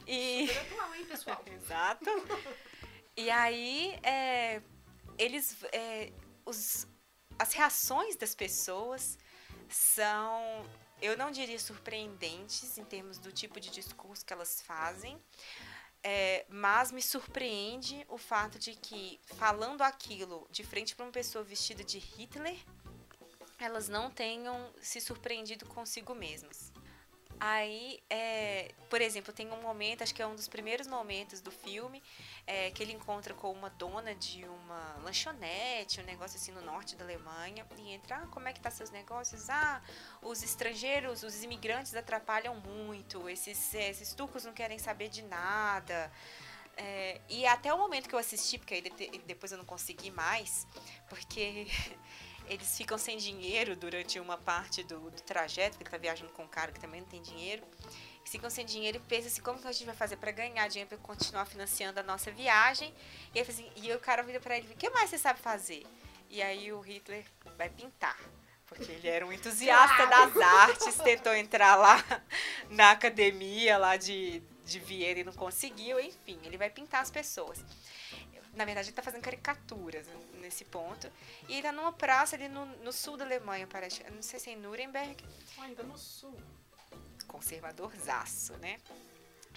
[0.06, 0.46] E...
[0.46, 1.44] Super atual, hein, pessoal?
[1.52, 2.10] Exato.
[3.16, 4.62] E aí, é,
[5.18, 6.12] eles, é,
[6.44, 6.86] os,
[7.38, 9.18] as reações das pessoas
[9.68, 10.64] são,
[11.00, 15.20] eu não diria surpreendentes em termos do tipo de discurso que elas fazem,
[16.02, 21.44] é, mas me surpreende o fato de que, falando aquilo de frente para uma pessoa
[21.44, 22.58] vestida de Hitler,
[23.58, 26.72] elas não tenham se surpreendido consigo mesmas.
[27.42, 31.50] Aí, é, por exemplo, tem um momento, acho que é um dos primeiros momentos do
[31.50, 32.02] filme,
[32.46, 36.94] é, que ele encontra com uma dona de uma lanchonete, um negócio assim no norte
[36.96, 39.48] da Alemanha, e entra, ah, como é que tá seus negócios?
[39.48, 39.80] Ah,
[40.20, 46.12] os estrangeiros, os imigrantes atrapalham muito, esses, esses turcos não querem saber de nada.
[46.76, 48.82] É, e até o momento que eu assisti, porque aí
[49.26, 50.66] depois eu não consegui mais,
[51.08, 51.66] porque
[52.50, 56.42] eles ficam sem dinheiro durante uma parte do, do trajeto, que ele tá viajando com
[56.42, 57.62] um cara que também não tem dinheiro.
[58.24, 60.88] Ficam sem dinheiro e pensam assim, como que a gente vai fazer para ganhar dinheiro
[60.88, 62.92] para continuar financiando a nossa viagem?
[63.32, 65.86] E, aí, assim, e o cara vira para ele, o que mais você sabe fazer?
[66.28, 67.24] E aí o Hitler
[67.56, 68.18] vai pintar.
[68.66, 72.04] Porque ele era um entusiasta das artes, tentou entrar lá
[72.68, 77.64] na academia lá de, de Viena e não conseguiu, enfim, ele vai pintar as pessoas.
[78.54, 80.06] Na verdade, ele está fazendo caricaturas
[80.40, 81.10] nesse ponto.
[81.48, 84.02] E ele tá numa praça ali no, no sul da Alemanha, parece.
[84.10, 85.24] Não sei se é em Nuremberg.
[85.58, 86.36] Ainda no sul.
[87.26, 88.78] Conservadorzaço, né?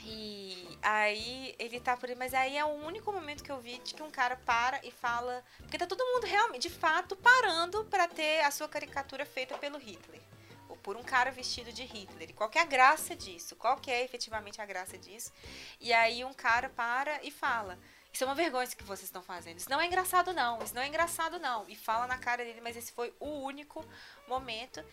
[0.06, 3.78] E aí ele tá por aí, mas aí é o único momento que eu vi
[3.80, 5.44] de que um cara para e fala.
[5.60, 9.78] Porque tá todo mundo realmente, de fato, parando para ter a sua caricatura feita pelo
[9.78, 10.22] Hitler.
[10.68, 12.30] Ou por um cara vestido de Hitler.
[12.30, 13.56] E qual que é a graça disso?
[13.56, 15.32] Qual que é efetivamente a graça disso?
[15.80, 17.80] E aí um cara para e fala.
[18.14, 19.58] Isso é uma vergonha isso que vocês estão fazendo.
[19.58, 20.62] Isso não é engraçado, não.
[20.62, 21.68] Isso não é engraçado, não.
[21.68, 23.84] E fala na cara dele, mas esse foi o único
[24.28, 24.86] momento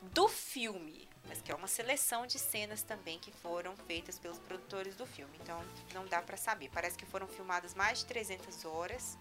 [0.00, 1.08] do filme.
[1.26, 5.36] Mas que é uma seleção de cenas também que foram feitas pelos produtores do filme.
[5.42, 5.60] Então,
[5.92, 6.70] não dá para saber.
[6.72, 9.18] Parece que foram filmadas mais de 300 horas.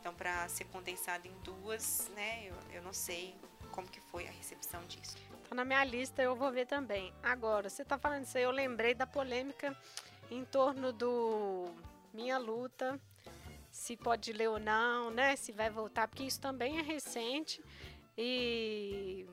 [0.00, 2.46] Então, para ser condensado em duas, né?
[2.46, 3.34] Eu, eu não sei
[3.72, 5.16] como que foi a recepção disso.
[5.48, 7.12] Tá na minha lista, eu vou ver também.
[7.24, 9.76] Agora, você tá falando isso aí, eu lembrei da polêmica
[10.30, 11.74] em torno do
[12.12, 13.00] minha luta,
[13.70, 15.36] se pode ler ou não, né?
[15.36, 17.62] Se vai voltar, porque isso também é recente
[18.16, 19.26] e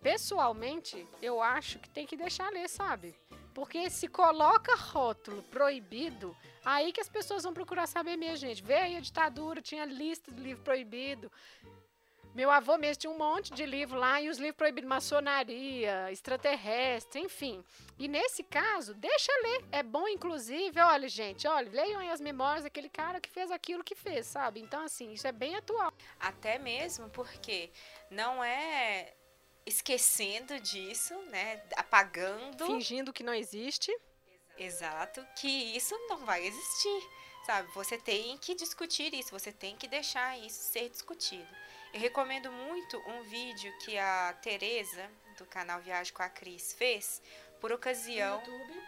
[0.00, 3.14] pessoalmente eu acho que tem que deixar ler, sabe?
[3.52, 8.62] Porque se coloca rótulo proibido, aí que as pessoas vão procurar saber mesmo, gente.
[8.62, 11.30] Veio a ditadura, tinha lista de livro proibido.
[12.34, 17.20] Meu avô mesmo tinha um monte de livro lá e os livros proibidos maçonaria, extraterrestre,
[17.20, 17.64] enfim.
[17.98, 19.64] E nesse caso, deixa ler.
[19.72, 23.82] É bom, inclusive, olha, gente, olha, leiam aí as memórias daquele cara que fez aquilo
[23.82, 24.60] que fez, sabe?
[24.60, 25.92] Então, assim, isso é bem atual.
[26.20, 27.70] Até mesmo porque
[28.10, 29.14] não é
[29.66, 31.62] esquecendo disso, né?
[31.76, 32.66] Apagando.
[32.66, 33.92] Fingindo que não existe.
[34.56, 37.08] Exato, que isso não vai existir,
[37.46, 37.70] sabe?
[37.74, 41.46] Você tem que discutir isso, você tem que deixar isso ser discutido.
[41.92, 47.22] Eu recomendo muito um vídeo que a Tereza, do canal Viagem com a Cris, fez
[47.60, 48.40] por ocasião.
[48.40, 48.82] No YouTube.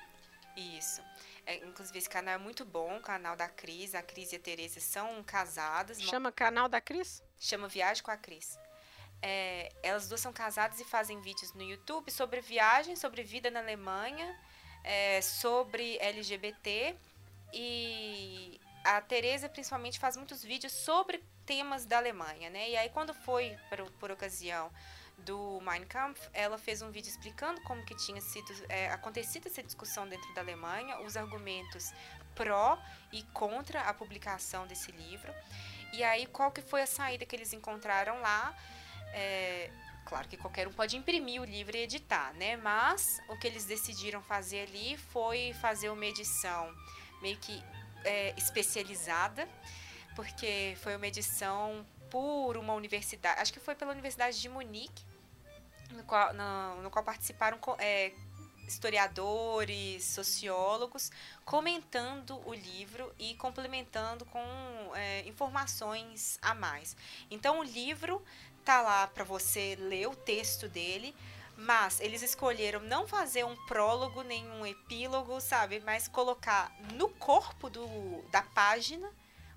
[0.56, 1.02] Isso.
[1.46, 3.94] É, inclusive, esse canal é muito bom, o canal da Cris.
[3.94, 6.00] A Cris e a Tereza são casadas.
[6.00, 7.22] Chama canal da Cris?
[7.38, 8.58] Chama Viagem com a Cris.
[9.22, 13.60] É, elas duas são casadas e fazem vídeos no YouTube sobre viagem, sobre vida na
[13.60, 14.38] Alemanha,
[14.84, 16.96] é, sobre LGBT.
[17.52, 22.70] E a Tereza, principalmente, faz muitos vídeos sobre temas da Alemanha, né?
[22.70, 24.70] E aí, quando foi, por, por ocasião
[25.18, 29.62] do Mein Kampf, ela fez um vídeo explicando como que tinha sido é, acontecido essa
[29.62, 31.92] discussão dentro da Alemanha, os argumentos
[32.34, 32.78] pró
[33.12, 35.32] e contra a publicação desse livro.
[35.92, 38.56] E aí, qual que foi a saída que eles encontraram lá?
[39.12, 39.70] É,
[40.06, 42.56] claro que qualquer um pode imprimir o livro e editar, né?
[42.56, 46.72] Mas o que eles decidiram fazer ali foi fazer uma edição
[47.20, 47.62] meio que
[48.04, 49.48] é, especializada,
[50.14, 55.04] porque foi uma edição por uma universidade, acho que foi pela Universidade de Munique,
[55.92, 58.12] no qual, no, no qual participaram é,
[58.66, 61.10] historiadores, sociólogos,
[61.44, 64.40] comentando o livro e complementando com
[64.94, 66.96] é, informações a mais.
[67.30, 68.22] Então, o livro
[68.64, 71.14] tá lá para você ler o texto dele,
[71.60, 75.80] mas eles escolheram não fazer um prólogo nem um epílogo, sabe?
[75.80, 79.10] Mas colocar no corpo do, da página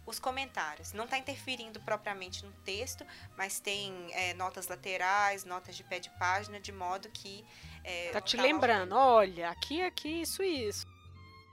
[0.06, 0.92] os comentários.
[0.92, 3.06] Não está interferindo propriamente no texto,
[3.38, 7.46] mas tem é, notas laterais, notas de pé de página, de modo que.
[7.84, 10.86] É, tá te lembrando, olha, aqui, aqui, isso e isso.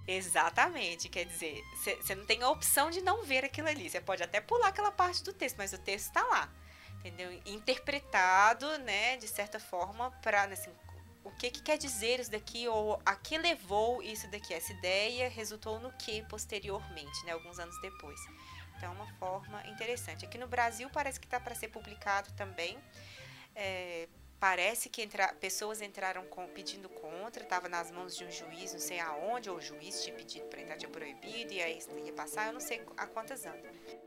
[0.07, 3.89] Exatamente, quer dizer, você não tem a opção de não ver aquilo ali.
[3.89, 6.49] Você pode até pular aquela parte do texto, mas o texto está lá,
[7.01, 7.33] entendeu?
[7.47, 10.71] Interpretado, né, de certa forma, para assim,
[11.25, 15.29] o que, que quer dizer isso daqui ou a que levou isso daqui, essa ideia
[15.29, 18.21] resultou no que posteriormente, né, alguns anos depois.
[18.77, 20.25] Então, é uma forma interessante.
[20.25, 22.79] Aqui no Brasil parece que está para ser publicado também.
[23.55, 24.09] É,
[24.41, 28.81] parece que entra, pessoas entraram com, pedindo contra, estava nas mãos de um juiz, não
[28.81, 32.47] sei aonde, ou o juiz tinha pedido para entrar, tinha proibido, e aí ia passar,
[32.47, 33.61] eu não sei a quantas anos.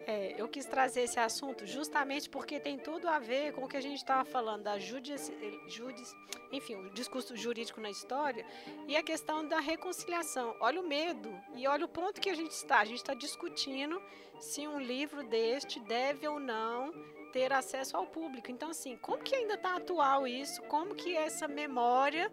[0.07, 3.77] É, eu quis trazer esse assunto justamente porque tem tudo a ver com o que
[3.77, 5.31] a gente estava falando da judici,
[5.67, 6.15] judici,
[6.51, 8.45] enfim, o discurso jurídico na história
[8.87, 10.55] e a questão da reconciliação.
[10.59, 12.79] Olha o medo e olha o ponto que a gente está.
[12.79, 14.01] A gente está discutindo
[14.39, 16.91] se um livro deste deve ou não
[17.33, 18.51] ter acesso ao público.
[18.51, 20.61] Então, assim, como que ainda está atual isso?
[20.63, 22.31] Como que essa memória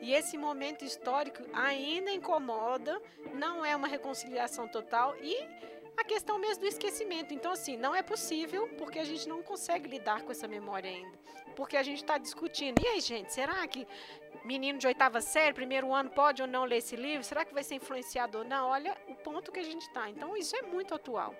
[0.00, 3.00] e esse momento histórico ainda incomoda?
[3.34, 5.36] Não é uma reconciliação total e
[5.98, 7.34] a questão mesmo do esquecimento.
[7.34, 11.18] Então, assim, não é possível porque a gente não consegue lidar com essa memória ainda.
[11.54, 12.80] Porque a gente está discutindo.
[12.82, 13.86] E aí, gente, será que
[14.44, 17.22] menino de oitava série, primeiro ano, pode ou não ler esse livro?
[17.22, 18.70] Será que vai ser influenciado ou não?
[18.70, 20.08] Olha o ponto que a gente está.
[20.08, 21.34] Então, isso é muito atual.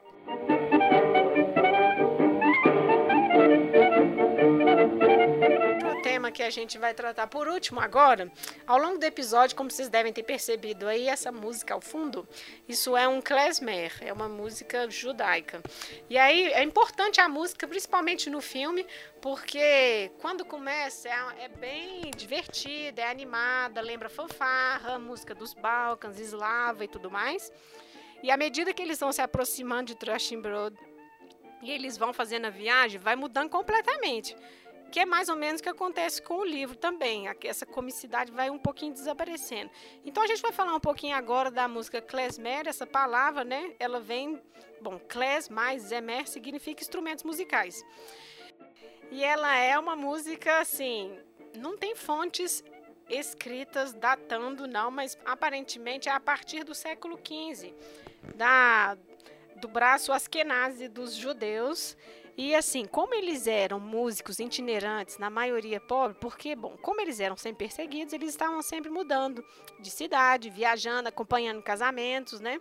[6.39, 8.31] Que a gente vai tratar por último agora,
[8.65, 12.29] ao longo do episódio, como vocês devem ter percebido aí, essa música ao fundo,
[12.69, 15.61] isso é um klezmer, é uma música judaica.
[16.09, 18.87] E aí é importante a música, principalmente no filme,
[19.21, 26.85] porque quando começa é, é bem divertida, é animada, lembra fanfarra, música dos Balcãs, eslava
[26.85, 27.51] e tudo mais.
[28.23, 30.77] E à medida que eles vão se aproximando de Trashenbrod
[31.63, 34.37] e eles vão fazendo a viagem, vai mudando completamente.
[34.91, 37.27] Que é mais ou menos o que acontece com o livro também.
[37.45, 39.71] Essa comicidade vai um pouquinho desaparecendo.
[40.05, 42.67] Então a gente vai falar um pouquinho agora da música klezmer.
[42.67, 43.75] Essa palavra, né?
[43.79, 44.41] Ela vem.
[44.81, 47.85] Bom, kles mais zemer significa instrumentos musicais.
[49.11, 51.19] E ela é uma música assim.
[51.57, 52.63] Não tem fontes
[53.09, 57.75] escritas datando, não, mas aparentemente é a partir do século XV,
[58.35, 58.97] da,
[59.57, 61.97] do braço askenazi dos judeus.
[62.39, 67.37] E assim, como eles eram músicos itinerantes, na maioria pobre, porque, bom, como eles eram
[67.37, 69.45] sempre perseguidos, eles estavam sempre mudando
[69.81, 72.61] de cidade, viajando, acompanhando casamentos, né?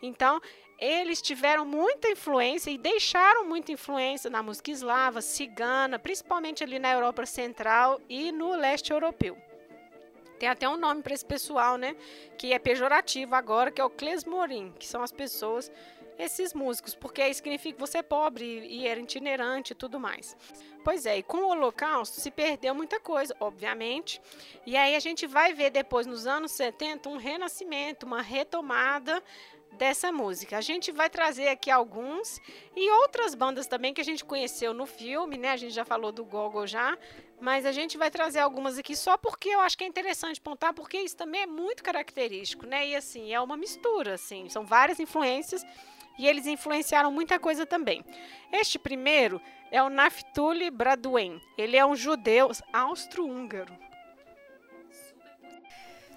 [0.00, 0.40] Então,
[0.78, 6.90] eles tiveram muita influência e deixaram muita influência na música eslava, cigana, principalmente ali na
[6.90, 9.36] Europa Central e no leste europeu.
[10.38, 11.94] Tem até um nome para esse pessoal, né?
[12.38, 15.70] Que é pejorativo agora, que é o klesmorim, que são as pessoas,
[16.18, 20.36] esses músicos, porque significa que você é pobre e era itinerante e tudo mais.
[20.84, 24.20] Pois é, e com o Holocausto se perdeu muita coisa, obviamente.
[24.66, 29.22] E aí a gente vai ver depois, nos anos 70, um renascimento, uma retomada
[29.72, 30.58] dessa música.
[30.58, 32.40] A gente vai trazer aqui alguns
[32.76, 35.50] e outras bandas também que a gente conheceu no filme, né?
[35.50, 36.96] A gente já falou do Gogol já,
[37.40, 40.72] mas a gente vai trazer algumas aqui só porque eu acho que é interessante pontar,
[40.74, 42.86] porque isso também é muito característico, né?
[42.88, 45.64] E assim, é uma mistura, assim, são várias influências
[46.18, 48.04] e eles influenciaram muita coisa também.
[48.52, 49.40] Este primeiro
[49.70, 51.40] é o Naftuli Braduen.
[51.56, 53.76] Ele é um judeu austro-húngaro.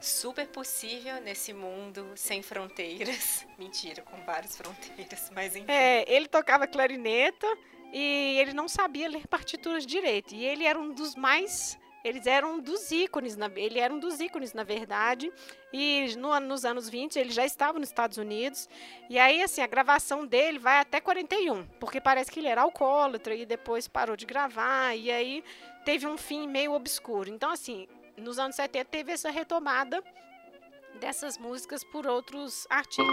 [0.01, 3.47] Super possível nesse mundo sem fronteiras.
[3.57, 5.65] Mentira, com várias fronteiras, mas enfim.
[5.67, 7.47] É, ele tocava clarineta
[7.91, 10.35] e ele não sabia ler partituras direito.
[10.35, 14.19] E ele era um dos mais eles eram dos ícones, na, ele era um dos
[14.19, 15.33] ícones, na verdade,
[15.73, 18.69] e no, nos anos 20 ele já estava nos Estados Unidos,
[19.09, 23.33] e aí, assim, a gravação dele vai até 41, porque parece que ele era alcoólatra
[23.33, 25.43] e depois parou de gravar, e aí
[25.83, 27.27] teve um fim meio obscuro.
[27.27, 30.03] Então, assim, nos anos 70 teve essa retomada
[30.99, 33.05] dessas músicas por outros artistas.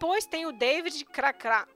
[0.00, 1.04] Depois tem o David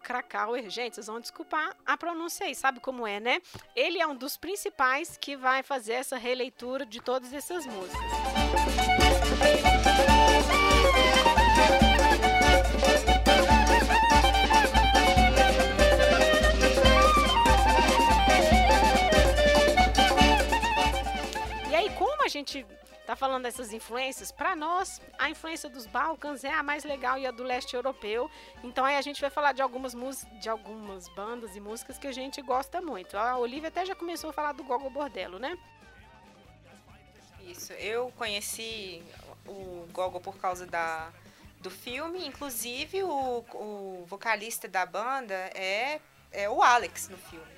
[0.02, 0.70] Krakauer.
[0.70, 3.42] Gente, vocês vão desculpar a pronúncia aí, sabe como é, né?
[3.76, 8.01] Ele é um dos principais que vai fazer essa releitura de todas essas músicas.
[21.70, 22.64] E aí, como a gente
[23.06, 27.26] tá falando dessas influências, para nós a influência dos Balcãs é a mais legal e
[27.26, 28.31] a do leste europeu.
[28.62, 29.94] Então aí a gente vai falar de algumas
[30.40, 33.16] de algumas bandas e músicas que a gente gosta muito.
[33.16, 35.59] A Olivia até já começou a falar do Gogo Bordello, né?
[37.40, 37.72] Isso.
[37.74, 39.02] Eu conheci
[39.47, 41.12] o Gogo por causa da
[41.60, 46.01] do filme, inclusive o, o vocalista da banda é
[46.32, 47.53] é o Alex no filme.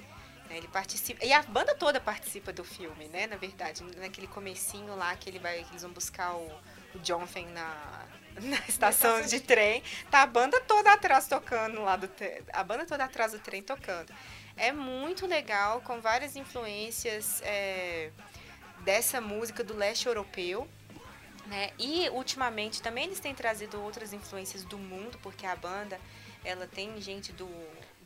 [0.49, 0.59] Né?
[0.59, 1.25] Ele participa.
[1.25, 3.27] E a banda toda participa do filme, né?
[3.27, 6.47] Na verdade, naquele comecinho lá que ele vai, eles vão buscar o,
[6.95, 8.07] o John Fen na,
[8.41, 9.83] na estação de trem.
[10.11, 12.09] Tá a banda toda atrás tocando lá do
[12.53, 14.13] a banda toda atrás do trem tocando.
[14.57, 18.11] É muito legal, com várias influências é,
[18.81, 20.67] dessa música do leste europeu.
[21.47, 21.71] Né?
[21.79, 26.01] E ultimamente também eles têm trazido outras influências do mundo, porque a banda
[26.45, 27.49] ela tem gente do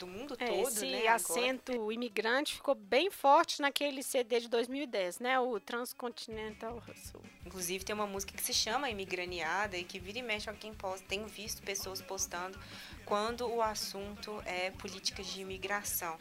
[0.00, 1.06] do mundo é, todo, esse né?
[1.08, 1.92] acento agora.
[1.92, 5.38] imigrante ficou bem forte naquele CD de 2010, né?
[5.38, 7.20] O Transcontinental Hustle.
[7.44, 11.06] Inclusive tem uma música que se chama Imigraniada e que vira e mexe alguém posta.
[11.06, 12.58] Tenho visto pessoas postando
[13.04, 16.16] quando o assunto é políticas de imigração.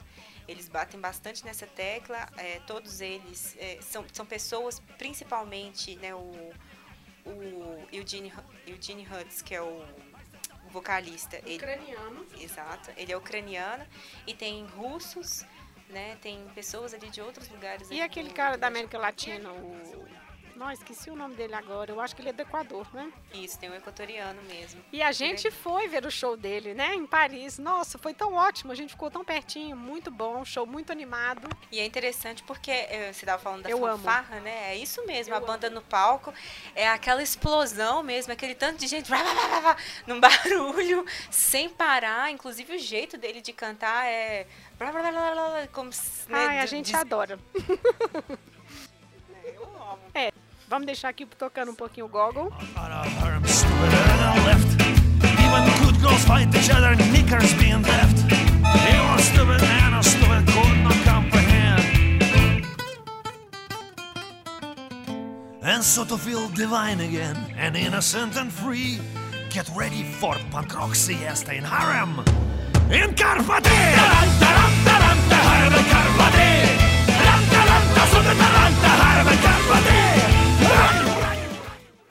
[0.45, 6.51] Eles batem bastante nessa tecla, é, todos eles é, são, são pessoas, principalmente né, o,
[7.26, 8.34] o Eugene,
[8.68, 9.85] Eugene Hutz, que é o
[10.71, 11.37] vocalista.
[11.45, 12.25] Ele, ucraniano.
[12.39, 12.91] Exato.
[12.97, 13.85] Ele é ucraniano
[14.25, 15.45] e tem russos,
[15.89, 16.17] né?
[16.21, 17.89] Tem pessoas ali de outros lugares.
[17.91, 20.07] E aquele cara da América Latina, o
[20.60, 21.90] não, esqueci o nome dele agora.
[21.90, 23.10] Eu acho que ele é do Equador, né?
[23.34, 24.84] Isso, tem um equatoriano mesmo.
[24.91, 26.94] E a gente foi ver o show dele, né?
[26.94, 27.57] Em Paris.
[27.57, 28.73] Nossa, foi tão ótimo.
[28.73, 29.77] A gente ficou tão pertinho.
[29.77, 30.44] Muito bom.
[30.44, 31.48] Show muito animado.
[31.72, 34.44] E é interessante porque eh, você estava falando da Eu fanfarra, amo.
[34.44, 34.73] né?
[34.73, 35.34] É isso mesmo.
[35.34, 35.77] Eu a banda amo.
[35.77, 36.34] no palco
[36.76, 38.34] é aquela explosão mesmo.
[38.34, 39.10] Aquele tanto de gente
[40.06, 42.31] num barulho sem parar.
[42.31, 44.45] Inclusive o jeito dele de cantar é...
[45.72, 45.90] Como,
[46.27, 46.95] né, Ai, a gente diz...
[46.95, 47.40] adora.
[49.44, 49.99] Eu amo.
[50.14, 50.31] É.
[50.69, 52.53] Vamos deixar aqui tocando um pouquinho o Goggle.
[65.61, 68.99] And so to feel divine again and innocent and free,
[69.49, 72.23] get ready for punk rock siesta in Harem.
[72.91, 73.69] In Carpate!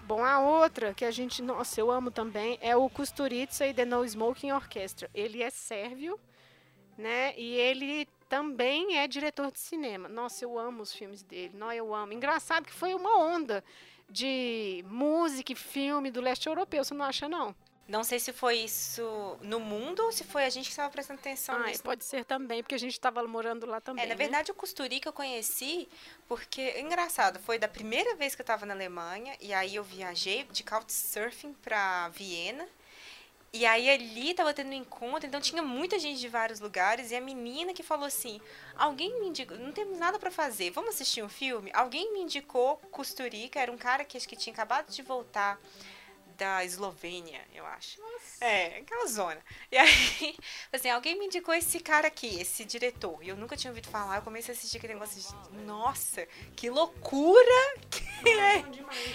[0.02, 3.84] Bom, a outra que a gente, nossa, eu amo também, é o Kusturica e The
[3.84, 5.10] No Smoking Orchestra.
[5.14, 6.18] Ele é sérvio,
[6.96, 7.34] né?
[7.36, 10.08] E ele também é diretor de cinema.
[10.08, 11.56] Nossa, eu amo os filmes dele.
[11.56, 12.12] Não, eu amo.
[12.12, 13.62] Engraçado que foi uma onda
[14.08, 17.54] de música e filme do leste europeu, você não acha não?
[17.88, 21.20] Não sei se foi isso no mundo ou se foi a gente que estava prestando
[21.20, 21.82] atenção ah, nisso.
[21.82, 24.04] Pode ser também, porque a gente estava morando lá também.
[24.04, 24.18] É, na né?
[24.18, 25.88] verdade, o Costuri que eu conheci,
[26.28, 30.44] porque, engraçado, foi da primeira vez que eu estava na Alemanha, e aí eu viajei
[30.44, 32.68] de couchsurfing para Viena,
[33.54, 37.16] e aí ali tava tendo um encontro, então tinha muita gente de vários lugares, e
[37.16, 38.38] a menina que falou assim,
[38.76, 41.70] alguém me indicou, não temos nada para fazer, vamos assistir um filme?
[41.72, 45.58] Alguém me indicou Costurica, era um cara que acho que tinha acabado de voltar
[46.38, 48.00] da Eslovênia, eu acho.
[48.00, 48.44] Nossa.
[48.44, 49.38] É, aquela zona.
[49.70, 50.36] E aí,
[50.72, 53.18] assim, alguém me indicou esse cara aqui, esse diretor.
[53.22, 56.70] E eu nunca tinha ouvido falar, eu comecei a assistir aquele negócio de, nossa, que
[56.70, 58.04] loucura que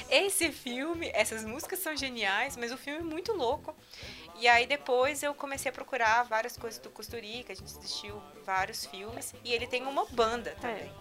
[0.10, 1.10] é esse filme.
[1.14, 3.74] Essas músicas são geniais, mas o filme é muito louco.
[4.36, 8.86] E aí depois eu comecei a procurar várias coisas do Costurica, a gente assistiu vários
[8.86, 9.34] filmes.
[9.46, 10.92] E ele tem uma banda também.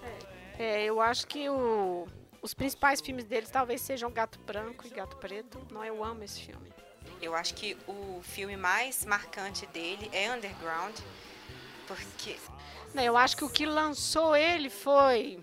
[0.59, 0.83] É, é.
[0.83, 2.07] é eu acho que o
[2.43, 5.65] os principais filmes deles talvez sejam Gato Branco e Gato Preto.
[5.71, 6.73] Não, eu amo esse filme.
[7.21, 10.97] Eu acho que o filme mais marcante dele é Underground,
[11.87, 12.37] porque
[12.97, 15.43] eu acho que o que lançou ele foi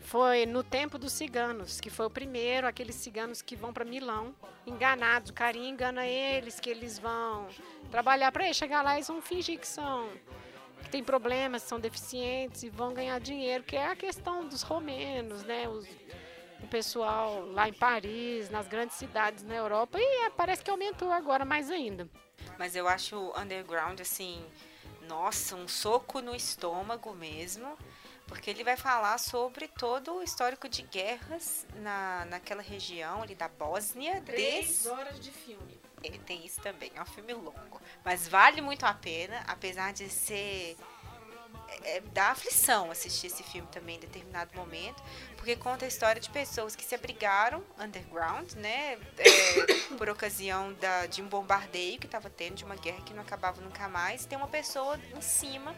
[0.00, 4.32] foi no tempo dos ciganos, que foi o primeiro, aqueles ciganos que vão para Milão,
[4.64, 7.48] enganados, o carinha engana eles, que eles vão
[7.90, 10.08] trabalhar para eles, chegar lá eles vão fingir que são
[10.86, 15.42] que tem problemas, são deficientes e vão ganhar dinheiro, que é a questão dos romenos,
[15.42, 15.68] né?
[15.68, 15.84] Os,
[16.62, 21.10] o pessoal lá em Paris, nas grandes cidades na Europa, e é, parece que aumentou
[21.12, 22.08] agora mais ainda.
[22.58, 24.44] Mas eu acho o underground assim,
[25.08, 27.76] nossa, um soco no estômago mesmo
[28.26, 33.48] porque ele vai falar sobre todo o histórico de guerras na, naquela região ali da
[33.48, 34.20] Bósnia.
[34.22, 34.86] Três des...
[34.86, 35.80] horas de filme.
[36.02, 37.80] Ele tem isso também, é um filme longo.
[38.04, 40.76] Mas vale muito a pena, apesar de ser.
[41.82, 45.02] É, dá aflição assistir esse filme também em determinado momento,
[45.46, 51.06] porque conta a história de pessoas que se abrigaram underground, né, é, por ocasião da,
[51.06, 54.26] de um bombardeio que estava tendo, de uma guerra que não acabava nunca mais.
[54.26, 55.72] Tem uma pessoa em cima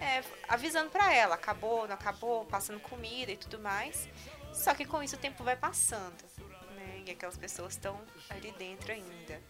[0.00, 4.08] é, avisando para ela, acabou, não acabou, passando comida e tudo mais.
[4.52, 6.22] Só que com isso o tempo vai passando,
[6.76, 7.02] né?
[7.04, 9.42] E aquelas pessoas estão ali dentro ainda.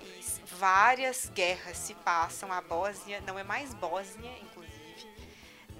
[0.00, 0.24] E
[0.54, 2.52] várias guerras se passam.
[2.52, 4.80] A Bósnia não é mais Bósnia, inclusive.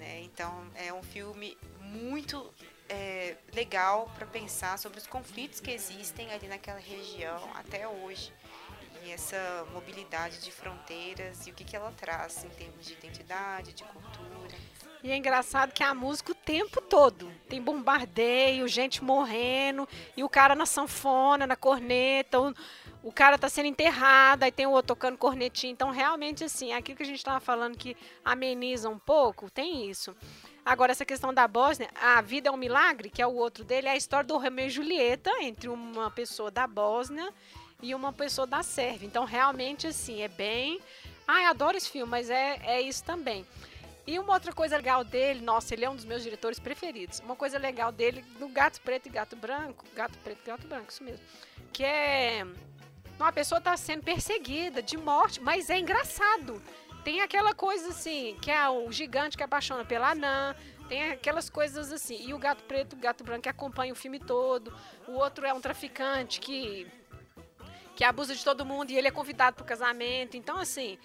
[0.01, 0.23] Né?
[0.23, 2.53] Então é um filme muito
[2.91, 8.33] é, legal para pensar sobre os conflitos que existem ali naquela região até hoje
[9.05, 13.73] e essa mobilidade de fronteiras e o que, que ela traz em termos de identidade,
[13.73, 14.57] de cultura.
[15.03, 17.33] E é engraçado que a música o tempo todo.
[17.49, 22.55] Tem bombardeio, gente morrendo, e o cara na sanfona, na corneta, o,
[23.03, 25.73] o cara tá sendo enterrado, aí tem o outro tocando cornetinha.
[25.73, 30.15] Então, realmente, assim, aquilo que a gente estava falando que ameniza um pouco, tem isso.
[30.65, 33.89] Agora, essa questão da Bósnia, A Vida é um Milagre, que é o outro dele,
[33.89, 37.33] é a história do Romeu e Julieta, entre uma pessoa da Bósnia
[37.83, 39.07] e uma pessoa da Sérvia.
[39.07, 40.81] Então, realmente, assim, é bem.
[41.27, 43.47] Ai, adoro esse filme, mas é, é isso também.
[44.07, 47.21] E uma outra coisa legal dele, nossa, ele é um dos meus diretores preferidos.
[47.21, 50.91] Uma coisa legal dele, no Gato Preto e Gato Branco, Gato Preto e Gato Branco,
[50.91, 51.25] isso mesmo.
[51.73, 52.47] Que é.
[53.19, 56.61] Uma pessoa está sendo perseguida de morte, mas é engraçado.
[57.05, 60.55] Tem aquela coisa assim, que é o gigante que apaixona pela anã,
[60.89, 62.21] tem aquelas coisas assim.
[62.27, 64.77] E o gato preto o gato branco que acompanha o filme todo.
[65.07, 66.87] O outro é um traficante que
[67.95, 70.35] que abusa de todo mundo e ele é convidado para o casamento.
[70.35, 70.99] Então, assim,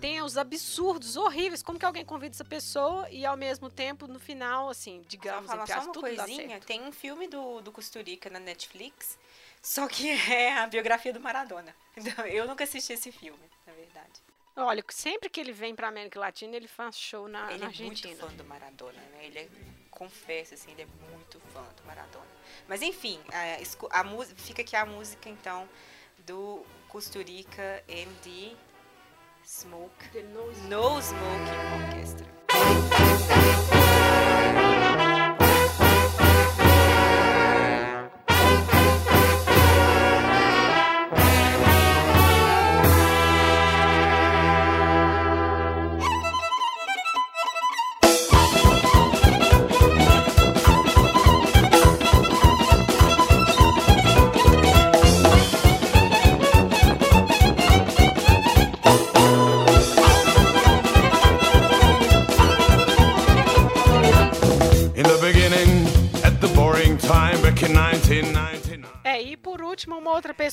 [0.00, 1.62] tem os absurdos horríveis.
[1.62, 5.52] Como que alguém convida essa pessoa e ao mesmo tempo, no final, assim, digamos, só
[5.52, 9.16] falar só uma tudo coisinha, tem um filme do, do Costurica na Netflix,
[9.62, 11.74] só que é a biografia do Maradona.
[11.96, 14.20] Então, eu nunca assisti esse filme, na verdade.
[14.56, 18.08] Olha, sempre que ele vem para América Latina, ele faz show na, ele na Argentina.
[18.08, 19.26] Ele é muito fã do Maradona, né?
[19.26, 19.48] Ele é,
[19.90, 22.26] confesso, assim, ele é muito fã do Maradona.
[22.68, 24.04] Mas enfim, a, a,
[24.36, 25.68] fica aqui a música, então,
[26.18, 28.56] do Costurica MD
[29.44, 30.22] Smoke
[30.68, 31.18] No Smoking
[31.86, 32.26] Orchestra.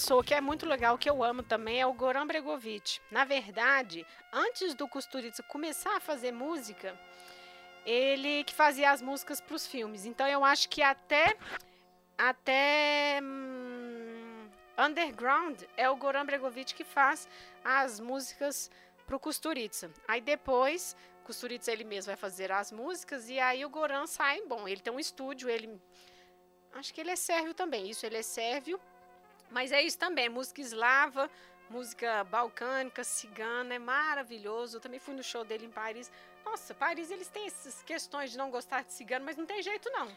[0.02, 3.00] Pessoa que é muito legal, que eu amo também, é o Goran Bregovic.
[3.12, 4.04] Na verdade,
[4.34, 7.00] antes do Kusturica começar a fazer música,
[7.86, 10.08] ele que fazia as músicas para os filmes.
[10.08, 11.38] Então eu acho que até
[12.18, 17.30] até hum, Underground é o Goran Bregovic que faz
[17.64, 18.72] as músicas
[19.06, 19.92] para o Kusturica.
[20.08, 24.68] Aí depois Kusturica ele mesmo vai fazer as músicas e aí o Goran sai, bom,
[24.68, 25.80] ele tem um estúdio, ele
[26.74, 27.88] acho que ele é sérvio também.
[27.88, 28.82] Isso, ele é sérvio
[29.52, 31.30] mas é isso também, música eslava,
[31.70, 34.78] música balcânica, cigana, é maravilhoso.
[34.78, 36.12] Eu também fui no show dele em Paris.
[36.46, 39.90] Nossa, Paris eles têm essas questões de não gostar de cigano, mas não tem jeito
[39.92, 40.08] não.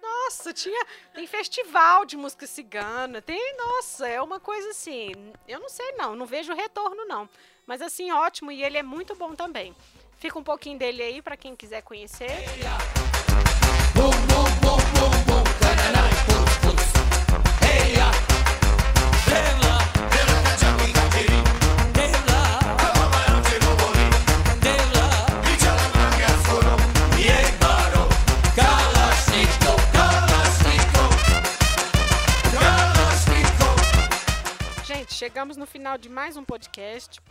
[0.00, 5.68] Nossa, tinha tem festival de música cigana, tem, nossa, é uma coisa assim, eu não
[5.68, 7.28] sei não, não vejo retorno não.
[7.66, 9.74] Mas assim, ótimo e ele é muito bom também.
[10.18, 12.30] Fica um pouquinho dele aí para quem quiser conhecer.
[13.94, 14.45] Bum, bum,
[35.16, 37.22] chegamos no final de mais um podcast.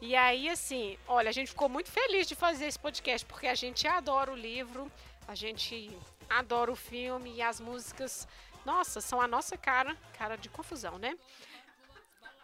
[0.00, 3.54] E aí, assim, olha, a gente ficou muito feliz de fazer esse podcast, porque a
[3.54, 4.90] gente adora o livro,
[5.28, 5.94] a gente
[6.28, 8.26] adoro o filme e as músicas,
[8.64, 11.18] nossa, são a nossa cara, cara de confusão, né?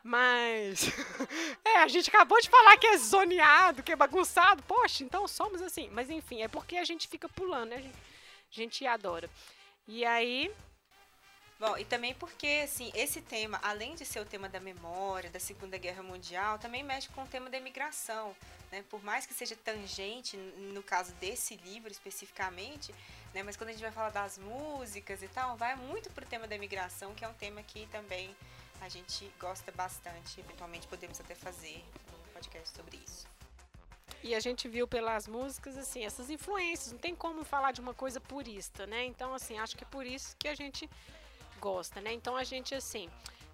[0.05, 0.93] Mas.
[1.65, 4.63] é, a gente acabou de falar que é zoneado, que é bagunçado.
[4.65, 5.89] Poxa, então somos assim.
[5.93, 7.77] Mas enfim, é porque a gente fica pulando, né?
[8.51, 9.31] A gente adora.
[9.89, 10.53] E aí.
[11.61, 15.39] Bom, e também porque, assim, esse tema, além de ser o tema da memória, da
[15.39, 18.35] Segunda Guerra Mundial, também mexe com o tema da imigração,
[18.73, 18.83] né?
[18.89, 22.95] Por mais que seja tangente, no caso desse livro especificamente,
[23.35, 23.43] né?
[23.43, 26.57] Mas quando a gente vai falar das músicas e tal, vai muito pro tema da
[26.57, 28.35] imigração, que é um tema que também
[28.81, 30.41] a gente gosta bastante.
[30.41, 33.27] Eventualmente podemos até fazer um podcast sobre isso.
[34.23, 36.91] E a gente viu pelas músicas, assim, essas influências.
[36.91, 39.05] Não tem como falar de uma coisa purista, né?
[39.05, 40.89] Então, assim, acho que é por isso que a gente
[41.61, 42.13] gosta, né?
[42.13, 43.09] Então, a gente, assim,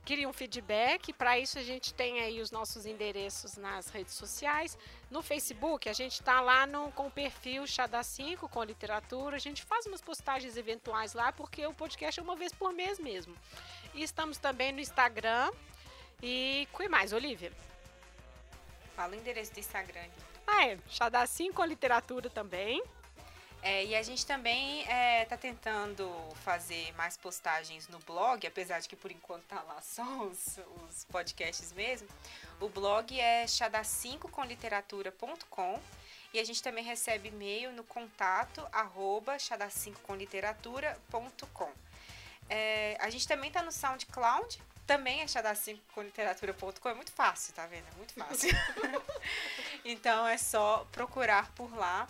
[0.07, 1.13] queria um feedback.
[1.13, 4.79] Para isso, a gente tem aí os nossos endereços nas redes sociais.
[5.11, 9.37] No Facebook, a gente está lá no, com o perfil Chá da 5, com literatura.
[9.37, 12.99] A gente faz umas postagens eventuais lá, porque o podcast é uma vez por mês
[13.01, 13.37] mesmo.
[13.93, 15.51] E estamos também no Instagram.
[16.23, 17.53] E que mais, Olivia?
[18.95, 20.09] Fala o endereço do Instagram.
[20.47, 20.79] Ah, é.
[20.89, 22.83] Chadassim com literatura também.
[23.67, 26.09] É, e a gente também está é, tá tentando
[26.45, 31.03] fazer mais postagens no blog, apesar de que por enquanto tá lá só os, os
[31.07, 32.07] podcasts mesmo.
[32.61, 35.81] O blog é chada5comliteratura.com
[36.33, 41.73] e a gente também recebe e-mail no contato arroba chada5comliteratura.com.
[42.49, 47.87] É, a gente também tá no SoundCloud, também é chada5comliteratura.com, é muito fácil, tá vendo?
[47.93, 48.49] É muito fácil.
[49.85, 52.07] então é só procurar por lá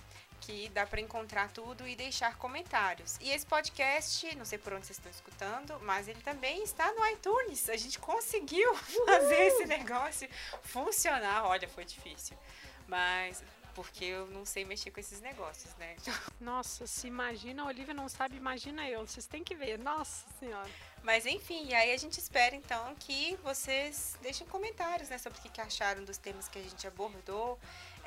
[0.46, 3.18] que dá para encontrar tudo e deixar comentários.
[3.20, 7.04] E esse podcast, não sei por onde vocês estão escutando, mas ele também está no
[7.08, 7.68] iTunes.
[7.68, 8.72] A gente conseguiu
[9.04, 10.28] fazer esse negócio
[10.62, 11.46] funcionar.
[11.46, 12.38] Olha, foi difícil.
[12.86, 13.42] Mas
[13.74, 15.96] porque eu não sei mexer com esses negócios, né?
[16.40, 19.06] Nossa, se imagina a Olivia não sabe, imagina eu.
[19.06, 19.78] Vocês têm que ver.
[19.78, 20.70] Nossa Senhora.
[21.02, 25.60] Mas enfim, aí a gente espera então que vocês deixem comentários, né, sobre o que
[25.60, 27.58] acharam dos temas que a gente abordou.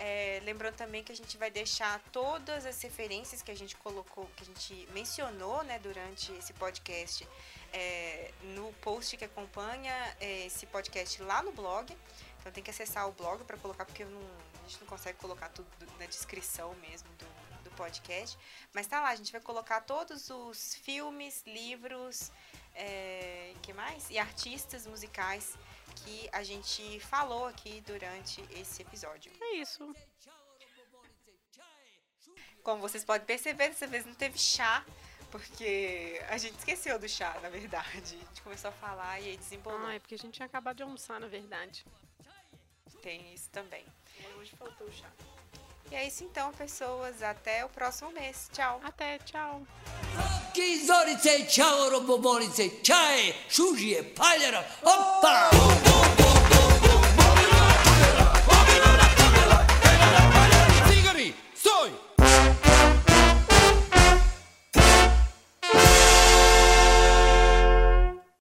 [0.01, 4.25] É, lembrando também que a gente vai deixar todas as referências que a gente colocou,
[4.37, 7.27] que a gente mencionou, né, durante esse podcast,
[7.73, 11.93] é, no post que acompanha é, esse podcast lá no blog.
[12.39, 14.21] Então tem que acessar o blog para colocar, porque não,
[14.63, 15.67] a gente não consegue colocar tudo
[15.99, 18.37] na descrição mesmo do, do podcast.
[18.73, 22.31] Mas tá lá, a gente vai colocar todos os filmes, livros,
[22.73, 24.09] é, que mais?
[24.09, 25.57] E artistas musicais
[26.01, 29.31] que a gente falou aqui durante esse episódio.
[29.41, 29.95] É isso.
[32.63, 34.85] Como vocês podem perceber, dessa vez não teve chá,
[35.31, 38.15] porque a gente esqueceu do chá, na verdade.
[38.15, 39.87] A gente começou a falar e aí desembolou.
[39.87, 41.85] Ah, é porque a gente tinha acabado de almoçar, na verdade.
[43.01, 43.85] Tem isso também.
[44.37, 45.09] Hoje faltou o chá.
[45.91, 47.21] E é isso então, pessoas.
[47.23, 48.49] Até o próximo mês.
[48.53, 48.79] Tchau.
[48.83, 49.61] Até, tchau.
[50.53, 51.45] Kizorice,